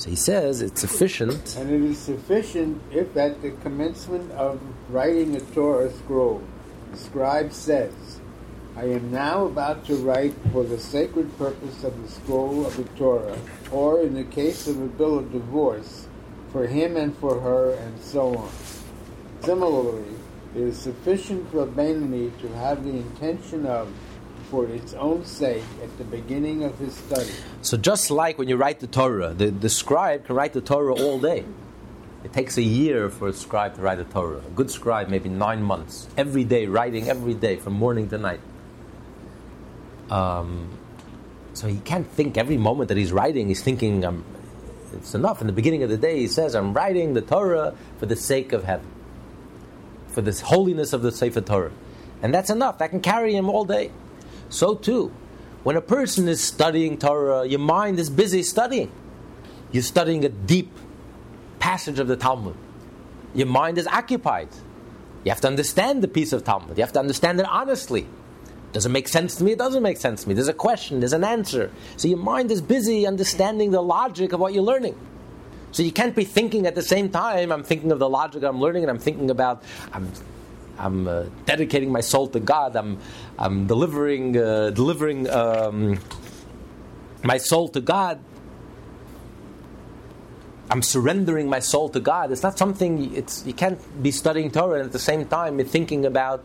So 0.00 0.08
he 0.08 0.16
says 0.16 0.62
it's 0.62 0.80
sufficient. 0.80 1.56
And 1.58 1.70
it 1.70 1.82
is 1.82 1.98
sufficient 1.98 2.80
if 2.90 3.14
at 3.18 3.42
the 3.42 3.50
commencement 3.60 4.32
of 4.32 4.58
writing 4.88 5.36
a 5.36 5.40
Torah 5.40 5.92
scroll, 5.92 6.42
the 6.90 6.96
scribe 6.96 7.52
says, 7.52 7.92
I 8.78 8.84
am 8.84 9.12
now 9.12 9.44
about 9.44 9.84
to 9.88 9.96
write 9.96 10.32
for 10.52 10.64
the 10.64 10.78
sacred 10.78 11.36
purpose 11.36 11.84
of 11.84 12.00
the 12.00 12.08
scroll 12.08 12.64
of 12.64 12.78
the 12.78 12.84
Torah, 12.96 13.36
or 13.70 14.00
in 14.00 14.14
the 14.14 14.24
case 14.24 14.66
of 14.66 14.80
a 14.80 14.86
bill 14.86 15.18
of 15.18 15.32
divorce, 15.32 16.08
for 16.50 16.66
him 16.66 16.96
and 16.96 17.14
for 17.18 17.38
her, 17.38 17.72
and 17.72 18.00
so 18.00 18.34
on. 18.36 18.50
Similarly, 19.42 20.14
it 20.54 20.62
is 20.62 20.78
sufficient 20.78 21.50
for 21.50 21.66
Benoni 21.66 22.32
to 22.40 22.48
have 22.54 22.84
the 22.84 22.90
intention 22.90 23.66
of 23.66 23.92
for 24.50 24.66
its 24.66 24.94
own 24.94 25.24
sake 25.24 25.62
at 25.82 25.96
the 25.96 26.04
beginning 26.04 26.64
of 26.64 26.76
his 26.78 26.94
study. 26.94 27.30
So 27.62 27.76
just 27.76 28.10
like 28.10 28.36
when 28.36 28.48
you 28.48 28.56
write 28.56 28.80
the 28.80 28.86
Torah, 28.86 29.32
the, 29.32 29.50
the 29.50 29.68
scribe 29.68 30.26
can 30.26 30.34
write 30.34 30.52
the 30.52 30.60
Torah 30.60 30.94
all 30.94 31.20
day. 31.20 31.44
It 32.24 32.32
takes 32.32 32.58
a 32.58 32.62
year 32.62 33.08
for 33.08 33.28
a 33.28 33.32
scribe 33.32 33.76
to 33.76 33.80
write 33.80 33.98
a 33.98 34.04
Torah. 34.04 34.38
A 34.38 34.50
good 34.50 34.70
scribe, 34.70 35.08
maybe 35.08 35.28
nine 35.28 35.62
months, 35.62 36.06
every 36.16 36.44
day, 36.44 36.66
writing 36.66 37.08
every 37.08 37.32
day, 37.32 37.56
from 37.56 37.74
morning 37.74 38.10
to 38.10 38.18
night. 38.18 38.40
Um, 40.10 40.68
so 41.54 41.66
he 41.68 41.78
can't 41.78 42.06
think 42.06 42.36
every 42.36 42.58
moment 42.58 42.88
that 42.88 42.98
he's 42.98 43.12
writing, 43.12 43.48
he's 43.48 43.62
thinking, 43.62 44.04
um, 44.04 44.24
it's 44.92 45.14
enough. 45.14 45.40
In 45.40 45.46
the 45.46 45.52
beginning 45.52 45.82
of 45.82 45.88
the 45.88 45.96
day, 45.96 46.18
he 46.18 46.26
says, 46.26 46.54
I'm 46.54 46.74
writing 46.74 47.14
the 47.14 47.22
Torah 47.22 47.74
for 47.98 48.06
the 48.06 48.16
sake 48.16 48.52
of 48.52 48.64
heaven, 48.64 48.86
for 50.08 50.20
the 50.20 50.32
holiness 50.44 50.92
of 50.92 51.02
the 51.02 51.12
Sefer 51.12 51.40
Torah. 51.40 51.72
And 52.22 52.34
that's 52.34 52.50
enough. 52.50 52.78
That 52.78 52.90
can 52.90 53.00
carry 53.00 53.34
him 53.34 53.48
all 53.48 53.64
day. 53.64 53.92
So 54.50 54.74
too, 54.74 55.12
when 55.62 55.76
a 55.76 55.80
person 55.80 56.28
is 56.28 56.40
studying 56.40 56.98
Torah, 56.98 57.46
your 57.46 57.60
mind 57.60 57.98
is 57.98 58.10
busy 58.10 58.42
studying. 58.42 58.90
You're 59.72 59.82
studying 59.82 60.24
a 60.24 60.28
deep 60.28 60.70
passage 61.58 61.98
of 61.98 62.08
the 62.08 62.16
Talmud. 62.16 62.56
Your 63.34 63.46
mind 63.46 63.78
is 63.78 63.86
occupied. 63.86 64.48
You 65.24 65.30
have 65.30 65.40
to 65.42 65.48
understand 65.48 66.02
the 66.02 66.08
piece 66.08 66.32
of 66.32 66.44
Talmud. 66.44 66.76
You 66.76 66.82
have 66.82 66.92
to 66.92 67.00
understand 67.00 67.40
it 67.40 67.46
honestly. 67.46 68.06
Does 68.72 68.86
it 68.86 68.90
make 68.90 69.08
sense 69.08 69.36
to 69.36 69.44
me? 69.44 69.52
It 69.52 69.58
doesn't 69.58 69.82
make 69.82 69.96
sense 69.96 70.22
to 70.22 70.28
me. 70.28 70.34
There's 70.34 70.48
a 70.48 70.52
question, 70.52 71.00
there's 71.00 71.12
an 71.12 71.24
answer. 71.24 71.70
So 71.96 72.08
your 72.08 72.18
mind 72.18 72.50
is 72.50 72.62
busy 72.62 73.06
understanding 73.06 73.70
the 73.70 73.82
logic 73.82 74.32
of 74.32 74.40
what 74.40 74.54
you're 74.54 74.62
learning. 74.62 74.98
So 75.72 75.82
you 75.82 75.92
can't 75.92 76.16
be 76.16 76.24
thinking 76.24 76.66
at 76.66 76.74
the 76.74 76.82
same 76.82 77.10
time, 77.10 77.52
I'm 77.52 77.62
thinking 77.62 77.92
of 77.92 77.98
the 77.98 78.08
logic 78.08 78.42
I'm 78.42 78.60
learning 78.60 78.84
and 78.84 78.90
I'm 78.90 78.98
thinking 78.98 79.30
about, 79.30 79.62
I'm 79.92 80.10
I'm 80.80 81.06
uh, 81.06 81.24
dedicating 81.44 81.92
my 81.92 82.00
soul 82.00 82.26
to 82.28 82.40
God. 82.40 82.74
I'm, 82.74 82.98
I'm 83.38 83.66
delivering, 83.66 84.36
uh, 84.36 84.70
delivering 84.70 85.28
um, 85.28 86.00
my 87.22 87.36
soul 87.36 87.68
to 87.68 87.80
God. 87.80 88.18
I'm 90.70 90.82
surrendering 90.82 91.48
my 91.48 91.58
soul 91.58 91.88
to 91.90 92.00
God. 92.00 92.30
It's 92.32 92.42
not 92.42 92.56
something. 92.56 93.14
It's 93.14 93.44
you 93.44 93.52
can't 93.52 93.78
be 94.02 94.12
studying 94.12 94.50
Torah 94.50 94.78
and 94.78 94.86
at 94.86 94.92
the 94.92 95.00
same 95.00 95.26
time 95.26 95.62
thinking 95.64 96.06
about 96.06 96.44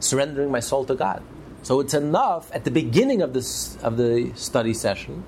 surrendering 0.00 0.50
my 0.50 0.60
soul 0.60 0.84
to 0.86 0.94
God. 0.94 1.22
So 1.62 1.80
it's 1.80 1.94
enough 1.94 2.50
at 2.52 2.64
the 2.64 2.70
beginning 2.70 3.22
of 3.22 3.34
this 3.34 3.76
of 3.76 3.96
the 3.96 4.32
study 4.34 4.74
session, 4.74 5.24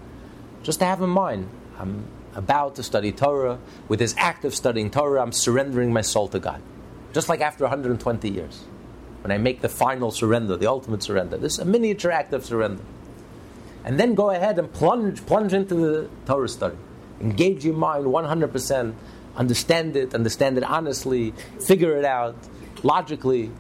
just 0.62 0.80
to 0.80 0.84
have 0.84 1.00
in 1.02 1.10
mind. 1.10 1.48
I'm 1.78 2.04
about 2.34 2.76
to 2.76 2.82
study 2.82 3.12
Torah. 3.12 3.58
With 3.88 4.00
this 4.00 4.14
act 4.18 4.44
of 4.44 4.54
studying 4.54 4.90
Torah, 4.90 5.22
I'm 5.22 5.32
surrendering 5.32 5.92
my 5.92 6.02
soul 6.02 6.28
to 6.28 6.38
God. 6.40 6.60
Just 7.12 7.28
like 7.28 7.40
after 7.40 7.64
120 7.64 8.30
years, 8.30 8.64
when 9.22 9.32
I 9.32 9.38
make 9.38 9.60
the 9.60 9.68
final 9.68 10.10
surrender, 10.10 10.56
the 10.56 10.68
ultimate 10.68 11.02
surrender. 11.02 11.36
This 11.36 11.54
is 11.54 11.58
a 11.60 11.64
miniature 11.64 12.10
act 12.10 12.32
of 12.32 12.44
surrender. 12.44 12.82
And 13.84 13.98
then 13.98 14.14
go 14.14 14.30
ahead 14.30 14.58
and 14.58 14.72
plunge, 14.72 15.24
plunge 15.26 15.52
into 15.52 15.74
the 15.74 16.10
Torah 16.26 16.48
study. 16.48 16.76
Engage 17.20 17.64
your 17.64 17.74
mind 17.74 18.06
100%. 18.06 18.94
Understand 19.36 19.96
it, 19.96 20.14
understand 20.14 20.58
it 20.58 20.64
honestly, 20.64 21.32
figure 21.60 21.96
it 21.96 22.04
out 22.04 22.36
logically. 22.82 23.50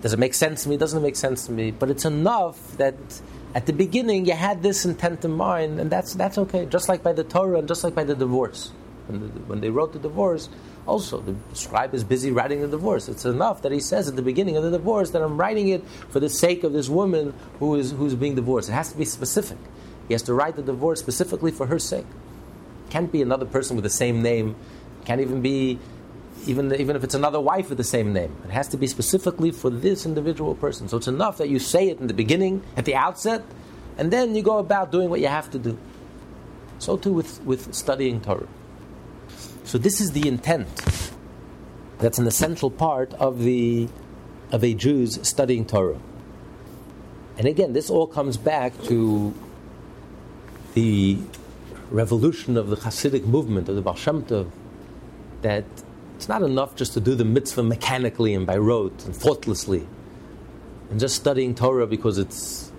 Does 0.00 0.12
it 0.12 0.18
make 0.18 0.34
sense 0.34 0.62
to 0.62 0.68
me? 0.68 0.76
Doesn't 0.76 0.98
it 0.98 1.02
make 1.02 1.16
sense 1.16 1.46
to 1.46 1.52
me? 1.52 1.70
But 1.70 1.90
it's 1.90 2.04
enough 2.04 2.76
that 2.76 2.94
at 3.54 3.66
the 3.66 3.72
beginning 3.72 4.26
you 4.26 4.32
had 4.32 4.62
this 4.62 4.84
intent 4.84 5.24
in 5.24 5.32
mind, 5.32 5.80
and 5.80 5.90
that's, 5.90 6.14
that's 6.14 6.38
okay. 6.38 6.66
Just 6.66 6.88
like 6.88 7.02
by 7.02 7.12
the 7.12 7.24
Torah 7.24 7.58
and 7.58 7.68
just 7.68 7.84
like 7.84 7.94
by 7.94 8.04
the 8.04 8.14
divorce. 8.14 8.72
when, 9.06 9.20
the, 9.20 9.26
when 9.42 9.60
they 9.60 9.70
wrote 9.70 9.92
the 9.92 9.98
divorce, 9.98 10.48
also 10.86 11.20
the 11.20 11.34
scribe 11.54 11.94
is 11.94 12.04
busy 12.04 12.30
writing 12.30 12.60
the 12.60 12.68
divorce. 12.68 13.08
It's 13.08 13.24
enough 13.24 13.62
that 13.62 13.72
he 13.72 13.80
says 13.80 14.08
at 14.08 14.16
the 14.16 14.22
beginning 14.22 14.56
of 14.56 14.64
the 14.64 14.70
divorce 14.70 15.10
that 15.10 15.22
I'm 15.22 15.38
writing 15.38 15.68
it 15.68 15.84
for 16.10 16.20
the 16.20 16.28
sake 16.28 16.64
of 16.64 16.72
this 16.72 16.88
woman 16.88 17.34
who 17.58 17.74
is 17.74 17.92
who's 17.92 18.14
being 18.14 18.34
divorced. 18.34 18.68
It 18.68 18.72
has 18.72 18.92
to 18.92 18.98
be 18.98 19.04
specific. 19.04 19.58
He 20.08 20.14
has 20.14 20.22
to 20.22 20.34
write 20.34 20.56
the 20.56 20.62
divorce 20.62 21.00
specifically 21.00 21.50
for 21.50 21.66
her 21.66 21.78
sake. 21.78 22.06
Can't 22.90 23.10
be 23.10 23.22
another 23.22 23.46
person 23.46 23.76
with 23.76 23.84
the 23.84 23.90
same 23.90 24.22
name. 24.22 24.56
Can't 25.04 25.20
even 25.20 25.40
be 25.40 25.78
even, 26.46 26.74
even 26.74 26.96
if 26.96 27.04
it's 27.04 27.14
another 27.14 27.40
wife 27.40 27.68
with 27.68 27.78
the 27.78 27.84
same 27.84 28.12
name. 28.12 28.36
It 28.44 28.50
has 28.50 28.68
to 28.68 28.76
be 28.76 28.86
specifically 28.86 29.50
for 29.50 29.70
this 29.70 30.04
individual 30.04 30.54
person. 30.54 30.88
So 30.88 30.96
it's 30.96 31.08
enough 31.08 31.38
that 31.38 31.48
you 31.48 31.58
say 31.58 31.88
it 31.88 32.00
in 32.00 32.06
the 32.06 32.14
beginning, 32.14 32.62
at 32.76 32.84
the 32.84 32.94
outset, 32.94 33.42
and 33.96 34.12
then 34.12 34.34
you 34.34 34.42
go 34.42 34.58
about 34.58 34.92
doing 34.92 35.08
what 35.08 35.20
you 35.20 35.28
have 35.28 35.50
to 35.52 35.58
do. 35.58 35.78
So 36.78 36.96
too 36.96 37.12
with, 37.12 37.40
with 37.42 37.74
studying 37.74 38.20
Torah. 38.20 38.48
So 39.64 39.78
this 39.78 40.00
is 40.00 40.12
the 40.12 40.28
intent. 40.28 40.68
That's 41.98 42.18
an 42.18 42.26
essential 42.26 42.70
part 42.70 43.12
of 43.14 43.40
the 43.40 43.88
of 44.52 44.62
a 44.62 44.74
Jew's 44.74 45.26
studying 45.26 45.64
Torah. 45.64 45.98
And 47.38 47.48
again, 47.48 47.72
this 47.72 47.90
all 47.90 48.06
comes 48.06 48.36
back 48.36 48.80
to 48.84 49.34
the 50.74 51.18
revolution 51.90 52.56
of 52.56 52.68
the 52.68 52.76
Hasidic 52.76 53.24
movement 53.24 53.68
of 53.68 53.74
the 53.74 53.82
Baal 53.82 53.96
Shem 53.96 54.22
Tov, 54.24 54.50
that 55.42 55.64
it's 56.14 56.28
not 56.28 56.42
enough 56.42 56.76
just 56.76 56.92
to 56.92 57.00
do 57.00 57.14
the 57.14 57.24
mitzvah 57.24 57.62
mechanically 57.62 58.34
and 58.34 58.46
by 58.46 58.56
rote 58.58 59.04
and 59.04 59.16
thoughtlessly, 59.16 59.86
and 60.90 61.00
just 61.00 61.16
studying 61.16 61.54
Torah 61.54 61.86
because 61.86 62.18
it's 62.18 62.70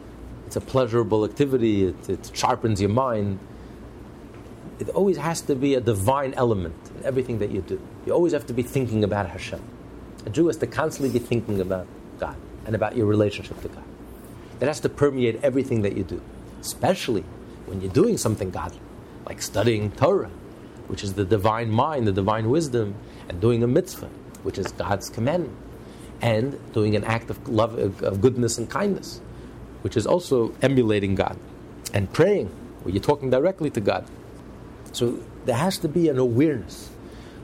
it's 0.46 0.56
a 0.56 0.62
pleasurable 0.62 1.26
activity. 1.26 1.86
It, 1.86 2.10
it 2.10 2.32
sharpens 2.34 2.80
your 2.80 2.92
mind. 2.92 3.40
It 4.80 4.90
always 4.90 5.18
has 5.18 5.42
to 5.42 5.56
be 5.56 5.76
a 5.76 5.82
divine 5.82 6.34
element 6.34 6.76
in 6.98 7.06
everything 7.06 7.40
that 7.40 7.52
you 7.52 7.62
do. 7.62 7.80
You 8.06 8.14
always 8.14 8.34
have 8.34 8.46
to 8.48 8.54
be 8.54 8.64
thinking 8.64 9.04
about 9.04 9.30
Hashem. 9.30 9.62
A 10.26 10.30
Jew 10.30 10.48
has 10.48 10.58
to 10.58 10.68
constantly 10.68 11.18
be 11.18 11.24
thinking 11.24 11.62
about 11.62 11.88
God 12.20 12.36
and 12.66 12.76
about 12.76 12.98
your 12.98 13.06
relationship 13.06 13.62
to 13.62 13.70
God. 13.70 13.84
That 14.60 14.68
has 14.68 14.80
to 14.82 14.90
permeate 14.90 15.40
everything 15.44 15.82
that 15.84 15.96
you 15.96 16.04
do, 16.04 16.22
especially 16.60 17.24
when 17.68 17.82
you're 17.82 17.92
doing 17.92 18.18
something 18.18 18.50
godly, 18.50 18.80
like 19.26 19.42
studying 19.42 19.92
Torah, 19.92 20.32
which 20.88 21.04
is 21.04 21.14
the 21.14 21.26
divine 21.26 21.70
mind, 21.70 22.08
the 22.08 22.12
divine 22.12 22.50
wisdom, 22.50 22.96
and 23.30 23.40
doing 23.40 23.64
a 23.64 23.68
mitzvah, 23.68 24.10
which 24.44 24.58
is 24.58 24.72
God's 24.74 25.10
commandment, 25.10 25.56
and 26.22 26.60
doing 26.74 26.96
an 26.96 27.04
act 27.04 27.30
of 27.30 27.48
love, 27.48 27.78
of 27.78 28.22
goodness 28.22 28.58
and 28.58 28.70
kindness, 28.70 29.22
which 29.82 29.96
is 29.98 30.06
also 30.06 30.54
emulating 30.62 31.16
God, 31.16 31.38
and 31.94 32.12
praying, 32.12 32.48
where 32.84 32.94
you're 32.94 33.04
talking 33.04 33.30
directly 33.30 33.70
to 33.72 33.82
God. 33.82 34.06
So 34.96 35.20
there 35.44 35.58
has 35.58 35.78
to 35.80 35.90
be 35.90 36.08
an 36.08 36.18
awareness, 36.18 36.90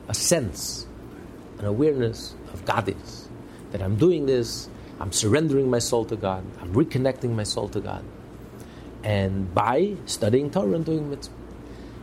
a 0.08 0.14
sense, 0.14 0.86
an 1.58 1.66
awareness 1.66 2.34
of 2.50 2.64
godliness, 2.64 3.28
that 3.72 3.82
I'm 3.82 3.96
doing 3.96 4.24
this, 4.24 4.70
I'm 4.98 5.12
surrendering 5.12 5.68
my 5.68 5.78
soul 5.78 6.06
to 6.06 6.16
God, 6.16 6.46
I'm 6.62 6.72
reconnecting 6.72 7.36
my 7.36 7.42
soul 7.42 7.68
to 7.68 7.80
God, 7.80 8.02
and 9.04 9.54
by 9.54 9.96
studying 10.06 10.50
Torah 10.50 10.76
and 10.76 10.86
doing 10.86 11.10
mitzvah. 11.10 11.34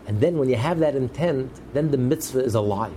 And 0.06 0.22
then 0.22 0.38
when 0.38 0.50
you 0.50 0.56
have 0.56 0.78
that 0.80 0.94
intent, 0.94 1.52
then 1.74 1.90
the 1.90 1.98
mitzvah 1.98 2.44
is 2.44 2.54
alive. 2.54 2.94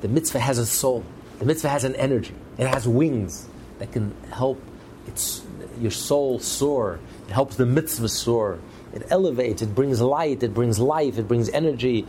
The 0.00 0.06
mitzvah 0.06 0.38
has 0.38 0.58
a 0.58 0.66
soul. 0.66 1.04
The 1.40 1.44
mitzvah 1.44 1.70
has 1.70 1.82
an 1.82 1.96
energy. 1.96 2.36
It 2.56 2.68
has 2.68 2.86
wings 2.86 3.48
that 3.80 3.90
can 3.90 4.14
help 4.30 4.62
its, 5.08 5.42
your 5.80 5.90
soul 5.90 6.38
soar. 6.38 7.00
It 7.26 7.32
helps 7.32 7.56
the 7.56 7.66
mitzvah 7.66 8.10
soar. 8.10 8.60
It 8.94 9.06
elevates, 9.10 9.60
it 9.60 9.74
brings 9.74 10.00
light, 10.00 10.42
it 10.42 10.54
brings 10.54 10.78
life, 10.78 11.18
it 11.18 11.28
brings 11.28 11.50
energy, 11.50 12.06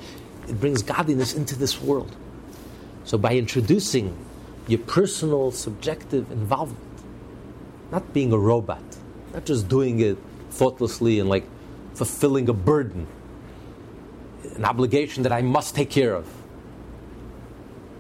it 0.48 0.60
brings 0.60 0.84
godliness 0.84 1.34
into 1.34 1.56
this 1.56 1.82
world. 1.82 2.16
So 3.04 3.18
by 3.18 3.36
introducing 3.36 4.16
your 4.68 4.80
personal, 4.80 5.52
subjective 5.52 6.32
involvement, 6.32 6.80
not 7.92 8.14
being 8.14 8.32
a 8.32 8.38
robot, 8.38 8.84
not 9.34 9.46
just 9.46 9.68
doing 9.68 10.00
it 10.00 10.18
thoughtlessly 10.52 11.20
and 11.20 11.28
like 11.28 11.46
fulfilling 11.96 12.48
a 12.48 12.54
burden, 12.54 13.08
an 14.56 14.64
obligation 14.64 15.24
that 15.24 15.32
I 15.32 15.42
must 15.42 15.76
take 15.76 15.90
care 15.90 16.14
of 16.14 16.26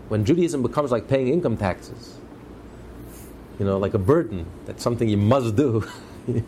when 0.09 0.23
Judaism 0.25 0.61
becomes 0.61 0.91
like 0.91 1.07
paying 1.07 1.29
income 1.29 1.57
taxes, 1.57 2.15
you 3.59 3.65
know, 3.65 3.77
like 3.77 3.93
a 3.93 3.99
burden, 3.99 4.45
that's 4.65 4.83
something 4.83 5.09
you 5.09 5.17
must 5.17 5.55
do, 5.55 5.87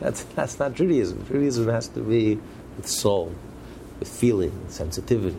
that's, 0.00 0.24
that's 0.24 0.58
not 0.58 0.74
Judaism. 0.74 1.24
Judaism 1.26 1.68
has 1.68 1.88
to 1.88 2.00
be 2.00 2.38
with 2.76 2.88
soul, 2.88 3.32
with 3.98 4.08
feeling, 4.08 4.52
sensitivity. 4.68 5.36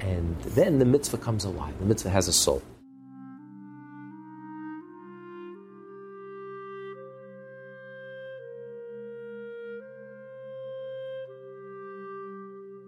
And 0.00 0.40
then 0.40 0.78
the 0.78 0.84
mitzvah 0.84 1.18
comes 1.18 1.44
alive. 1.44 1.78
The 1.78 1.86
mitzvah 1.86 2.10
has 2.10 2.28
a 2.28 2.32
soul. 2.32 2.62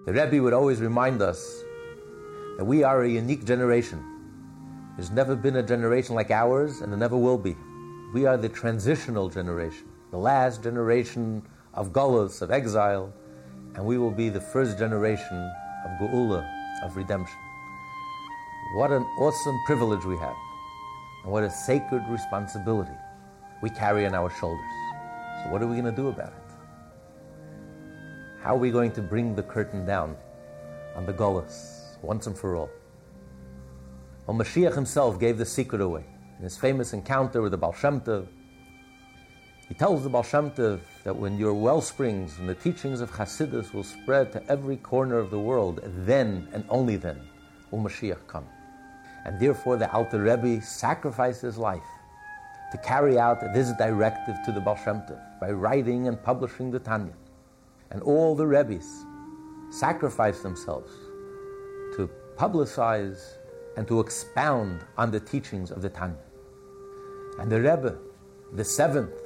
The 0.05 0.13
Rebbe 0.13 0.43
would 0.43 0.53
always 0.53 0.81
remind 0.81 1.23
us 1.23 1.63
that 2.59 2.65
we 2.65 2.83
are 2.83 3.03
a 3.03 3.09
unique 3.09 3.45
generation. 3.45 4.03
There's 4.97 5.11
never 5.11 5.37
been 5.37 5.57
a 5.57 5.63
generation 5.63 6.15
like 6.15 6.31
ours, 6.31 6.81
and 6.81 6.93
there 6.93 6.99
never 6.99 7.17
will 7.17 7.39
be. 7.39 7.57
We 8.13 8.27
are 8.27 8.37
the 8.37 8.49
transitional 8.49 9.29
generation, 9.29 9.89
the 10.13 10.17
last 10.17 10.63
generation 10.63 11.43
of 11.75 11.93
Golos, 11.93 12.41
of 12.41 12.53
exile, 12.53 13.13
and 13.75 13.85
we 13.85 13.99
will 13.99 14.13
be 14.13 14.29
the 14.29 14.41
first 14.41 14.79
generation 14.79 15.37
of 15.85 15.91
Geula, 16.01 16.47
of 16.85 16.97
redemption. 16.97 17.39
What 18.77 18.93
an 18.93 19.03
awesome 19.19 19.59
privilege 19.67 20.05
we 20.05 20.17
have, 20.19 20.37
and 21.25 21.33
what 21.33 21.43
a 21.43 21.51
sacred 21.51 22.05
responsibility 22.09 22.97
we 23.61 23.71
carry 23.71 24.07
on 24.07 24.15
our 24.15 24.31
shoulders. 24.39 24.65
So, 25.43 25.51
what 25.51 25.61
are 25.63 25.67
we 25.67 25.75
going 25.75 25.93
to 25.93 26.01
do 26.01 26.07
about 26.09 26.29
it? 26.29 26.55
How 28.41 28.55
are 28.55 28.59
we 28.59 28.71
going 28.71 28.93
to 28.93 29.03
bring 29.03 29.35
the 29.35 29.43
curtain 29.43 29.85
down 29.85 30.17
on 30.95 31.07
the 31.07 31.13
Golos? 31.13 31.81
once 32.03 32.27
and 32.27 32.37
for 32.37 32.57
all. 32.57 32.71
Well, 34.27 34.37
Mashiach 34.37 34.75
himself 34.75 35.19
gave 35.19 35.39
the 35.39 35.47
secret 35.47 35.81
away 35.81 36.05
in 36.37 36.45
his 36.45 36.57
famous 36.57 36.93
encounter 36.93 37.41
with 37.41 37.53
the 37.53 37.59
Baal 37.59 37.73
Shem 37.73 38.01
Tov. 38.01 38.27
He 39.69 39.75
tells 39.75 40.03
the 40.03 40.11
Baal 40.11 40.23
Shem 40.23 40.51
Tov 40.51 40.81
that 41.05 41.17
when 41.17 41.39
your 41.39 41.55
well 41.55 41.81
springs 41.81 42.39
and 42.39 42.49
the 42.49 42.55
teachings 42.55 43.01
of 43.01 43.11
Hasidus 43.11 43.73
will 43.73 43.85
spread 43.85 44.33
to 44.33 44.43
every 44.51 44.77
corner 44.77 45.19
of 45.19 45.31
the 45.31 45.39
world, 45.39 45.81
then 46.05 46.49
and 46.53 46.65
only 46.69 46.97
then 46.97 47.21
will 47.71 47.79
Mashiach 47.81 48.27
come. 48.27 48.47
And 49.25 49.39
therefore 49.41 49.77
the 49.77 49.91
Alter 49.93 50.23
Rebbe 50.23 50.61
sacrificed 50.63 51.43
his 51.43 51.57
life 51.57 51.83
to 52.73 52.79
carry 52.79 53.19
out 53.19 53.41
this 53.55 53.73
directive 53.79 54.37
to 54.45 54.53
the 54.53 54.61
Baal 54.61 54.77
Shem 54.77 55.03
Tov 55.03 55.21
by 55.41 55.51
writing 55.51 56.09
and 56.09 56.23
publishing 56.23 56.71
the 56.71 56.79
Tanya. 56.81 57.15
And 57.91 58.03
all 58.03 58.35
the 58.35 58.47
Rebbes 58.47 59.05
sacrificed 59.71 60.43
themselves 60.43 60.91
to 61.97 62.11
publicize 62.37 63.37
and 63.77 63.87
to 63.89 64.01
expound 64.01 64.85
on 64.99 65.11
the 65.11 65.21
teachings 65.21 65.71
of 65.71 65.83
the 65.83 65.89
Tanya. 65.89 66.17
And 67.39 67.51
the 67.51 67.61
Rebbe, 67.61 67.99
the 68.53 68.65
seventh, 68.65 69.22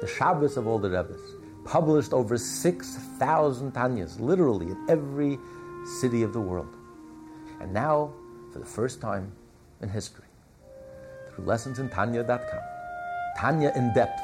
the 0.00 0.06
Shabbos 0.06 0.56
of 0.56 0.66
all 0.66 0.78
the 0.78 0.90
Rebbes, 0.90 1.20
published 1.64 2.12
over 2.12 2.38
6,000 2.38 3.72
Tanyas, 3.72 4.18
literally 4.18 4.66
in 4.66 4.86
every 4.88 5.38
city 6.00 6.22
of 6.22 6.32
the 6.32 6.40
world. 6.40 6.74
And 7.60 7.72
now, 7.72 8.12
for 8.52 8.58
the 8.58 8.66
first 8.66 9.00
time 9.00 9.32
in 9.82 9.88
history, 9.88 10.24
through 11.30 11.44
lessonsintanya.com, 11.44 12.60
Tanya 13.38 13.72
in 13.76 13.92
Depth 13.94 14.20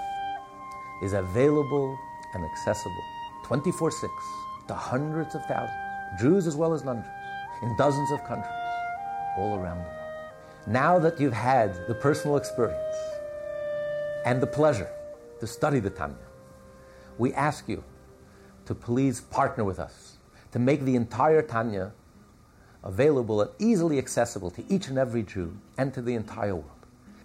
is 1.03 1.13
available 1.13 1.99
and 2.35 2.45
accessible 2.45 3.05
24 3.45 3.91
6 3.91 4.13
to 4.69 4.75
hundreds 4.75 5.35
of 5.35 5.45
thousands, 5.47 6.21
Jews 6.21 6.47
as 6.47 6.57
well 6.57 6.73
as 6.73 6.85
non 6.85 7.03
Jews 7.03 7.13
in 7.63 7.77
dozens 7.77 8.11
of 8.11 8.23
countries 8.25 8.53
all 9.37 9.59
around 9.59 9.79
the 9.79 9.85
world. 9.85 9.97
Now 10.67 10.99
that 10.99 11.21
you've 11.21 11.33
had 11.33 11.87
the 11.87 11.95
personal 11.95 12.37
experience 12.37 12.97
and 14.25 14.43
the 14.43 14.47
pleasure 14.47 14.91
to 15.41 15.47
study 15.47 15.81
the 15.81 15.91
Tanya, 15.91 16.17
we 17.19 17.33
ask 17.35 17.69
you 17.69 17.83
to 18.67 18.75
please 18.75 19.21
partner 19.21 19.65
with 19.65 19.79
us 19.79 20.17
to 20.53 20.59
make 20.59 20.83
the 20.83 20.97
entire 20.97 21.43
Tanya 21.43 21.93
available 22.83 23.43
and 23.43 23.51
easily 23.59 23.99
accessible 23.99 24.51
to 24.51 24.65
each 24.73 24.89
and 24.89 24.99
every 24.99 25.23
Jew 25.23 25.57
and 25.77 25.93
to 25.95 26.01
the 26.01 26.15
entire 26.15 26.55
world. 26.55 26.71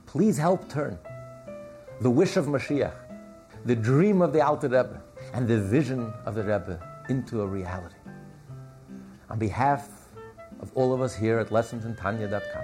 Please 0.06 0.38
help 0.38 0.70
turn 0.70 0.98
the 2.02 2.10
wish 2.10 2.36
of 2.36 2.48
Mashiach, 2.48 2.94
the 3.66 3.76
dream 3.76 4.22
of 4.22 4.34
the 4.34 4.42
Alter 4.42 4.68
Rebbe, 4.68 5.02
and 5.34 5.48
the 5.48 5.62
vision 5.62 6.12
of 6.26 6.36
the 6.36 6.44
Rebbe 6.44 6.80
into 7.10 7.42
a 7.42 7.48
reality. 7.48 7.96
On 9.30 9.38
behalf 9.38 9.88
of 10.62 10.72
all 10.76 10.94
of 10.94 11.02
us 11.02 11.16
here 11.16 11.40
at 11.40 11.50
lessonsintanya.com. 11.50 12.64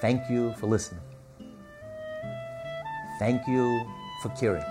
Thank 0.00 0.28
you 0.28 0.52
for 0.54 0.66
listening. 0.66 1.03
Thank 3.24 3.48
you 3.48 3.86
for 4.20 4.28
caring. 4.38 4.66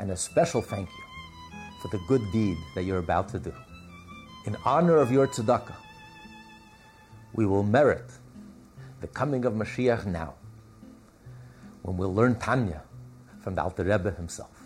And 0.00 0.10
a 0.10 0.16
special 0.16 0.60
thank 0.60 0.88
you 0.88 1.58
for 1.80 1.86
the 1.96 2.02
good 2.08 2.20
deed 2.32 2.56
that 2.74 2.82
you're 2.82 2.98
about 2.98 3.28
to 3.28 3.38
do. 3.38 3.54
in 4.46 4.56
honor 4.64 4.96
of 4.96 5.12
your 5.12 5.28
tzedakah, 5.28 5.76
we 7.34 7.46
will 7.46 7.62
merit 7.62 8.10
the 9.00 9.06
coming 9.06 9.44
of 9.44 9.52
Mashiach 9.52 10.06
now, 10.06 10.34
when 11.82 11.96
we'll 11.96 12.12
learn 12.12 12.34
Tanya 12.34 12.82
from 13.38 13.54
the 13.54 13.62
Alter 13.62 13.84
Rebbe 13.84 14.10
himself. 14.10 14.61